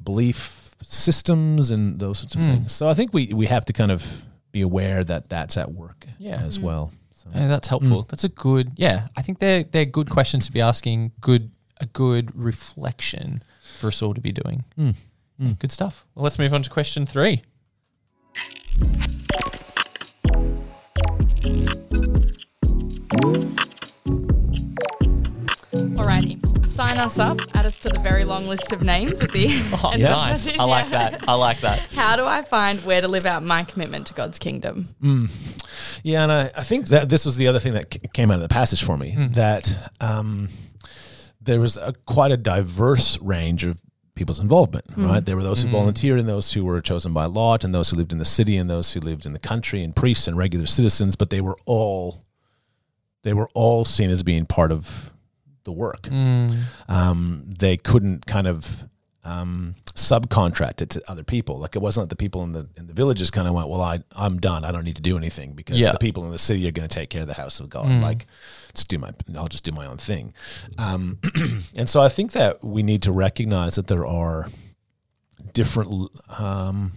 belief 0.04 0.76
systems 0.84 1.72
and 1.72 2.00
those 2.00 2.20
sorts 2.20 2.36
of 2.36 2.42
hmm. 2.42 2.48
things. 2.48 2.72
So 2.72 2.90
I 2.90 2.94
think 2.94 3.14
we 3.14 3.28
we 3.34 3.46
have 3.48 3.66
to 3.66 3.74
kind 3.74 3.92
of 3.92 4.26
be 4.52 4.62
aware 4.62 5.04
that 5.04 5.30
that's 5.30 5.58
at 5.58 5.72
work 5.72 6.06
Yeah. 6.20 6.42
as 6.42 6.58
hmm. 6.58 6.66
well. 6.66 6.92
So. 7.12 7.30
Yeah, 7.34 7.48
that's 7.48 7.68
helpful. 7.68 8.02
Hmm. 8.02 8.08
That's 8.10 8.24
a 8.24 8.30
good. 8.30 8.72
Yeah, 8.76 9.08
I 9.16 9.22
think 9.22 9.40
they're 9.40 9.64
they're 9.64 9.86
good 9.86 10.10
questions 10.10 10.46
to 10.48 10.52
be 10.52 10.62
asking. 10.62 11.12
Good 11.22 11.52
a 11.80 11.86
good 11.86 12.36
reflection 12.36 13.44
for 13.80 13.88
us 13.88 14.02
all 14.02 14.14
to 14.14 14.22
be 14.22 14.32
doing. 14.32 14.64
Yeah, 14.78 15.54
Good 15.58 15.72
stuff. 15.72 16.06
Well, 16.14 16.24
let's 16.24 16.38
move 16.38 16.54
on 16.54 16.62
to 16.62 16.70
question 16.70 17.06
three. 17.08 17.42
Us 27.02 27.20
up. 27.20 27.40
Add 27.54 27.66
us 27.66 27.80
to 27.80 27.90
the 27.90 28.00
very 28.00 28.24
long 28.24 28.48
list 28.48 28.72
of 28.72 28.82
names 28.82 29.22
at 29.22 29.32
the 29.32 29.48
Oh, 29.84 29.92
end 29.94 30.04
of 30.04 30.10
nice. 30.10 30.58
I 30.58 30.64
like 30.64 30.90
that. 30.92 31.28
I 31.28 31.34
like 31.34 31.62
that. 31.62 31.80
How 31.94 32.16
do 32.16 32.26
I 32.26 32.42
find 32.42 32.80
where 32.82 33.02
to 33.02 33.08
live 33.08 33.26
out 33.26 33.44
my 33.44 33.64
commitment 33.64 34.08
to 34.08 34.14
God's 34.14 34.40
kingdom? 34.40 34.96
Mm. 35.02 35.62
Yeah, 36.04 36.24
and 36.24 36.32
I, 36.32 36.52
I 36.56 36.64
think 36.64 36.88
that 36.88 37.10
this 37.10 37.26
was 37.26 37.38
the 37.38 37.48
other 37.48 37.60
thing 37.60 37.74
that 37.74 37.94
c- 37.94 38.00
came 38.14 38.32
out 38.32 38.36
of 38.36 38.42
the 38.42 38.50
passage 38.50 38.84
for 38.84 38.98
me 38.98 39.14
mm. 39.16 39.34
that 39.34 39.92
um, 40.00 40.50
there 41.42 41.60
was 41.60 41.78
a, 41.78 41.94
quite 42.06 42.32
a 42.32 42.38
diverse 42.38 43.20
range 43.20 43.66
of 43.66 43.82
people's 44.16 44.40
involvement. 44.40 44.88
Mm. 44.88 45.10
Right, 45.10 45.26
there 45.26 45.36
were 45.36 45.44
those 45.44 45.64
who 45.64 45.70
volunteered, 45.70 46.20
and 46.20 46.30
those 46.30 46.54
who 46.54 46.64
were 46.64 46.82
chosen 46.82 47.14
by 47.14 47.26
lot, 47.26 47.64
and 47.64 47.74
those 47.74 47.90
who 47.90 47.98
lived 47.98 48.12
in 48.12 48.20
the 48.20 48.26
city, 48.26 48.58
and 48.58 48.70
those 48.70 48.94
who 48.94 49.00
lived 49.00 49.26
in 49.26 49.34
the 49.34 49.40
country, 49.40 49.84
and 49.84 49.96
priests 49.96 50.28
and 50.28 50.38
regular 50.38 50.66
citizens. 50.66 51.16
But 51.16 51.30
they 51.30 51.42
were 51.42 51.58
all 51.66 52.26
they 53.24 53.34
were 53.34 53.50
all 53.54 53.86
seen 53.86 54.10
as 54.10 54.24
being 54.24 54.46
part 54.46 54.72
of 54.72 55.12
the 55.64 55.72
work. 55.72 56.08
Um, 56.88 57.44
they 57.60 57.78
couldn't 57.78 58.26
kind 58.26 58.48
of 58.48 58.86
um, 59.24 59.76
subcontract 59.94 60.82
it 60.82 60.90
to 60.92 61.02
other 61.08 61.24
people. 61.24 61.60
Like 61.60 61.76
it 61.76 61.80
wasn't 61.80 62.04
like 62.06 62.10
the 62.10 62.16
people 62.16 62.44
in 62.44 62.54
the 62.54 62.68
in 62.76 62.88
the 62.88 62.94
villages 62.94 63.30
kind 63.30 63.48
of 63.48 63.54
went, 63.54 63.70
"Well, 63.70 63.82
I 63.82 64.00
I'm 64.16 64.40
done. 64.40 64.66
I 64.66 64.72
don't 64.72 64.84
need 64.84 64.96
to 64.96 65.02
do 65.02 65.18
anything 65.18 65.54
because 65.54 65.78
Yeah. 65.78 65.92
the 65.92 66.00
people 66.00 66.26
in 66.26 66.32
the 66.32 66.40
city 66.40 66.68
are 66.68 66.72
going 66.72 66.88
to 66.88 66.94
take 66.94 67.10
care 67.10 67.22
of 67.22 67.28
the 67.28 67.36
house 67.36 67.60
of 67.60 67.70
God. 67.70 67.88
Like, 68.02 68.26
let's 68.70 68.84
do 68.86 68.98
my 68.98 69.12
I'll 69.36 69.48
just 69.48 69.64
do 69.64 69.72
my 69.72 69.86
own 69.86 69.98
thing." 69.98 70.34
Um, 70.80 71.20
and 71.76 71.88
so 71.88 72.02
I 72.02 72.10
think 72.10 72.32
that 72.32 72.64
we 72.64 72.82
need 72.82 73.04
to 73.04 73.12
recognize 73.12 73.76
that 73.76 73.88
there 73.88 74.06
are 74.08 74.48
different. 75.54 76.10
Um, 76.40 76.94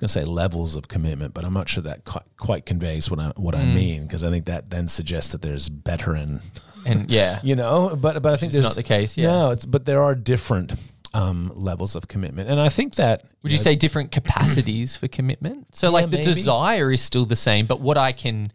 was 0.00 0.12
going 0.14 0.22
to 0.22 0.28
say 0.28 0.32
levels 0.32 0.76
of 0.76 0.88
commitment, 0.88 1.34
but 1.34 1.44
I'm 1.44 1.54
not 1.54 1.68
sure 1.68 1.82
that 1.82 2.04
quite, 2.04 2.24
quite 2.38 2.66
conveys 2.66 3.10
what 3.10 3.18
I 3.20 3.32
what 3.36 3.54
I 3.54 3.64
mean 3.64 4.06
because 4.06 4.22
I 4.22 4.30
think 4.30 4.46
that 4.46 4.70
then 4.70 4.88
suggests 4.88 5.32
that 5.32 5.42
there's 5.42 5.68
better 5.68 6.12
and 6.14 6.40
And 6.86 7.10
yeah, 7.10 7.40
you 7.44 7.56
know, 7.56 7.96
but 8.00 8.22
but 8.22 8.32
I 8.32 8.36
think 8.36 8.52
there's 8.52 8.64
not 8.64 8.74
the 8.76 8.82
case, 8.82 9.16
yeah. 9.16 9.26
No, 9.28 9.50
it's 9.50 9.66
but 9.66 9.86
there 9.86 10.02
are 10.02 10.14
different 10.14 10.74
um, 11.14 11.50
levels 11.54 11.96
of 11.96 12.06
commitment, 12.06 12.48
and 12.50 12.60
I 12.60 12.68
think 12.68 12.94
that 12.96 13.24
Would 13.42 13.50
you 13.50 13.58
know, 13.58 13.64
say 13.64 13.74
different 13.74 14.12
capacities 14.12 14.94
for 14.96 15.08
commitment? 15.08 15.74
So, 15.74 15.90
like 15.90 16.10
the 16.10 16.18
maybe. 16.18 16.34
desire 16.34 16.92
is 16.92 17.00
still 17.00 17.24
the 17.24 17.34
same, 17.36 17.66
but 17.66 17.80
what 17.80 17.96
I 17.96 18.12
can 18.12 18.52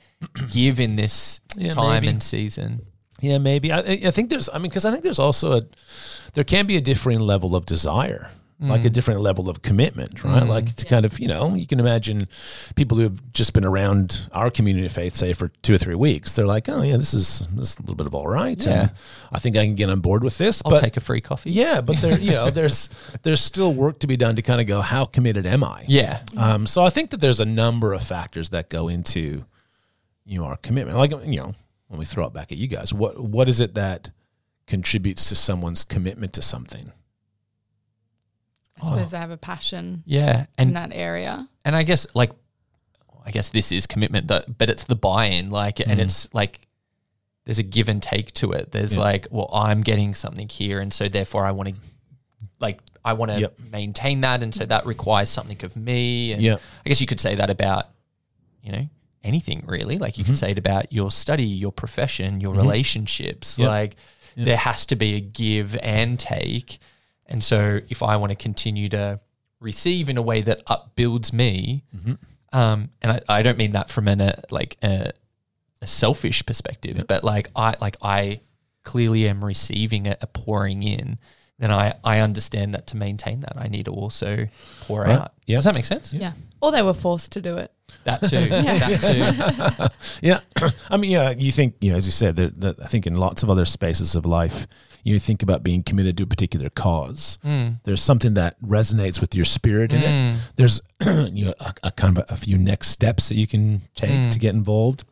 give 0.51 0.79
in 0.79 0.95
this 0.95 1.41
Yeah, 1.57 1.71
time 1.71 2.03
maybe. 2.03 2.07
and 2.09 2.23
season. 2.23 2.85
Yeah, 3.21 3.37
maybe. 3.39 3.71
I, 3.71 3.79
I 3.79 4.11
think 4.11 4.29
there's. 4.29 4.49
I 4.49 4.59
mean, 4.59 4.69
because 4.69 4.85
I 4.85 4.91
think 4.91 5.03
there's 5.03 5.19
also 5.19 5.53
a 5.57 5.61
there 6.35 6.43
can 6.43 6.65
be 6.67 6.77
a 6.77 6.81
differing 6.81 7.19
level 7.19 7.55
of 7.55 7.65
desire, 7.65 8.29
like 8.59 8.85
a 8.85 8.89
different 8.89 9.19
level 9.19 9.49
of 9.49 9.61
commitment, 9.61 10.23
right? 10.23 10.43
Like 10.43 10.73
to 10.75 10.85
kind 10.85 11.05
of 11.05 11.19
you 11.19 11.27
know 11.27 11.53
you 11.53 11.67
can 11.67 11.79
imagine 11.79 12.27
people 12.75 12.97
who 12.97 13.03
have 13.03 13.33
just 13.33 13.53
been 13.53 13.65
around 13.65 14.27
our 14.31 14.49
community 14.49 14.85
of 14.85 14.91
faith, 14.91 15.15
say 15.15 15.33
for 15.33 15.49
two 15.61 15.73
or 15.73 15.77
three 15.77 15.95
weeks. 15.95 16.33
They're 16.33 16.45
like, 16.45 16.69
oh 16.69 16.81
yeah, 16.81 16.97
this 16.97 17.13
is 17.13 17.47
this 17.49 17.71
is 17.73 17.79
a 17.79 17.81
little 17.81 17.95
bit 17.95 18.07
of 18.07 18.15
all 18.15 18.27
right. 18.27 18.63
Yeah. 18.65 18.81
and 18.81 18.91
I 19.31 19.39
think 19.39 19.57
I 19.57 19.65
can 19.65 19.75
get 19.75 19.89
on 19.89 19.99
board 19.99 20.23
with 20.23 20.37
this. 20.37 20.61
I'll 20.65 20.71
but 20.71 20.81
take 20.81 20.95
a 20.97 21.01
free 21.01 21.19
coffee. 21.21 21.51
yeah, 21.51 21.81
but 21.81 21.97
there 21.97 22.17
you 22.17 22.31
know 22.31 22.49
there's 22.51 22.89
there's 23.23 23.41
still 23.41 23.73
work 23.73 23.99
to 23.99 24.07
be 24.07 24.15
done 24.17 24.35
to 24.37 24.41
kind 24.41 24.61
of 24.61 24.67
go 24.67 24.81
how 24.81 25.05
committed 25.05 25.45
am 25.45 25.63
I? 25.63 25.83
Yeah. 25.87 26.21
Um, 26.37 26.65
so 26.65 26.83
I 26.83 26.89
think 26.89 27.09
that 27.09 27.19
there's 27.19 27.39
a 27.39 27.45
number 27.45 27.93
of 27.93 28.03
factors 28.03 28.51
that 28.51 28.69
go 28.69 28.87
into 28.87 29.45
you 30.25 30.39
know 30.39 30.45
our 30.45 30.57
commitment. 30.57 30.97
Like 30.97 31.11
you 31.25 31.37
know, 31.37 31.53
when 31.87 31.99
we 31.99 32.05
throw 32.05 32.25
it 32.27 32.33
back 32.33 32.51
at 32.51 32.57
you 32.57 32.67
guys, 32.67 32.93
what 32.93 33.19
what 33.19 33.49
is 33.49 33.59
it 33.59 33.75
that 33.75 34.11
contributes 34.67 35.27
to 35.29 35.35
someone's 35.35 35.83
commitment 35.83 36.33
to 36.33 36.41
something? 36.41 36.91
I 38.83 38.89
suppose 38.89 39.07
oh. 39.07 39.09
they 39.11 39.17
have 39.17 39.31
a 39.31 39.37
passion 39.37 40.03
Yeah. 40.05 40.45
in 40.57 40.73
that 40.73 40.91
area. 40.93 41.47
and 41.65 41.75
I 41.75 41.83
guess 41.83 42.07
like 42.13 42.31
I 43.25 43.31
guess 43.31 43.49
this 43.49 43.71
is 43.71 43.87
commitment 43.87 44.27
that 44.27 44.57
but 44.57 44.69
it's 44.69 44.83
the 44.83 44.95
buy-in 44.95 45.49
like 45.49 45.79
and 45.79 45.99
mm. 45.99 46.03
it's 46.03 46.33
like 46.33 46.67
there's 47.45 47.59
a 47.59 47.63
give 47.63 47.89
and 47.89 48.01
take 48.01 48.33
to 48.35 48.51
it. 48.53 48.71
There's 48.71 48.95
Yeah. 48.95 49.01
like, 49.01 49.27
well, 49.29 49.49
I'm 49.53 49.81
getting 49.81 50.13
something 50.13 50.47
here 50.47 50.79
and 50.79 50.93
so 50.93 51.07
therefore 51.07 51.45
I 51.45 51.51
want 51.51 51.69
to 51.69 51.75
like 52.59 52.79
I 53.03 53.13
want 53.13 53.31
to 53.31 53.39
Yep. 53.39 53.59
maintain 53.71 54.21
that 54.21 54.43
and 54.43 54.53
so 54.53 54.65
that 54.65 54.85
requires 54.85 55.29
something 55.29 55.63
of 55.63 55.75
me 55.75 56.33
and 56.33 56.41
Yep. 56.41 56.61
I 56.85 56.89
guess 56.89 57.01
you 57.01 57.07
could 57.07 57.19
say 57.19 57.35
that 57.35 57.49
about 57.49 57.89
you 58.61 58.71
know 58.71 58.89
anything 59.23 59.63
really. 59.65 59.97
Like 59.97 60.17
you 60.17 60.23
could 60.23 60.33
mm-hmm. 60.33 60.39
say 60.45 60.51
it 60.51 60.57
about 60.57 60.91
your 60.91 61.11
study, 61.11 61.45
your 61.45 61.71
profession, 61.71 62.41
your 62.41 62.51
mm-hmm. 62.51 62.61
relationships. 62.61 63.57
Yep. 63.57 63.67
Like 63.67 63.95
there 64.35 64.57
has 64.57 64.85
to 64.87 64.95
be 64.95 65.15
a 65.15 65.19
give 65.19 65.77
and 65.81 66.19
take. 66.19 66.79
And 67.25 67.43
so 67.43 67.79
if 67.89 68.03
I 68.03 68.15
want 68.17 68.31
to 68.31 68.35
continue 68.35 68.89
to 68.89 69.19
receive 69.59 70.09
in 70.09 70.17
a 70.17 70.21
way 70.21 70.41
that 70.41 70.61
upbuilds 70.67 71.31
me, 71.33 71.83
um, 72.51 72.89
and 73.01 73.11
I, 73.13 73.21
I 73.29 73.41
don't 73.43 73.57
mean 73.57 73.71
that 73.71 73.89
from 73.89 74.07
an 74.07 74.21
uh, 74.21 74.41
like 74.51 74.77
a, 74.83 75.11
a 75.81 75.87
selfish 75.87 76.45
perspective, 76.45 77.05
but 77.07 77.23
like 77.23 77.49
I 77.55 77.75
like 77.81 77.97
I 78.01 78.39
clearly 78.83 79.27
am 79.27 79.43
receiving 79.43 80.07
a, 80.07 80.17
a 80.21 80.27
pouring 80.27 80.83
in. 80.83 81.17
Then 81.59 81.71
I, 81.71 81.93
I 82.03 82.19
understand 82.19 82.73
that 82.73 82.87
to 82.87 82.97
maintain 82.97 83.39
that 83.41 83.53
I 83.55 83.67
need 83.67 83.85
to 83.85 83.91
also 83.91 84.47
pour 84.81 85.01
Right. 85.03 85.11
out. 85.11 85.33
Yeah. 85.45 85.57
Does 85.57 85.65
that 85.65 85.75
make 85.75 85.85
sense? 85.85 86.11
Yeah. 86.13 86.33
Or 86.61 86.71
they 86.71 86.81
were 86.81 86.95
forced 86.95 87.31
to 87.33 87.41
do 87.41 87.57
it. 87.57 87.71
That 88.05 88.19
too. 88.21 88.27
That 88.49 89.89
too. 89.89 89.95
Yeah, 90.27 90.41
I 90.89 90.97
mean, 90.97 91.11
yeah, 91.11 91.29
you 91.37 91.51
think, 91.51 91.75
you 91.79 91.91
know, 91.91 91.97
as 91.97 92.05
you 92.07 92.11
said, 92.11 92.35
that, 92.37 92.59
that 92.61 92.79
I 92.81 92.87
think 92.87 93.05
in 93.07 93.15
lots 93.15 93.43
of 93.43 93.49
other 93.49 93.65
spaces 93.65 94.15
of 94.15 94.25
life, 94.25 94.67
you 95.03 95.19
think 95.19 95.43
about 95.43 95.63
being 95.63 95.83
committed 95.83 96.17
to 96.17 96.23
a 96.23 96.27
particular 96.27 96.69
cause. 96.69 97.37
There's 97.83 98.01
something 98.01 98.33
that 98.35 98.59
resonates 98.61 99.19
with 99.19 99.35
your 99.35 99.45
spirit 99.45 99.91
in 99.91 100.01
it. 100.01 100.07
Mm. 100.07 100.37
There's, 100.55 100.81
you 101.33 101.45
know, 101.45 101.53
a, 101.59 101.73
a 101.83 101.91
kind 101.91 102.17
of 102.17 102.23
a, 102.29 102.33
a 102.33 102.35
few 102.37 102.57
next 102.57 102.89
steps 102.89 103.29
that 103.29 103.35
you 103.35 103.47
can 103.47 103.81
take 103.95 104.09
mm. 104.09 104.31
to 104.31 104.39
get 104.39 104.55
involved, 104.55 105.03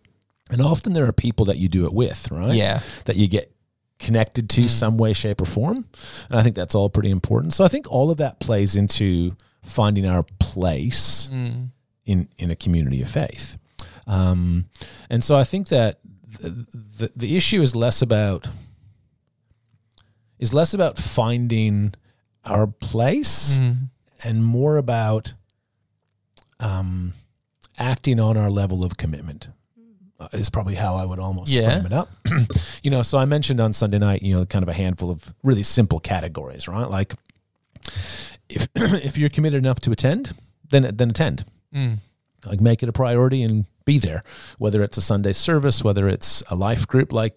and 0.50 0.62
often 0.62 0.94
there 0.94 1.06
are 1.06 1.14
people 1.14 1.46
that 1.46 1.58
you 1.58 1.68
do 1.68 1.86
it 1.86 1.94
with, 1.94 2.32
right? 2.32 2.54
Yeah. 2.54 2.82
that 3.06 3.18
you 3.18 3.28
get 3.28 3.54
connected 4.00 4.50
to 4.52 4.62
mm. 4.62 4.70
some 4.70 4.98
way, 4.98 5.14
shape, 5.14 5.42
or 5.42 5.46
form, 5.46 5.86
and 6.30 6.40
I 6.40 6.44
think 6.44 6.56
that's 6.56 6.74
all 6.74 6.90
pretty 6.90 7.12
important. 7.12 7.54
So 7.54 7.64
I 7.64 7.68
think 7.68 7.92
all 7.92 8.10
of 8.10 8.18
that 8.18 8.40
plays 8.40 8.76
into 8.76 9.36
finding 9.64 10.06
our 10.08 10.24
place 10.40 11.30
in 11.30 11.72
in 12.06 12.52
a 12.52 12.56
community 12.56 13.02
of 13.02 13.10
faith. 13.10 13.58
Um, 14.08 14.66
and 15.10 15.24
so 15.24 15.36
I 15.36 15.44
think 15.44 15.68
that 15.68 16.00
the, 16.40 16.66
the 16.98 17.12
the 17.16 17.38
issue 17.38 17.62
is 17.62 17.76
less 17.76 18.02
about 18.02 18.48
is 20.42 20.54
less 20.54 20.74
about 20.74 20.98
finding 20.98 21.94
our 22.44 22.68
place 22.68 23.60
and 24.24 24.44
more 24.44 24.76
about 24.78 25.34
um, 26.60 27.14
acting 27.78 28.20
on 28.20 28.36
our 28.38 28.50
level 28.50 28.84
of 28.84 28.98
commitment. 28.98 29.50
Uh, 30.20 30.28
is 30.34 30.52
probably 30.52 30.76
how 30.76 30.96
I 30.96 31.04
would 31.06 31.18
almost 31.18 31.52
Yeah. 31.52 31.72
frame 31.72 31.86
it 31.88 31.94
up. 31.94 32.10
you 32.84 32.92
know, 32.92 33.02
so 33.02 33.18
I 33.18 33.26
mentioned 33.26 33.60
on 33.60 33.74
Sunday 33.74 33.98
night, 33.98 34.22
you 34.22 34.36
know, 34.36 34.46
kind 34.46 34.62
of 34.62 34.70
a 34.70 34.74
handful 34.74 35.10
of 35.10 35.34
really 35.42 35.64
simple 35.64 36.00
categories, 36.00 36.68
right? 36.68 36.88
Like 36.88 37.16
if 38.48 38.68
if 38.76 39.18
you're 39.18 39.30
committed 39.30 39.58
enough 39.58 39.80
to 39.82 39.92
attend, 39.92 40.34
then 40.70 40.92
then 40.96 41.10
attend 41.10 41.46
like 42.46 42.60
make 42.62 42.84
it 42.84 42.90
a 42.90 42.92
priority 42.94 43.42
and 43.44 43.66
be 43.86 43.98
there 43.98 44.24
whether 44.58 44.82
it's 44.84 44.98
a 44.98 45.02
sunday 45.02 45.32
service 45.34 45.84
whether 45.84 46.08
it's 46.10 46.44
a 46.50 46.56
life 46.56 46.86
group 46.86 47.12
like 47.14 47.36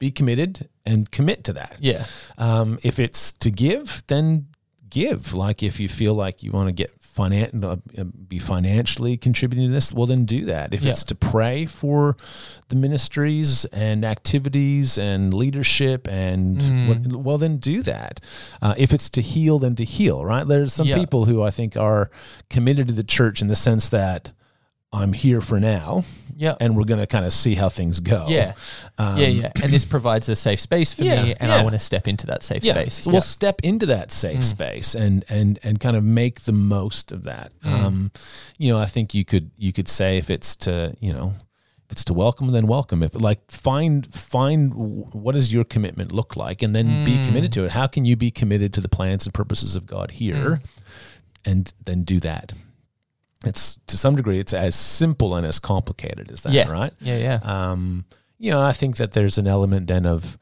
be 0.00 0.10
committed 0.10 0.68
and 0.84 1.10
commit 1.12 1.44
to 1.44 1.52
that 1.52 1.76
Yeah. 1.78 2.04
um, 2.38 2.78
if 2.82 2.98
it's 2.98 3.30
to 3.32 3.50
give 3.52 4.02
then 4.08 4.46
give 4.88 5.32
like 5.32 5.62
if 5.62 5.78
you 5.78 5.88
feel 5.88 6.14
like 6.14 6.42
you 6.42 6.50
want 6.50 6.66
to 6.66 6.72
get 6.72 6.90
finan- 7.00 7.62
uh, 7.64 8.04
be 8.28 8.38
financially 8.40 9.16
contributing 9.16 9.68
to 9.68 9.72
this 9.72 9.92
well 9.92 10.06
then 10.06 10.24
do 10.24 10.46
that 10.46 10.72
if 10.74 10.82
Yeah. 10.82 10.90
it's 10.90 11.04
to 11.04 11.14
pray 11.14 11.66
for 11.66 12.16
the 12.70 12.76
ministries 12.76 13.66
and 13.66 14.04
activities 14.04 14.96
and 14.98 15.32
leadership 15.34 16.08
and 16.08 16.88
what, 16.88 17.06
well 17.24 17.38
then 17.38 17.58
do 17.58 17.82
that 17.82 18.20
uh, 18.62 18.74
if 18.78 18.92
it's 18.92 19.10
to 19.10 19.20
heal 19.22 19.58
then 19.60 19.76
to 19.76 19.84
heal 19.84 20.24
right 20.24 20.48
there's 20.48 20.72
some 20.72 20.86
Yeah. 20.88 20.96
people 20.98 21.26
who 21.26 21.42
i 21.42 21.50
think 21.50 21.76
are 21.76 22.10
committed 22.48 22.88
to 22.88 22.94
the 22.94 23.04
church 23.04 23.40
in 23.42 23.48
the 23.48 23.56
sense 23.56 23.88
that 23.90 24.32
i'm 24.92 25.12
here 25.12 25.40
for 25.40 25.60
now 25.60 26.02
Yeah. 26.36 26.54
and 26.60 26.76
we're 26.76 26.84
going 26.84 27.00
to 27.00 27.06
kind 27.06 27.24
of 27.24 27.32
see 27.32 27.54
how 27.54 27.68
things 27.68 28.00
go 28.00 28.26
Yeah. 28.28 28.54
Um, 28.98 29.18
yeah, 29.18 29.28
yeah. 29.28 29.52
And 29.62 29.70
this 29.72 29.84
provides 29.84 30.28
a 30.28 30.34
safe 30.36 30.60
space 30.60 30.92
for 30.92 31.04
Yeah, 31.04 31.22
me 31.22 31.34
and 31.40 31.48
yeah. 31.50 31.56
I 31.56 31.62
want 31.62 31.74
to 31.74 31.78
step 31.78 32.08
into 32.08 32.26
that 32.26 32.42
safe 32.42 32.64
yeah. 32.64 32.74
space. 32.74 32.94
So 32.94 33.00
yeah. 33.04 33.10
Mm. 33.10 33.12
we'll 33.14 33.20
step 33.22 33.60
into 33.62 33.86
that 33.86 34.10
safe 34.12 34.44
space 34.44 34.94
and 34.94 35.24
and 35.28 35.58
and 35.62 35.78
kind 35.80 35.96
of 35.96 36.02
make 36.04 36.40
the 36.42 36.52
most 36.52 37.12
of 37.12 37.22
that. 37.24 37.52
Um, 37.64 38.10
you 38.58 38.70
know, 38.72 38.78
I 38.78 38.86
think 38.86 39.14
you 39.14 39.24
could 39.24 39.50
you 39.56 39.72
could 39.72 39.88
say 39.88 40.18
if 40.18 40.28
it's 40.28 40.56
to 40.66 40.94
you 41.00 41.12
know 41.12 41.32
if 41.86 41.92
it's 41.92 42.04
to 42.06 42.14
welcome, 42.14 42.50
then 42.52 42.66
welcome. 42.66 43.02
If 43.02 43.14
like 43.14 43.40
find 43.50 44.12
find 44.14 44.72
what 44.74 45.32
does 45.34 45.52
your 45.54 45.64
commitment 45.64 46.10
look 46.12 46.36
like, 46.36 46.62
and 46.62 46.74
then 46.74 46.86
Mm. 46.86 47.04
be 47.04 47.24
committed 47.24 47.52
to 47.52 47.64
it. 47.64 47.70
How 47.72 47.86
can 47.86 48.04
you 48.04 48.16
be 48.16 48.30
committed 48.30 48.72
to 48.74 48.80
the 48.80 48.88
plans 48.88 49.24
and 49.26 49.32
purposes 49.32 49.76
of 49.76 49.86
God 49.86 50.10
here, 50.12 50.58
Mm. 50.58 50.64
and 51.44 51.74
then 51.84 52.02
do 52.04 52.18
that. 52.20 52.52
It's 53.44 53.80
to 53.86 53.96
some 53.96 54.16
degree, 54.16 54.38
it's 54.38 54.52
as 54.52 54.74
simple 54.74 55.34
and 55.34 55.46
as 55.46 55.58
complicated 55.58 56.30
as 56.30 56.42
that, 56.42 56.52
yeah. 56.52 56.70
right? 56.70 56.92
Yeah, 57.00 57.16
yeah. 57.16 57.40
um, 57.42 58.04
you 58.38 58.50
know, 58.50 58.62
I 58.62 58.72
think 58.72 58.96
that 58.96 59.12
there's 59.12 59.38
an 59.38 59.46
element 59.46 59.86
then 59.86 60.06
of 60.06 60.38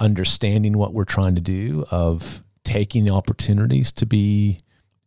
understanding 0.00 0.76
what 0.76 0.92
we're 0.92 1.04
trying 1.04 1.34
to 1.34 1.40
do, 1.40 1.84
of 1.90 2.42
taking 2.64 3.04
the 3.04 3.12
opportunities 3.12 3.92
to 3.92 4.06
be 4.06 4.58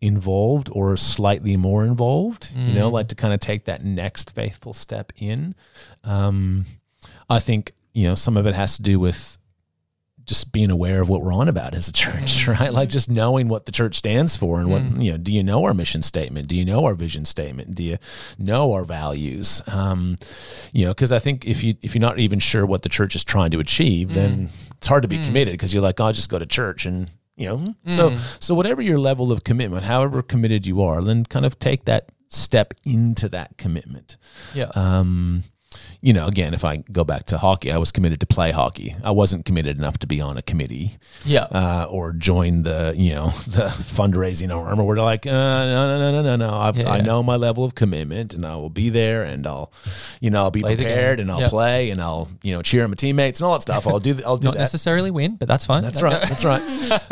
involved 0.02 0.70
or 0.72 0.96
slightly 0.98 1.56
more 1.58 1.86
involved, 1.86 2.52
you 2.56 2.74
know, 2.74 2.90
like 2.90 3.08
to 3.08 3.16
kind 3.16 3.34
of 3.34 3.40
take 3.40 3.66
that 3.66 3.84
next 3.84 4.36
faithful 4.36 4.74
step 4.74 5.12
in. 5.18 5.56
Um, 6.04 6.66
I 7.30 7.40
think, 7.40 7.72
you 7.94 8.08
know, 8.08 8.16
some 8.16 8.38
of 8.38 8.46
it 8.46 8.54
has 8.54 8.76
to 8.78 8.84
do 8.84 9.00
with 9.00 9.38
just 10.26 10.52
being 10.52 10.72
aware 10.72 11.02
of 11.02 11.10
what 11.10 11.22
we're 11.22 11.34
on 11.34 11.48
about 11.48 11.74
as 11.74 11.88
a 11.88 11.94
church, 11.94 12.14
mm-hmm. 12.14 12.52
right? 12.52 12.74
Like 12.74 12.90
just 12.90 13.10
knowing 13.10 13.48
what 13.48 13.66
the 13.66 13.72
church 13.72 13.96
stands 13.96 14.36
for 14.36 14.60
and 14.60 14.70
what, 14.70 14.82
mm-hmm. 14.82 15.02
you 15.02 15.12
know, 15.12 15.18
do 15.18 15.34
you 15.34 15.44
know 15.44 15.66
our 15.66 15.74
mission 15.74 16.02
statement? 16.02 16.48
Do 16.48 16.58
you 16.58 16.66
know 16.66 16.86
our 16.86 16.96
vision 16.96 17.26
statement? 17.26 17.76
Do 17.76 17.84
you 17.84 17.98
know 18.38 18.72
our 18.74 18.86
values? 18.86 19.62
Um, 19.68 20.18
you 20.74 20.86
know, 20.86 20.92
because 20.92 21.12
I 21.12 21.20
think 21.20 21.46
if 21.46 21.64
you 21.64 21.76
if 21.82 21.94
you're 21.94 22.02
not 22.02 22.20
even 22.20 22.40
sure 22.40 22.66
what 22.66 22.82
the 22.82 22.90
church 22.90 23.16
is 23.16 23.24
trying 23.24 23.52
to 23.52 23.60
achieve, 23.60 24.14
then 24.14 24.48
mm. 24.48 24.72
it's 24.78 24.88
hard 24.88 25.04
to 25.04 25.08
be 25.08 25.20
mm. 25.20 25.26
committed 25.26 25.54
because 25.54 25.74
you're 25.74 25.84
like, 25.84 26.00
oh, 26.00 26.06
I'll 26.06 26.14
just 26.14 26.30
go 26.30 26.40
to 26.40 26.46
church 26.46 26.86
and 26.86 27.10
you 27.36 27.48
know. 27.50 27.76
So 27.86 28.12
mm. 28.12 28.44
so 28.44 28.56
whatever 28.56 28.82
your 28.82 29.00
level 29.00 29.32
of 29.32 29.44
commitment, 29.44 29.84
however 29.84 30.22
committed 30.22 30.66
you 30.66 30.82
are, 30.82 31.02
then 31.02 31.26
kind 31.26 31.46
of 31.46 31.60
take 31.60 31.86
that 31.86 32.10
step 32.30 32.74
into 32.86 33.30
that 33.30 33.58
commitment. 33.58 34.18
yeah. 34.54 34.72
Um, 34.76 35.44
you 36.06 36.14
know, 36.14 36.28
again, 36.28 36.54
if 36.54 36.64
I 36.64 36.78
go 36.78 37.04
back 37.04 37.26
to 37.28 37.38
hockey, 37.40 37.72
I 37.72 37.78
was 37.80 37.92
committed 37.92 38.20
to 38.20 38.28
play 38.28 38.52
hockey. 38.52 38.96
I 39.04 39.10
wasn't 39.10 39.44
committed 39.44 39.80
enough 39.80 39.98
to 40.00 40.08
be 40.08 40.22
on 40.22 40.38
a 40.38 40.44
committee 40.44 40.98
yeah. 41.26 41.46
uh, 41.46 41.88
or 41.90 42.14
join 42.14 42.62
the 42.62 42.94
you 42.96 43.16
know 43.16 43.28
the 43.48 43.64
fundraising 43.64 44.56
arm. 44.56 44.80
Or 44.80 44.86
we're 44.86 44.98
like, 44.98 45.26
uh, 45.26 45.32
no, 45.32 45.88
no, 45.88 45.98
no, 46.00 46.12
no, 46.12 46.22
no, 46.22 46.36
no. 46.48 46.56
I've, 46.56 46.78
Yeah, 46.78 46.90
I 46.90 46.98
yeah. 46.98 47.02
know 47.04 47.24
my 47.24 47.38
level 47.38 47.66
of 47.66 47.74
commitment, 47.74 48.36
and 48.36 48.46
I 48.46 48.56
will 48.56 48.70
be 48.70 48.90
there, 48.90 49.24
and 49.24 49.48
I'll, 49.48 49.74
you 50.22 50.30
know, 50.30 50.44
I'll 50.44 50.52
be 50.52 50.62
Play 50.62 50.76
prepared, 50.76 51.20
and 51.20 51.32
I'll 51.32 51.42
Yeah. 51.42 51.50
play, 51.50 51.90
and 51.90 52.00
I'll 52.00 52.30
you 52.44 52.54
know 52.54 52.62
cheer 52.62 52.84
on 52.84 52.92
my 52.92 52.96
teammates 52.96 53.40
and 53.40 53.48
all 53.48 53.54
that 53.54 53.64
stuff. 53.64 53.88
I'll 53.88 54.00
do. 54.00 54.14
th- 54.14 54.26
I'll 54.28 54.38
do 54.38 54.46
Not 54.50 54.54
that. 54.54 54.60
necessarily 54.60 55.10
win, 55.10 55.38
but 55.38 55.48
that's 55.48 55.66
fine. 55.66 55.82
That's 55.82 56.04
right. 56.04 56.22
That's 56.22 56.46
right. 56.46 56.62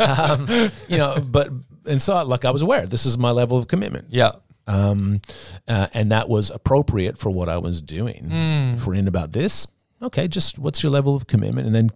um, 0.00 0.46
you 0.86 0.98
know, 0.98 1.18
but 1.20 1.50
and 1.86 2.00
so 2.00 2.22
like 2.24 2.44
I 2.44 2.50
was 2.52 2.62
aware 2.62 2.86
this 2.86 3.04
is 3.06 3.18
my 3.18 3.32
level 3.32 3.58
of 3.58 3.66
commitment 3.68 4.06
Yeah. 4.10 4.30
Um, 4.66 5.20
uh, 5.68 5.88
and 5.92 6.10
that 6.12 6.28
was 6.28 6.50
appropriate 6.50 7.18
for 7.18 7.30
what 7.30 7.48
I 7.48 7.58
was 7.58 7.82
doing. 7.82 8.28
If 8.76 8.86
we're 8.86 8.94
in 8.94 9.08
about 9.08 9.32
this, 9.32 9.66
okay, 10.02 10.28
just 10.28 10.58
what's 10.58 10.82
your 10.82 10.92
level 10.92 11.14
of 11.16 11.26
commitment, 11.26 11.66
and 11.66 11.74
then 11.74 11.90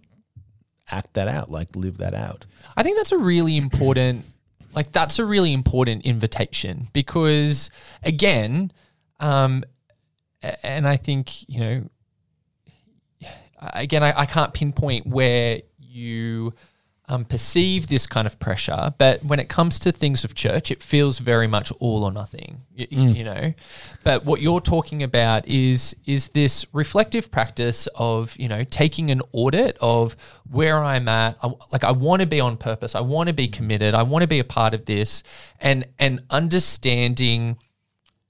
act 0.91 1.13
that 1.13 1.27
out, 1.27 1.49
like 1.51 1.75
live 1.75 1.97
that 1.97 2.13
out. 2.13 2.45
I 2.75 2.83
think 2.83 2.97
that's 2.97 3.11
a 3.11 3.17
really 3.17 3.57
important, 3.57 4.25
like 4.75 4.91
that's 4.91 5.19
a 5.19 5.25
really 5.25 5.53
important 5.53 6.05
invitation 6.05 6.87
because, 6.93 7.69
again, 8.03 8.71
um, 9.19 9.63
and 10.63 10.87
I 10.87 10.95
think 10.95 11.47
you 11.49 11.59
know, 11.59 11.89
again, 13.73 14.03
I, 14.03 14.21
I 14.21 14.25
can't 14.25 14.53
pinpoint 14.53 15.07
where 15.07 15.61
you 15.77 16.53
um, 17.11 17.25
perceive 17.25 17.87
this 17.87 18.05
kind 18.05 18.27
of 18.27 18.39
pressure, 18.39 18.93
but 18.99 19.23
when 19.25 19.39
it 19.39 19.49
comes 19.49 19.79
to 19.79 19.91
things 19.91 20.23
of 20.23 20.35
church, 20.35 20.69
it 20.69 20.81
feels 20.83 21.17
very 21.19 21.47
much 21.47 21.71
all 21.79 22.03
or 22.03 22.11
nothing, 22.11 22.61
y- 22.77 22.87
y- 22.91 22.97
you 22.97 23.23
know. 23.23 23.53
But 24.03 24.25
what 24.25 24.41
you're 24.41 24.61
talking 24.61 25.01
about 25.03 25.47
is 25.47 25.95
is 26.05 26.29
this 26.29 26.65
reflective 26.71 27.31
practice 27.31 27.87
of 27.95 28.37
you 28.37 28.47
know 28.47 28.63
taking 28.63 29.09
an 29.11 29.21
audit 29.31 29.75
of 29.81 30.15
where 30.49 30.83
I'm 30.83 31.07
at. 31.07 31.37
I, 31.41 31.51
like 31.71 31.83
I 31.83 31.91
want 31.91 32.21
to 32.21 32.27
be 32.27 32.39
on 32.39 32.57
purpose. 32.57 32.93
I 32.93 33.01
want 33.01 33.27
to 33.27 33.33
be 33.33 33.47
committed. 33.47 33.95
I 33.95 34.03
want 34.03 34.21
to 34.21 34.27
be 34.27 34.39
a 34.39 34.43
part 34.43 34.73
of 34.75 34.85
this, 34.85 35.23
and 35.59 35.85
and 35.97 36.21
understanding 36.29 37.57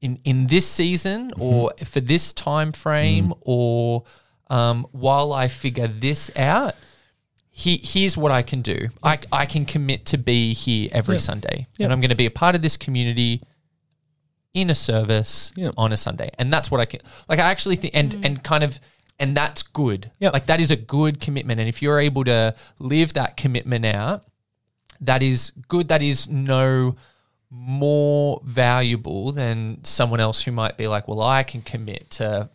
in 0.02 0.20
in 0.24 0.48
this 0.48 0.66
season 0.66 1.34
or 1.38 1.74
for 1.84 2.00
this 2.00 2.32
time 2.32 2.72
frame 2.72 3.34
or 3.42 4.04
um, 4.50 4.88
while 4.92 5.34
I 5.34 5.48
figure 5.48 5.88
this 5.88 6.32
out, 6.38 6.74
he, 7.60 7.82
here's 7.84 8.16
what 8.16 8.32
I 8.32 8.42
can 8.42 8.62
do. 8.62 8.88
I, 9.04 9.20
I 9.34 9.46
can 9.46 9.66
commit 9.66 10.06
to 10.08 10.18
be 10.18 10.54
here 10.54 10.88
every 10.94 11.20
Sunday, 11.20 11.68
and 11.78 11.92
I'm 11.92 12.00
going 12.00 12.10
to 12.10 12.16
be 12.16 12.26
a 12.26 12.32
part 12.32 12.56
of 12.56 12.62
this 12.62 12.78
community 12.78 13.42
in 14.54 14.70
a 14.70 14.76
service 14.76 15.52
on 15.78 15.92
a 15.92 15.98
Sunday, 15.98 16.30
and 16.40 16.54
that's 16.54 16.72
what 16.72 16.80
I 16.80 16.86
can. 16.86 17.02
Like 17.28 17.40
I 17.40 17.52
actually 17.52 17.76
think, 17.76 17.94
and 17.96 18.12
mm. 18.12 18.26
and 18.26 18.44
kind 18.44 18.64
of. 18.64 18.80
And 19.22 19.36
that's 19.36 19.64
good. 19.64 20.12
Yeah. 20.20 20.30
Like 20.30 20.46
that 20.46 20.62
is 20.62 20.72
a 20.72 20.78
good 20.78 21.20
commitment. 21.20 21.60
And 21.60 21.68
if 21.68 21.82
you're 21.82 22.00
able 22.00 22.24
to 22.24 22.56
live 22.80 23.12
that 23.16 23.36
commitment 23.36 23.86
out, 23.86 24.24
that 25.02 25.22
is 25.22 25.52
good. 25.68 25.90
That 25.90 26.02
is 26.02 26.30
no 26.30 26.96
more 27.50 28.42
valuable 28.46 29.34
than 29.34 29.84
someone 29.84 30.22
else 30.22 30.44
who 30.44 30.54
might 30.54 30.78
be 30.78 30.88
like, 30.88 31.10
well, 31.10 31.22
I 31.22 31.44
can 31.44 31.62
commit 31.62 32.10
to 32.12 32.50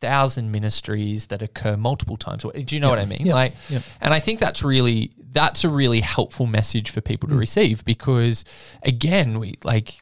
thousand 0.00 0.50
ministries 0.52 1.26
that 1.28 1.40
occur 1.42 1.76
multiple 1.76 2.16
times. 2.16 2.42
Do 2.42 2.74
you 2.74 2.80
know 2.80 2.90
what 2.90 2.98
I 2.98 3.06
mean? 3.06 3.20
Yeah. 3.24 3.34
Like, 3.34 3.52
Yeah. 3.70 3.80
and 4.00 4.12
I 4.12 4.20
think 4.20 4.40
that's 4.40 4.62
really 4.62 5.10
that's 5.32 5.64
a 5.64 5.68
really 5.68 6.00
helpful 6.00 6.46
message 6.46 6.90
for 6.90 7.00
people 7.00 7.28
to 7.28 7.34
Mm. 7.34 7.38
receive 7.40 7.84
because 7.84 8.44
again, 8.82 9.38
we 9.38 9.54
like 9.64 10.00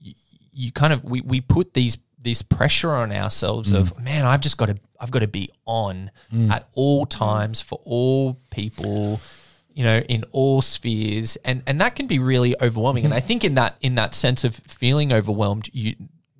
you, 0.00 0.14
you 0.52 0.72
kind 0.72 0.92
of 0.92 1.02
we, 1.04 1.20
we 1.20 1.40
put 1.40 1.74
these 1.74 1.98
this 2.20 2.42
pressure 2.42 2.92
on 2.92 3.10
ourselves 3.12 3.72
Mm. 3.72 3.78
of 3.80 3.98
man, 4.00 4.24
I've 4.24 4.40
just 4.40 4.56
got 4.56 4.66
to 4.66 4.76
I've 5.00 5.10
got 5.10 5.20
to 5.20 5.28
be 5.28 5.50
on 5.66 6.10
at 6.50 6.68
all 6.74 7.04
times 7.06 7.60
for 7.60 7.80
all 7.84 8.38
people, 8.50 9.20
you 9.74 9.82
know, 9.82 9.98
in 10.08 10.24
all 10.30 10.62
spheres, 10.62 11.36
and 11.44 11.64
and 11.66 11.80
that 11.80 11.96
can 11.96 12.06
be 12.06 12.20
really 12.20 12.54
overwhelming. 12.62 13.02
Mm-hmm. 13.02 13.12
And 13.12 13.22
I 13.22 13.26
think 13.26 13.42
in 13.42 13.54
that 13.56 13.76
in 13.80 13.96
that 13.96 14.14
sense 14.14 14.44
of 14.44 14.54
feeling 14.54 15.12
overwhelmed, 15.12 15.68
you 15.72 15.96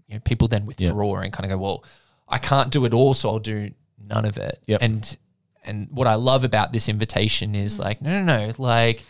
you 0.07 0.15
know, 0.15 0.21
people 0.21 0.47
then 0.47 0.67
withdraw 0.67 1.17
and 1.17 1.33
kind 1.33 1.51
of 1.51 1.59
go, 1.59 1.61
well, 1.63 1.85
I 2.33 2.39
can't 2.39 2.71
do 2.71 2.85
it 2.87 2.95
all, 2.95 3.15
so 3.15 3.29
I'll 3.29 3.39
do 3.39 3.71
none 4.05 4.25
of 4.25 4.39
it. 4.39 4.63
Yep. 4.67 4.83
And 4.83 5.19
and 5.65 5.89
what 5.93 6.07
I 6.09 6.15
love 6.15 6.43
about 6.43 6.73
this 6.73 6.89
invitation 6.89 7.55
is 7.55 7.77
mm. 7.77 7.85
like, 7.85 8.03
no, 8.03 8.25
no, 8.25 8.47
no, 8.47 8.53
like 8.59 9.05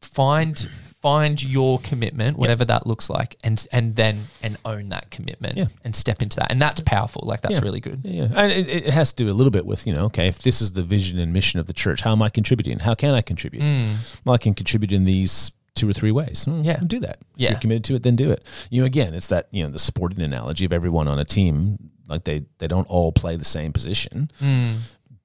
find 0.00 0.68
find 1.00 1.42
your 1.42 1.80
commitment, 1.80 2.38
whatever 2.38 2.64
that 2.64 2.86
looks 2.86 3.10
like, 3.10 3.36
and 3.44 3.66
and 3.72 3.96
then 3.96 4.22
and 4.42 4.56
own 4.64 4.88
that 4.88 5.10
commitment 5.10 5.56
Yeah. 5.56 5.66
and 5.84 5.94
step 5.94 6.22
into 6.22 6.38
that. 6.38 6.50
And 6.50 6.62
that's 6.62 6.80
powerful. 6.80 7.24
Like 7.26 7.42
that's 7.42 7.56
Yeah. 7.56 7.60
really 7.60 7.80
good. 7.80 8.00
Yeah, 8.04 8.28
and 8.34 8.50
it, 8.52 8.68
it 8.68 8.90
has 8.94 9.12
to 9.12 9.24
do 9.24 9.30
a 9.30 9.34
little 9.34 9.50
bit 9.50 9.66
with 9.66 9.86
you 9.86 9.92
know, 9.92 10.06
okay, 10.06 10.28
if 10.28 10.38
this 10.40 10.62
is 10.62 10.72
the 10.72 10.82
vision 10.82 11.18
and 11.18 11.32
mission 11.32 11.60
of 11.60 11.66
the 11.66 11.72
church, 11.72 12.00
how 12.00 12.12
am 12.12 12.22
I 12.22 12.30
contributing? 12.30 12.78
How 12.80 12.94
can 12.94 13.14
I 13.14 13.20
contribute? 13.20 13.62
Mm. 13.62 14.20
Well, 14.24 14.34
I 14.34 14.38
can 14.38 14.54
contribute 14.54 14.92
in 14.92 15.04
these 15.04 15.52
two 15.74 15.88
or 15.88 15.92
three 15.92 16.10
ways. 16.12 16.44
Mm, 16.46 16.64
Yeah. 16.64 16.80
do 16.86 17.00
that. 17.00 17.18
If 17.20 17.26
Yeah. 17.40 17.50
you're 17.50 17.60
committed 17.60 17.84
to 17.84 17.94
it, 17.94 18.02
then 18.02 18.16
do 18.16 18.30
it. 18.30 18.44
You 18.70 18.82
know, 18.82 18.86
again, 18.86 19.14
it's 19.14 19.28
that 19.28 19.48
you 19.50 19.64
know 19.64 19.70
the 19.70 19.78
sporting 19.78 20.20
analogy 20.22 20.64
of 20.64 20.72
everyone 20.72 21.08
on 21.08 21.18
a 21.18 21.24
team, 21.24 21.90
like 22.08 22.24
they 22.24 22.42
they 22.58 22.68
don't 22.68 22.86
all 22.88 23.12
play 23.12 23.36
the 23.36 23.44
same 23.44 23.72
position. 23.72 24.30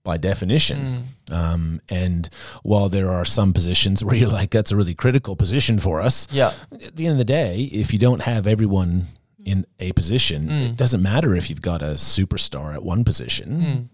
By 0.03 0.15
definition, 0.15 1.03
um, 1.31 1.81
and 1.89 2.29
while 2.63 2.87
there 2.87 3.09
are 3.09 3.25
some 3.25 3.51
positions 3.51 4.05
where 4.05 4.15
you're 4.15 4.29
like, 4.29 4.51
that's 4.51 4.71
a 4.71 4.75
really 4.77 4.93
critical 4.95 5.35
position 5.35 5.81
for 5.81 5.99
us, 5.99 6.29
Yeah. 6.31 6.53
at 6.71 6.95
the 6.95 7.07
end 7.07 7.11
of 7.13 7.17
the 7.17 7.25
day, 7.25 7.63
if 7.73 7.91
you 7.91 7.99
don't 7.99 8.21
have 8.21 8.47
everyone 8.47 9.07
in 9.43 9.65
a 9.81 9.91
position, 9.91 10.49
it 10.49 10.77
doesn't 10.77 11.01
matter 11.01 11.35
if 11.35 11.49
you've 11.49 11.61
got 11.61 11.81
a 11.81 11.95
superstar 11.97 12.73
at 12.73 12.83
one 12.83 13.03
position. 13.03 13.89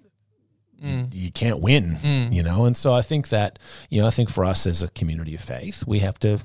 You, 0.84 0.96
mm. 0.98 1.14
you 1.14 1.32
can't 1.32 1.62
win, 1.62 1.98
mm. 2.02 2.34
you 2.34 2.44
know. 2.44 2.66
And 2.66 2.76
so 2.76 2.94
I 2.94 3.02
think 3.02 3.30
that, 3.30 3.58
you 3.90 4.02
know, 4.02 4.08
I 4.08 4.12
think 4.12 4.30
for 4.30 4.44
us 4.44 4.68
as 4.68 4.84
a 4.84 4.90
community 4.90 5.34
of 5.36 5.42
faith, 5.42 5.84
we 5.88 6.00
have 6.00 6.20
to, 6.20 6.40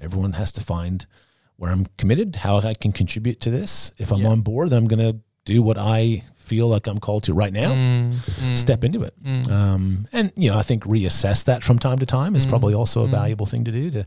everyone 0.00 0.32
has 0.34 0.52
to 0.52 0.60
find 0.60 1.06
where 1.56 1.72
I'm 1.72 1.86
committed, 1.96 2.36
how 2.36 2.58
I 2.58 2.74
can 2.74 2.92
contribute 2.92 3.40
to 3.40 3.50
this. 3.50 3.92
If 3.98 4.12
I'm 4.12 4.26
on 4.26 4.42
board, 4.42 4.70
then 4.70 4.78
I'm 4.78 4.88
going 4.88 5.12
to 5.12 5.18
do 5.44 5.62
what 5.62 5.78
I 5.78 6.22
feel 6.36 6.68
like 6.68 6.86
I'm 6.86 6.98
called 6.98 7.24
to 7.24 7.34
right 7.34 7.52
now, 7.52 7.72
mm. 7.72 8.56
step 8.56 8.84
into 8.84 9.02
it. 9.02 9.14
Um, 9.50 10.06
and, 10.12 10.32
you 10.36 10.50
know, 10.50 10.58
I 10.58 10.62
think 10.62 10.84
reassess 10.84 11.44
that 11.44 11.64
from 11.64 11.78
time 11.78 11.98
to 11.98 12.06
time 12.06 12.36
is 12.36 12.46
probably 12.46 12.74
also 12.74 13.04
a 13.04 13.08
valuable 13.08 13.46
thing 13.46 13.64
to 13.64 13.72
do 13.72 13.90
to 13.90 14.06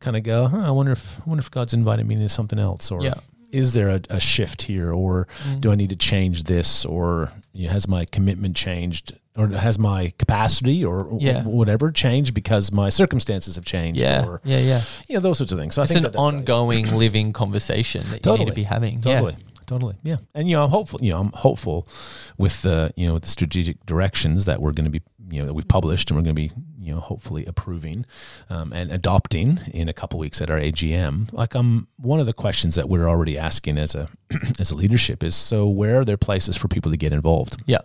kind 0.00 0.16
of 0.16 0.22
go, 0.22 0.46
huh, 0.46 0.62
I 0.66 0.70
wonder 0.70 0.92
if, 0.92 1.20
I 1.20 1.24
wonder 1.28 1.40
if 1.40 1.50
God's 1.50 1.74
invited 1.74 2.06
me 2.06 2.14
into 2.14 2.28
something 2.28 2.58
else 2.58 2.90
or 2.90 3.02
Yeah. 3.02 3.14
is 3.50 3.74
there 3.74 3.88
a, 3.88 4.00
a 4.08 4.20
shift 4.20 4.62
here 4.62 4.92
or 4.92 5.26
do 5.60 5.70
I 5.72 5.74
need 5.74 5.90
to 5.90 5.96
change 5.96 6.44
this 6.44 6.84
or 6.86 7.30
you 7.52 7.66
know, 7.66 7.72
has 7.72 7.86
my 7.88 8.04
commitment 8.06 8.56
changed 8.56 9.12
or 9.36 9.48
has 9.48 9.78
my 9.78 10.12
capacity 10.18 10.84
or 10.84 11.08
Yeah. 11.18 11.44
whatever 11.44 11.90
changed 11.90 12.34
because 12.34 12.70
my 12.70 12.88
circumstances 12.90 13.56
have 13.56 13.64
changed 13.64 14.00
Yeah. 14.00 14.26
or, 14.26 14.40
yeah. 14.44 14.58
Yeah. 14.58 14.80
you 15.08 15.14
know, 15.14 15.20
those 15.20 15.38
sorts 15.38 15.52
of 15.52 15.58
things. 15.58 15.74
So 15.74 15.82
I 15.82 15.84
It's 15.84 15.92
think 15.92 16.04
an 16.06 16.12
that 16.12 16.18
ongoing 16.18 16.86
living 16.96 17.32
conversation 17.32 18.02
that 18.10 18.16
you 18.16 18.18
Totally. 18.20 18.44
need 18.46 18.50
to 18.50 18.54
be 18.54 18.62
having. 18.64 19.00
Totally. 19.00 19.32
Yeah. 19.32 19.38
Totally. 19.66 19.94
Yeah. 20.02 20.16
And 20.34 20.50
you 20.50 20.56
know, 20.56 20.64
I'm 20.64 20.70
hopeful, 20.70 21.00
you 21.02 21.12
know, 21.12 21.20
I'm 21.20 21.30
hopeful 21.32 21.88
with 22.36 22.60
the, 22.62 22.92
you 22.96 23.06
know, 23.06 23.14
with 23.14 23.22
the 23.22 23.28
strategic 23.30 23.86
directions 23.86 24.44
that 24.44 24.60
we're 24.60 24.72
going 24.72 24.84
to 24.84 24.90
be, 24.90 25.00
you 25.30 25.40
know, 25.40 25.46
that 25.46 25.54
we've 25.54 25.68
published 25.68 26.10
and 26.10 26.18
we're 26.18 26.24
going 26.24 26.36
to 26.36 26.42
be, 26.42 26.50
you 26.78 26.92
know, 26.92 27.00
hopefully 27.00 27.46
approving 27.46 28.04
um, 28.50 28.72
and 28.74 28.90
adopting 28.90 29.60
in 29.72 29.88
a 29.88 29.94
couple 29.94 30.18
weeks 30.18 30.42
at 30.42 30.50
our 30.50 30.58
AGM. 30.58 31.32
Like 31.32 31.54
i'm 31.54 31.86
one 31.96 32.20
of 32.20 32.26
the 32.26 32.34
questions 32.34 32.74
that 32.74 32.88
we're 32.90 33.08
already 33.08 33.38
asking 33.38 33.78
as 33.78 33.94
a 33.94 34.08
as 34.58 34.70
a 34.72 34.74
leadership 34.74 35.22
is 35.22 35.34
so 35.34 35.66
where 35.68 36.00
are 36.00 36.04
there 36.04 36.18
places 36.18 36.54
for 36.56 36.68
people 36.68 36.90
to 36.90 36.98
get 36.98 37.12
involved? 37.12 37.56
Yeah. 37.64 37.78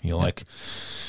You 0.00 0.10
know, 0.10 0.18
like 0.18 0.42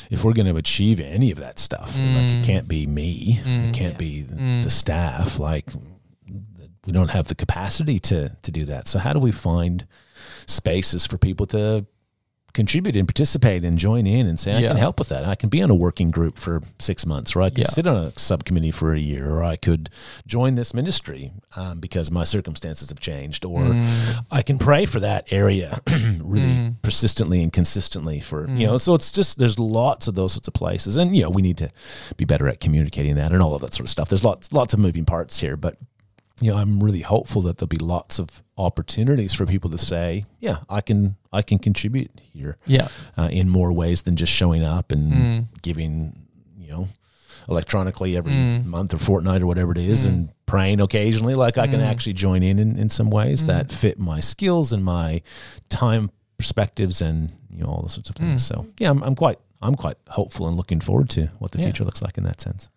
if 0.10 0.24
we're 0.24 0.34
going 0.34 0.48
to 0.48 0.58
achieve 0.58 1.00
any 1.00 1.32
of 1.32 1.40
that 1.40 1.60
stuff, 1.60 1.96
like 1.96 2.28
it 2.28 2.42
mm. 2.42 2.44
can't 2.44 2.68
be 2.68 2.88
me, 2.88 3.40
mm. 3.44 3.70
it 3.70 3.74
can't 3.74 3.98
be 3.98 4.26
mm. 4.28 4.64
the 4.64 4.70
staff. 4.70 5.38
Like 5.38 5.68
we 6.86 6.92
don't 6.92 7.12
have 7.12 7.28
the 7.28 7.36
capacity 7.36 8.00
to 8.00 8.30
to 8.42 8.52
do 8.52 8.66
that. 8.66 8.88
So 8.88 8.98
how 9.00 9.14
do 9.14 9.20
we 9.20 9.32
find 9.32 9.86
spaces 10.48 11.06
for 11.06 11.18
people 11.18 11.46
to 11.48 11.86
contribute 12.54 12.96
and 12.96 13.08
participate 13.08 13.64
and 13.64 13.78
join 13.78 14.08
in 14.08 14.26
and 14.28 14.40
say 14.40 14.54
I 14.54 14.60
Yeah. 14.60 14.68
can 14.70 14.78
help 14.78 15.00
with 15.00 15.10
that. 15.10 15.24
I 15.26 15.36
can 15.36 15.50
be 15.50 15.62
on 15.62 15.70
a 15.70 15.76
working 15.76 16.10
group 16.12 16.38
for 16.38 16.62
six 16.80 17.06
months, 17.06 17.36
or 17.36 17.42
I 17.42 17.50
could 17.50 17.60
Yeah. 17.60 17.66
sit 17.66 17.86
on 17.88 17.96
a 17.96 18.12
subcommittee 18.20 18.72
for 18.72 18.94
a 18.94 19.00
year, 19.00 19.30
or 19.32 19.44
I 19.44 19.56
could 19.56 19.90
join 20.28 20.56
this 20.56 20.74
ministry 20.74 21.32
um, 21.56 21.80
because 21.80 22.10
my 22.12 22.24
circumstances 22.24 22.90
have 22.90 23.00
changed, 23.00 23.46
or 23.46 23.62
Mm. 23.62 24.24
I 24.32 24.42
can 24.42 24.58
pray 24.58 24.86
for 24.86 25.00
that 25.00 25.28
area 25.32 25.80
really 26.22 26.74
persistently 26.82 27.42
and 27.44 27.52
consistently 27.54 28.20
for 28.20 28.42
you 28.48 28.56
Mm. 28.56 28.60
know. 28.72 28.78
So 28.78 28.96
it's 28.96 29.12
just 29.12 29.40
there's 29.40 29.58
lots 29.60 30.08
of 30.08 30.16
those 30.16 30.34
sorts 30.34 30.48
of 30.48 30.54
places, 30.54 30.98
and 30.98 31.16
you 31.16 31.24
know 31.24 31.30
we 31.30 31.42
need 31.42 31.58
to 31.58 31.70
be 32.18 32.26
better 32.26 32.48
at 32.48 32.60
communicating 32.60 33.16
that 33.16 33.32
and 33.32 33.42
all 33.42 33.56
of 33.56 33.62
that 33.62 33.74
sort 33.74 33.86
of 33.86 33.90
stuff. 33.90 34.10
There's 34.10 34.24
lots 34.24 34.52
lots 34.52 34.74
of 34.74 34.80
moving 34.80 35.06
parts 35.06 35.40
here, 35.40 35.56
but 35.58 35.78
you 36.42 36.52
know, 36.52 36.58
I'm 36.58 36.80
really 36.82 37.02
hopeful 37.02 37.42
that 37.44 37.58
there'll 37.58 37.68
be 37.68 37.78
lots 37.78 38.20
of 38.20 38.44
opportunities 38.58 39.34
for 39.34 39.46
people 39.46 39.70
to 39.72 39.78
say, 39.78 40.26
yeah, 40.40 40.58
I 40.70 40.82
can, 40.82 41.16
I 41.34 41.42
can 41.42 41.60
contribute 41.60 42.12
here 42.34 42.58
Yeah. 42.66 42.88
uh, 43.18 43.30
in 43.32 43.50
more 43.50 43.74
ways 43.74 44.04
than 44.04 44.16
just 44.16 44.32
showing 44.32 44.64
up 44.64 44.92
and 44.92 45.12
Mm. 45.14 45.46
giving, 45.62 46.28
you 46.58 46.70
know, 46.72 46.88
electronically 47.48 48.16
every 48.16 48.32
mm. 48.32 48.66
month 48.66 48.94
or 48.94 48.98
fortnight 49.00 49.42
or 49.42 49.48
whatever 49.48 49.72
it 49.72 49.78
is 49.78 50.06
mm. 50.06 50.10
and 50.10 50.30
praying 50.46 50.80
occasionally. 50.82 51.34
Like 51.36 51.58
I 51.58 51.68
can 51.68 51.80
mm. 51.80 51.86
actually 51.86 52.14
join 52.14 52.44
in, 52.44 52.60
in 52.60 52.78
in 52.78 52.90
some 52.90 53.10
ways 53.10 53.46
that 53.48 53.72
fit 53.72 54.00
my 54.00 54.20
skills 54.20 54.72
and 54.74 54.84
my 54.84 55.22
time 55.70 56.12
perspectives 56.38 57.02
and, 57.02 57.32
you 57.50 57.64
know, 57.64 57.68
all 57.70 57.82
those 57.82 57.94
sorts 57.94 58.10
of 58.10 58.16
things. 58.16 58.46
So 58.46 58.66
yeah, 58.78 58.90
I'm, 58.92 59.02
I'm 59.04 59.16
quite, 59.16 59.40
I'm 59.62 59.76
quite 59.76 59.98
hopeful 60.08 60.48
and 60.48 60.56
looking 60.56 60.80
forward 60.80 61.10
to 61.12 61.28
what 61.40 61.52
the 61.52 61.58
Yeah. 61.60 61.66
future 61.66 61.84
looks 61.84 62.02
like 62.02 62.18
in 62.18 62.24
that 62.24 62.40
sense. 62.40 62.70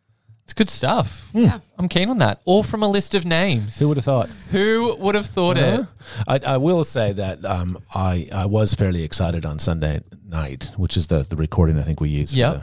It's 0.53 0.59
good 0.59 0.69
stuff. 0.69 1.31
Yeah. 1.33 1.61
I'm 1.79 1.89
keen 1.89 2.11
on 2.11 2.19
that. 2.19 2.43
All 2.45 2.63
from 2.63 2.83
a 2.83 2.87
list 2.87 3.15
of 3.15 3.25
names. 3.25 3.79
Who 3.79 3.89
would 3.89 3.97
have 3.97 4.05
thought? 4.05 4.29
Who 4.51 4.95
would 4.99 5.15
have 5.15 5.25
thought 5.25 5.57
it? 5.57 5.87
I, 6.29 6.41
I 6.47 6.57
will 6.59 6.85
say 6.85 7.15
that 7.15 7.43
um, 7.47 7.79
I 7.95 8.29
I 8.31 8.45
was 8.45 8.75
fairly 8.75 9.03
excited 9.03 9.47
on 9.47 9.59
Sunday 9.59 10.01
night, 10.29 10.71
which 10.77 10.99
is 10.99 11.07
the 11.07 11.23
the 11.23 11.37
recording 11.37 11.79
I 11.79 11.83
think 11.85 12.03
we 12.03 12.11
used. 12.11 12.35
Yeah. 12.35 12.61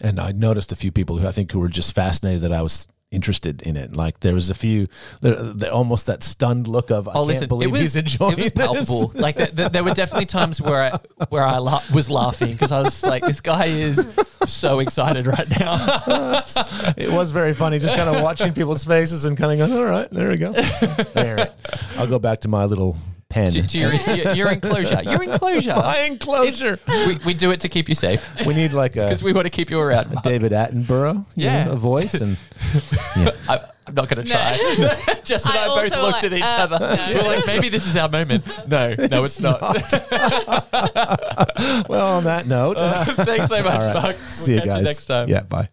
and 0.00 0.18
I 0.18 0.32
noticed 0.32 0.72
a 0.72 0.76
few 0.76 0.90
people 0.90 1.18
who 1.18 1.28
I 1.28 1.30
think 1.30 1.52
who 1.52 1.60
were 1.60 1.68
just 1.68 1.94
fascinated 1.94 2.42
that 2.42 2.52
I 2.52 2.62
was 2.62 2.88
interested 3.10 3.62
in 3.62 3.76
it. 3.76 3.92
Like 3.92 4.20
there 4.20 4.34
was 4.34 4.50
a 4.50 4.54
few, 4.54 4.86
there, 5.22 5.70
almost 5.72 6.06
that 6.06 6.22
stunned 6.22 6.68
look 6.68 6.90
of 6.90 7.08
I 7.08 7.12
Oh, 7.12 7.14
can't 7.14 7.26
listen, 7.28 7.48
believe 7.48 7.70
was, 7.72 7.80
he's 7.80 7.96
enjoying 7.96 8.38
it 8.38 8.42
was 8.42 8.50
palpable. 8.52 9.08
this. 9.08 9.20
Like 9.22 9.36
th- 9.36 9.56
th- 9.56 9.72
there 9.72 9.82
were 9.82 9.94
definitely 9.94 10.26
times 10.26 10.60
where 10.60 10.92
I 10.94 10.98
where 11.30 11.42
I 11.42 11.58
la- 11.58 11.82
was 11.94 12.10
laughing 12.10 12.52
because 12.52 12.70
I 12.72 12.80
was 12.82 13.02
like, 13.02 13.22
this 13.22 13.40
guy 13.40 13.66
is 13.66 14.14
so 14.44 14.80
excited 14.80 15.26
right 15.26 15.48
now. 15.58 15.76
it 16.96 17.10
was 17.10 17.32
very 17.32 17.54
funny, 17.54 17.78
just 17.78 17.96
kind 17.96 18.14
of 18.14 18.22
watching 18.22 18.52
people's 18.52 18.84
faces 18.84 19.24
and 19.24 19.36
kind 19.38 19.52
of 19.58 19.68
going, 19.68 19.78
all 19.78 19.90
right, 19.90 20.10
there 20.10 20.28
we 20.28 20.36
go. 20.36 20.48
all 21.16 21.34
right, 21.34 21.50
I'll 21.96 22.06
go 22.06 22.18
back 22.18 22.40
to 22.42 22.48
my 22.48 22.64
little 22.66 22.96
pen. 23.28 23.50
to, 23.52 23.66
to 23.66 23.78
your, 23.78 23.92
your, 23.92 24.32
your 24.32 24.50
enclosure. 24.50 25.00
Your 25.02 25.22
enclosure. 25.22 25.74
my 25.76 26.00
enclosure. 26.00 26.78
we, 26.88 27.16
we 27.24 27.34
do 27.34 27.50
it 27.50 27.60
to 27.60 27.68
keep 27.68 27.88
you 27.88 27.94
safe 27.94 28.28
We 28.46 28.54
need 28.54 28.72
like 28.72 28.96
a 28.96 29.02
because 29.02 29.22
we 29.22 29.32
want 29.32 29.46
to 29.46 29.50
keep 29.50 29.70
you 29.70 29.80
around. 29.80 30.14
David 30.22 30.52
Attenborough, 30.52 31.24
Yeah. 31.34 31.64
know, 31.64 31.72
a 31.72 31.76
voice 31.76 32.14
and. 32.14 32.36
I, 33.48 33.60
I'm 33.86 33.94
not 33.94 34.08
going 34.10 34.22
to 34.26 34.30
try. 34.30 34.56
Jess 35.24 35.46
and 35.46 35.56
I 35.56 35.64
I, 35.64 35.68
both 35.68 35.90
looked 35.92 36.12
like, 36.12 36.24
at 36.24 36.32
each 36.34 36.42
uh, 36.42 36.68
other. 36.70 36.78
no. 36.78 37.22
We're 37.22 37.36
like, 37.36 37.46
maybe 37.46 37.70
this 37.70 37.86
is 37.86 37.96
our 37.96 38.10
moment. 38.10 38.46
No, 38.68 38.94
no, 38.94 39.24
it's, 39.24 39.40
not. 39.40 39.62
Well, 41.88 42.16
on 42.16 42.24
that 42.24 42.46
note, 42.46 42.76
Thanks 42.76 43.48
so 43.48 43.62
much, 43.62 43.72
all 43.72 43.80
right. 43.80 44.02
Mark. 44.02 44.16
see 44.16 44.52
we'll 44.52 44.66
you 44.66 44.66
catch 44.66 44.68
guys 44.68 44.78
you 44.78 44.84
next 44.84 45.06
time. 45.06 45.28
Yeah, 45.28 45.42
bye. 45.44 45.68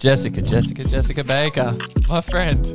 Jessica, 0.00 0.40
Jessica, 0.40 0.84
Jessica 0.84 1.22
Baker, 1.24 1.76
my 2.08 2.20
friend. 2.22 2.66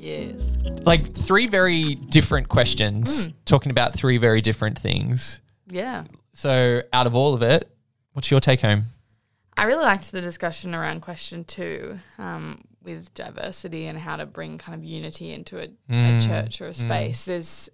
Yes. 0.00 0.56
Like 0.84 1.12
three 1.12 1.48
very 1.48 1.96
different 1.96 2.48
questions, 2.48 3.26
Hmm. 3.26 3.32
talking 3.44 3.70
about 3.70 3.92
three 3.94 4.18
very 4.18 4.40
different 4.40 4.78
things. 4.78 5.40
Yeah. 5.68 6.04
So, 6.34 6.82
out 6.92 7.06
of 7.06 7.14
all 7.16 7.34
of 7.34 7.42
it, 7.42 7.68
what's 8.12 8.30
your 8.30 8.40
take 8.40 8.60
home? 8.60 8.84
I 9.56 9.64
really 9.64 9.82
liked 9.84 10.12
the 10.12 10.20
discussion 10.20 10.74
around 10.74 11.00
question 11.02 11.44
two 11.44 11.98
um, 12.18 12.62
with 12.82 13.12
diversity 13.14 13.86
and 13.86 13.98
how 13.98 14.16
to 14.16 14.24
bring 14.24 14.58
kind 14.58 14.78
of 14.78 14.84
unity 14.84 15.32
into 15.32 15.58
a, 15.58 15.68
a 15.90 16.20
church 16.20 16.60
or 16.60 16.68
a 16.68 16.74
space. 16.74 17.24
There's, 17.26 17.68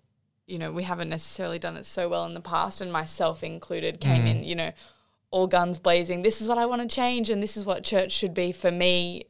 you 0.46 0.58
know, 0.58 0.72
we 0.72 0.82
haven't 0.84 1.08
necessarily 1.10 1.58
done 1.58 1.76
it 1.76 1.84
so 1.86 2.08
well 2.08 2.24
in 2.24 2.32
the 2.34 2.40
past, 2.40 2.80
and 2.80 2.90
myself 2.92 3.44
included 3.44 4.00
came 4.00 4.26
in, 4.26 4.42
you 4.42 4.56
know, 4.56 4.72
all 5.30 5.46
guns 5.46 5.78
blazing. 5.78 6.22
This 6.22 6.40
is 6.40 6.48
what 6.48 6.58
I 6.58 6.66
want 6.66 6.82
to 6.82 6.88
change, 6.88 7.30
and 7.30 7.42
this 7.42 7.56
is 7.56 7.64
what 7.64 7.84
church 7.84 8.12
should 8.12 8.34
be 8.34 8.52
for 8.52 8.70
me. 8.70 9.24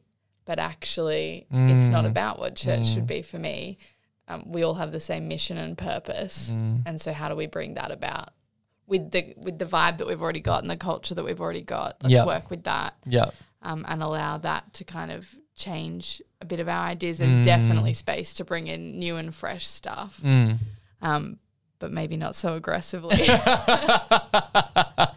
But 0.45 0.57
actually, 0.59 1.45
it's 1.51 1.87
not 1.89 2.05
about 2.05 2.39
what 2.39 2.55
church 2.55 2.87
should 2.87 3.05
be 3.07 3.21
for 3.21 3.37
me. 3.39 3.77
um, 4.27 4.43
we 4.51 4.61
all 4.61 4.75
have 4.75 4.91
the 4.91 4.99
same 4.99 5.27
mission 5.27 5.57
and 5.57 5.75
purpose, 5.77 6.51
Mm. 6.53 6.83
and 6.85 7.01
so 7.01 7.11
how 7.13 7.29
do 7.29 7.35
we 7.35 7.47
bring 7.47 7.73
that 7.73 7.89
about 7.91 8.29
with 8.85 9.09
the 9.11 9.33
with 9.37 9.57
the 9.57 9.65
vibe 9.65 9.97
that 9.97 10.05
we've 10.07 10.21
already 10.21 10.39
got 10.39 10.61
and 10.61 10.69
the 10.69 10.77
culture 10.77 11.15
that 11.15 11.23
we've 11.25 11.41
already 11.41 11.61
got? 11.61 11.97
Let's 12.03 12.13
Yeah. 12.13 12.25
work 12.25 12.49
with 12.51 12.63
that 12.65 12.93
Yeah. 13.07 13.31
um, 13.63 13.85
and 13.87 14.01
allow 14.03 14.37
that 14.37 14.71
to 14.75 14.83
kind 14.83 15.11
of 15.11 15.35
change 15.55 16.21
a 16.41 16.45
bit 16.45 16.59
of 16.59 16.69
our 16.69 16.85
ideas. 16.85 17.17
Mm. 17.19 17.25
There's 17.25 17.45
definitely 17.45 17.93
space 17.93 18.33
to 18.35 18.45
bring 18.45 18.67
in 18.67 18.99
new 18.99 19.17
and 19.17 19.33
fresh 19.33 19.65
stuff, 19.67 20.21
Mm. 20.23 20.57
um, 21.01 21.39
but 21.79 21.91
maybe 21.91 22.15
not 22.15 22.35
so 22.35 22.53
aggressively. 22.55 23.17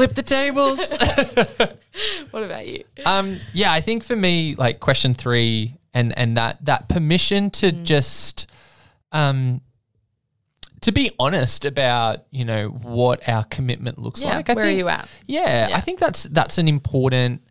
Flip 0.00 0.14
the 0.14 0.22
tables. 0.22 0.78
what 2.30 2.42
about 2.42 2.66
you? 2.66 2.84
Um, 3.04 3.38
yeah, 3.52 3.72
I 3.72 3.80
think 3.80 4.02
for 4.04 4.16
me, 4.16 4.54
like 4.56 4.80
question 4.80 5.14
three, 5.14 5.76
and 5.92 6.16
and 6.18 6.36
that 6.36 6.64
that 6.64 6.88
permission 6.88 7.50
to 7.50 7.72
Mm. 7.72 7.84
just, 7.84 8.50
um, 9.12 9.60
to 10.80 10.92
be 10.92 11.10
honest 11.18 11.64
about 11.64 12.24
you 12.30 12.44
know 12.44 12.68
what 12.68 13.28
our 13.28 13.44
commitment 13.44 13.98
looks 13.98 14.22
Yeah, 14.22 14.36
like. 14.36 14.48
I 14.50 14.54
where 14.54 14.64
think, 14.64 14.74
are 14.76 14.78
you 14.78 14.88
at? 14.88 15.08
Yeah, 15.26 15.68
Yeah. 15.68 15.76
I 15.76 15.80
think 15.80 15.98
that's 15.98 16.22
that's 16.24 16.58
an 16.58 16.68
important. 16.68 17.42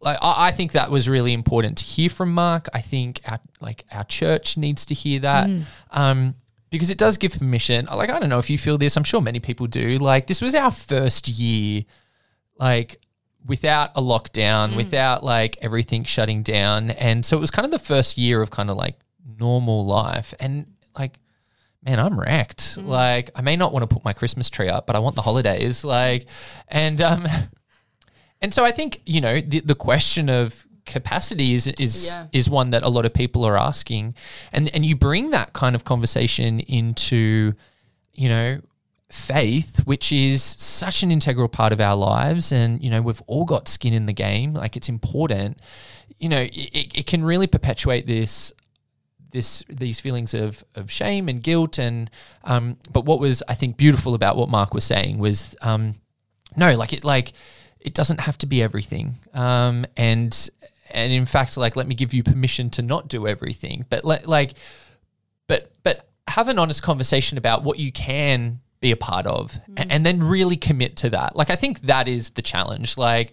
Like 0.00 0.18
I, 0.22 0.48
I 0.48 0.50
think 0.52 0.72
that 0.72 0.90
was 0.90 1.08
really 1.08 1.32
important 1.32 1.78
to 1.78 1.84
hear 1.84 2.08
from 2.08 2.32
Mark. 2.32 2.68
I 2.72 2.80
think 2.80 3.20
our 3.26 3.40
like 3.60 3.84
our 3.92 4.04
church 4.04 4.56
needs 4.56 4.86
to 4.86 4.94
hear 4.94 5.20
that. 5.20 5.48
Mm. 5.48 5.64
Um, 5.90 6.34
because 6.70 6.90
it 6.90 6.98
does 6.98 7.16
give 7.16 7.32
permission. 7.36 7.86
Like 7.86 8.10
I 8.10 8.18
don't 8.18 8.28
know 8.28 8.38
if 8.38 8.48
you 8.48 8.58
feel 8.58 8.78
this. 8.78 8.96
I'm 8.96 9.04
sure 9.04 9.20
many 9.20 9.40
people 9.40 9.66
do. 9.66 9.98
Like 9.98 10.26
this 10.26 10.40
was 10.40 10.54
our 10.54 10.70
first 10.70 11.28
year, 11.28 11.82
like 12.58 13.00
without 13.44 13.90
a 13.96 14.00
lockdown, 14.00 14.76
without 14.76 15.24
like 15.24 15.58
everything 15.60 16.04
shutting 16.04 16.42
down, 16.42 16.90
and 16.90 17.24
so 17.24 17.36
it 17.36 17.40
was 17.40 17.50
kind 17.50 17.64
of 17.64 17.72
the 17.72 17.78
first 17.78 18.16
year 18.16 18.40
of 18.40 18.50
kind 18.50 18.70
of 18.70 18.76
like 18.76 18.98
normal 19.38 19.84
life. 19.84 20.32
And 20.38 20.66
like, 20.96 21.18
man, 21.84 21.98
I'm 21.98 22.18
wrecked. 22.18 22.76
Like 22.78 23.30
I 23.34 23.42
may 23.42 23.56
not 23.56 23.72
want 23.72 23.88
to 23.88 23.92
put 23.92 24.04
my 24.04 24.12
Christmas 24.12 24.48
tree 24.48 24.68
up, 24.68 24.86
but 24.86 24.94
I 24.94 25.00
want 25.00 25.16
the 25.16 25.22
holidays. 25.22 25.84
Like, 25.84 26.26
and 26.68 27.00
um, 27.00 27.26
and 28.40 28.54
so 28.54 28.64
I 28.64 28.70
think 28.70 29.02
you 29.04 29.20
know 29.20 29.40
the 29.40 29.60
the 29.60 29.74
question 29.74 30.28
of 30.28 30.66
capacity 30.90 31.54
is 31.54 31.66
is 31.66 32.06
Yeah. 32.06 32.26
is 32.32 32.50
one 32.50 32.70
that 32.70 32.82
a 32.82 32.88
lot 32.88 33.06
of 33.06 33.12
people 33.14 33.44
are 33.46 33.56
asking, 33.56 34.14
and 34.52 34.68
and 34.74 34.84
you 34.84 34.94
bring 34.96 35.30
that 35.30 35.52
kind 35.52 35.74
of 35.76 35.84
conversation 35.84 36.60
into, 36.60 37.54
you 38.12 38.28
know, 38.28 38.60
faith, 39.08 39.80
which 39.86 40.12
is 40.12 40.42
such 40.42 41.02
an 41.02 41.10
integral 41.10 41.48
part 41.48 41.72
of 41.72 41.80
our 41.80 41.96
lives, 41.96 42.52
and 42.52 42.82
you 42.82 42.90
know 42.90 43.00
we've 43.02 43.22
all 43.26 43.44
got 43.44 43.68
skin 43.68 43.92
in 43.92 44.06
the 44.06 44.12
game. 44.12 44.54
Like 44.54 44.76
it's 44.76 44.88
important. 44.88 45.60
You 46.18 46.28
know, 46.28 46.40
it, 46.42 46.56
it, 46.56 46.98
it 47.00 47.06
can 47.06 47.24
really 47.24 47.46
perpetuate 47.46 48.06
this 48.06 48.52
this 49.32 49.62
these 49.68 50.00
feelings 50.00 50.34
of 50.34 50.64
of 50.74 50.90
shame 50.90 51.28
and 51.28 51.40
guilt 51.40 51.78
and 51.78 52.10
um 52.42 52.76
but 52.92 53.04
what 53.04 53.20
was 53.20 53.44
I 53.48 53.54
think 53.54 53.76
beautiful 53.76 54.14
about 54.14 54.36
what 54.36 54.48
Mark 54.48 54.74
was 54.74 54.82
saying 54.84 55.18
was 55.18 55.54
um 55.62 55.94
no 56.56 56.74
like 56.74 56.92
it 56.92 57.04
like 57.04 57.32
it 57.78 57.94
doesn't 57.94 58.20
have 58.22 58.36
to 58.38 58.46
be 58.46 58.60
everything 58.60 59.14
um 59.32 59.86
and 59.96 60.50
and 60.92 61.12
in 61.12 61.24
fact 61.26 61.56
like 61.56 61.76
let 61.76 61.86
me 61.86 61.94
give 61.94 62.12
you 62.14 62.22
permission 62.22 62.70
to 62.70 62.82
not 62.82 63.08
do 63.08 63.26
everything 63.26 63.84
but 63.90 64.04
let 64.04 64.26
like 64.26 64.54
but 65.46 65.72
but 65.82 66.08
have 66.28 66.48
an 66.48 66.58
honest 66.58 66.82
conversation 66.82 67.36
about 67.38 67.62
what 67.62 67.78
you 67.78 67.90
can 67.92 68.60
be 68.80 68.90
a 68.92 68.96
part 68.96 69.26
of 69.26 69.58
a- 69.76 69.92
and, 69.92 70.06
then 70.06 70.22
really 70.22 70.56
commit 70.56 70.96
to 70.96 71.10
that 71.10 71.36
like 71.36 71.50
i 71.50 71.56
think 71.56 71.80
that 71.82 72.08
is 72.08 72.30
the 72.30 72.42
challenge 72.42 72.96
like 72.96 73.32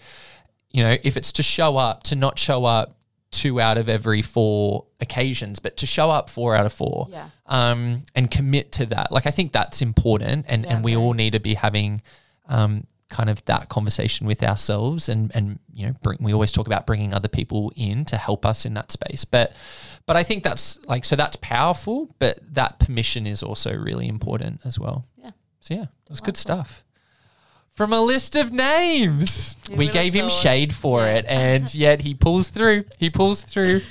you 0.72 0.84
know 0.84 0.98
if 1.04 1.16
it's 1.18 1.32
to 1.32 1.44
show 1.44 1.78
up 1.78 2.04
to 2.04 2.16
not 2.16 2.38
show 2.40 2.66
up 2.66 2.98
two 3.32 3.60
out 3.60 3.78
of 3.78 3.88
every 3.90 4.22
four 4.22 4.86
occasions 5.00 5.60
but 5.60 5.78
to 5.78 5.86
show 5.86 6.10
up 6.10 6.30
four 6.30 6.56
out 6.56 6.66
of 6.66 6.74
four 6.74 7.08
Yeah. 7.12 7.30
um 7.46 8.04
and 8.16 8.32
commit 8.32 8.72
to 8.74 8.86
that 8.88 9.12
like 9.12 9.26
i 9.28 9.32
think 9.32 9.52
that's 9.52 9.82
important 9.82 10.46
and 10.50 10.64
Yeah, 10.66 10.76
and 10.76 10.84
we 10.84 10.94
very. 10.94 11.04
all 11.04 11.14
need 11.14 11.34
to 11.34 11.40
be 11.40 11.54
having 11.54 12.02
um 12.48 12.86
kind 13.10 13.30
of 13.30 13.44
that 13.46 13.70
conversation 13.70 14.28
with 14.28 14.44
ourselves 14.44 15.08
and 15.08 15.32
and 15.34 15.60
you 15.74 15.86
know 15.88 15.94
bring, 16.02 16.18
we 16.22 16.34
always 16.34 16.52
talk 16.52 16.68
about 16.68 16.86
bringing 16.86 17.14
other 17.14 17.30
people 17.30 17.72
in 17.76 18.04
to 18.06 18.18
help 18.18 18.46
us 18.46 18.66
in 18.66 18.74
that 18.74 18.92
space. 18.92 19.24
But 19.24 19.54
but 20.06 20.16
i 20.18 20.24
think 20.24 20.44
that's 20.44 20.78
like 20.88 21.06
so 21.06 21.16
that's 21.16 21.38
powerful 21.38 22.14
but 22.20 22.40
that 22.54 22.80
permission 22.80 23.26
is 23.26 23.42
also 23.44 23.74
really 23.76 24.08
important 24.08 24.62
as 24.66 24.78
well. 24.78 25.06
Yeah. 25.18 25.32
so 25.62 25.74
yeah 25.76 25.86
that's 26.08 26.20
good 26.20 26.36
stuff. 26.38 26.84
From 27.72 27.94
a 27.94 28.02
list 28.02 28.36
of 28.36 28.52
names. 28.52 29.56
You 29.70 29.76
we 29.78 29.88
gave 29.88 30.14
him 30.16 30.30
shade 30.30 30.74
for 30.74 31.02
Yeah. 31.02 31.16
it 31.18 31.26
and 31.28 31.74
yet 31.86 32.02
he 32.02 32.14
pulls 32.16 32.50
through. 32.50 32.86
He 32.98 33.10
pulls 33.12 33.44
through. 33.44 33.82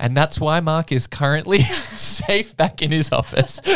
And 0.00 0.16
that's 0.16 0.40
why 0.40 0.58
mark 0.60 0.90
is 0.92 1.06
currently 1.06 1.60
safe 1.96 2.56
back 2.56 2.82
in 2.82 2.90
his 2.90 3.12
office. 3.12 3.60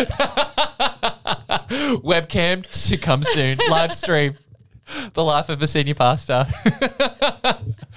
Webcam 2.03 2.89
to 2.89 2.97
come 2.97 3.23
soon. 3.23 3.59
Live 3.71 3.93
stream 3.93 4.37
the 5.15 5.25
life 5.25 5.49
of 5.49 5.63
a 5.63 5.67
senior 5.67 5.95
pastor. 5.95 6.47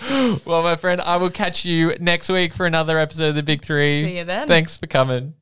well, 0.45 0.63
my 0.63 0.75
friend, 0.75 1.01
I 1.01 1.17
will 1.17 1.29
catch 1.29 1.65
you 1.65 1.95
next 1.99 2.29
week 2.29 2.53
for 2.53 2.65
another 2.65 2.97
episode 2.97 3.29
of 3.29 3.35
the 3.35 3.43
Big 3.43 3.63
Three. 3.63 4.03
See 4.03 4.17
you 4.17 4.23
then. 4.23 4.47
Thanks 4.47 4.77
for 4.77 4.87
coming. 4.87 5.33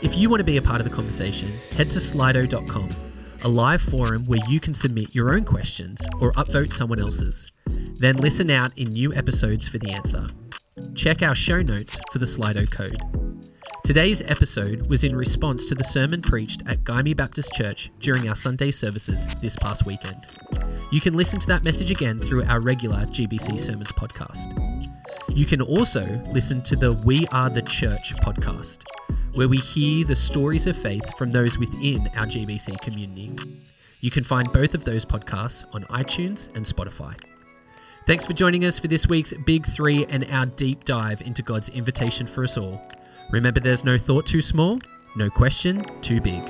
If 0.00 0.16
you 0.16 0.30
want 0.30 0.40
to 0.40 0.44
be 0.44 0.56
a 0.56 0.62
part 0.62 0.80
of 0.80 0.88
the 0.88 0.94
conversation, 0.94 1.52
head 1.76 1.90
to 1.90 1.98
slido.com, 1.98 2.90
a 3.42 3.48
live 3.48 3.82
forum 3.82 4.24
where 4.24 4.40
you 4.48 4.58
can 4.58 4.74
submit 4.74 5.14
your 5.14 5.34
own 5.34 5.44
questions 5.44 6.06
or 6.20 6.32
upvote 6.32 6.72
someone 6.72 7.00
else's. 7.00 7.52
Then 7.98 8.16
listen 8.16 8.50
out 8.50 8.76
in 8.78 8.88
new 8.88 9.12
episodes 9.14 9.68
for 9.68 9.78
the 9.78 9.90
answer. 9.90 10.26
Check 10.94 11.22
our 11.22 11.34
show 11.34 11.60
notes 11.60 12.00
for 12.12 12.18
the 12.18 12.26
Slido 12.26 12.70
code. 12.70 12.98
Today's 13.84 14.20
episode 14.22 14.90
was 14.90 15.02
in 15.02 15.16
response 15.16 15.64
to 15.66 15.74
the 15.74 15.84
sermon 15.84 16.20
preached 16.20 16.62
at 16.66 16.84
Gymea 16.84 17.16
Baptist 17.16 17.52
Church 17.52 17.90
during 18.00 18.28
our 18.28 18.34
Sunday 18.34 18.70
services 18.70 19.26
this 19.40 19.56
past 19.56 19.86
weekend. 19.86 20.16
You 20.90 21.00
can 21.00 21.14
listen 21.14 21.40
to 21.40 21.46
that 21.46 21.64
message 21.64 21.90
again 21.90 22.18
through 22.18 22.44
our 22.44 22.60
regular 22.60 22.98
GBC 22.98 23.58
Sermons 23.58 23.92
podcast. 23.92 24.46
You 25.34 25.46
can 25.46 25.62
also 25.62 26.00
listen 26.32 26.60
to 26.62 26.76
the 26.76 26.92
We 27.04 27.26
Are 27.28 27.48
the 27.48 27.62
Church 27.62 28.14
podcast, 28.16 28.78
where 29.34 29.48
we 29.48 29.56
hear 29.56 30.04
the 30.04 30.16
stories 30.16 30.66
of 30.66 30.76
faith 30.76 31.16
from 31.16 31.30
those 31.30 31.58
within 31.58 32.08
our 32.14 32.26
GBC 32.26 32.78
community. 32.80 33.30
You 34.00 34.10
can 34.10 34.24
find 34.24 34.52
both 34.52 34.74
of 34.74 34.84
those 34.84 35.04
podcasts 35.06 35.64
on 35.74 35.84
iTunes 35.84 36.54
and 36.54 36.66
Spotify. 36.66 37.18
Thanks 38.06 38.26
for 38.26 38.32
joining 38.32 38.64
us 38.64 38.78
for 38.78 38.88
this 38.88 39.06
week's 39.06 39.32
Big 39.44 39.66
Three 39.66 40.04
and 40.06 40.26
our 40.30 40.46
deep 40.46 40.84
dive 40.84 41.20
into 41.22 41.42
God's 41.42 41.68
invitation 41.70 42.26
for 42.26 42.44
us 42.44 42.56
all. 42.58 42.80
Remember, 43.30 43.60
there's 43.60 43.84
no 43.84 43.98
thought 43.98 44.26
too 44.26 44.40
small, 44.40 44.78
no 45.16 45.28
question 45.28 45.84
too 46.00 46.20
big. 46.20 46.42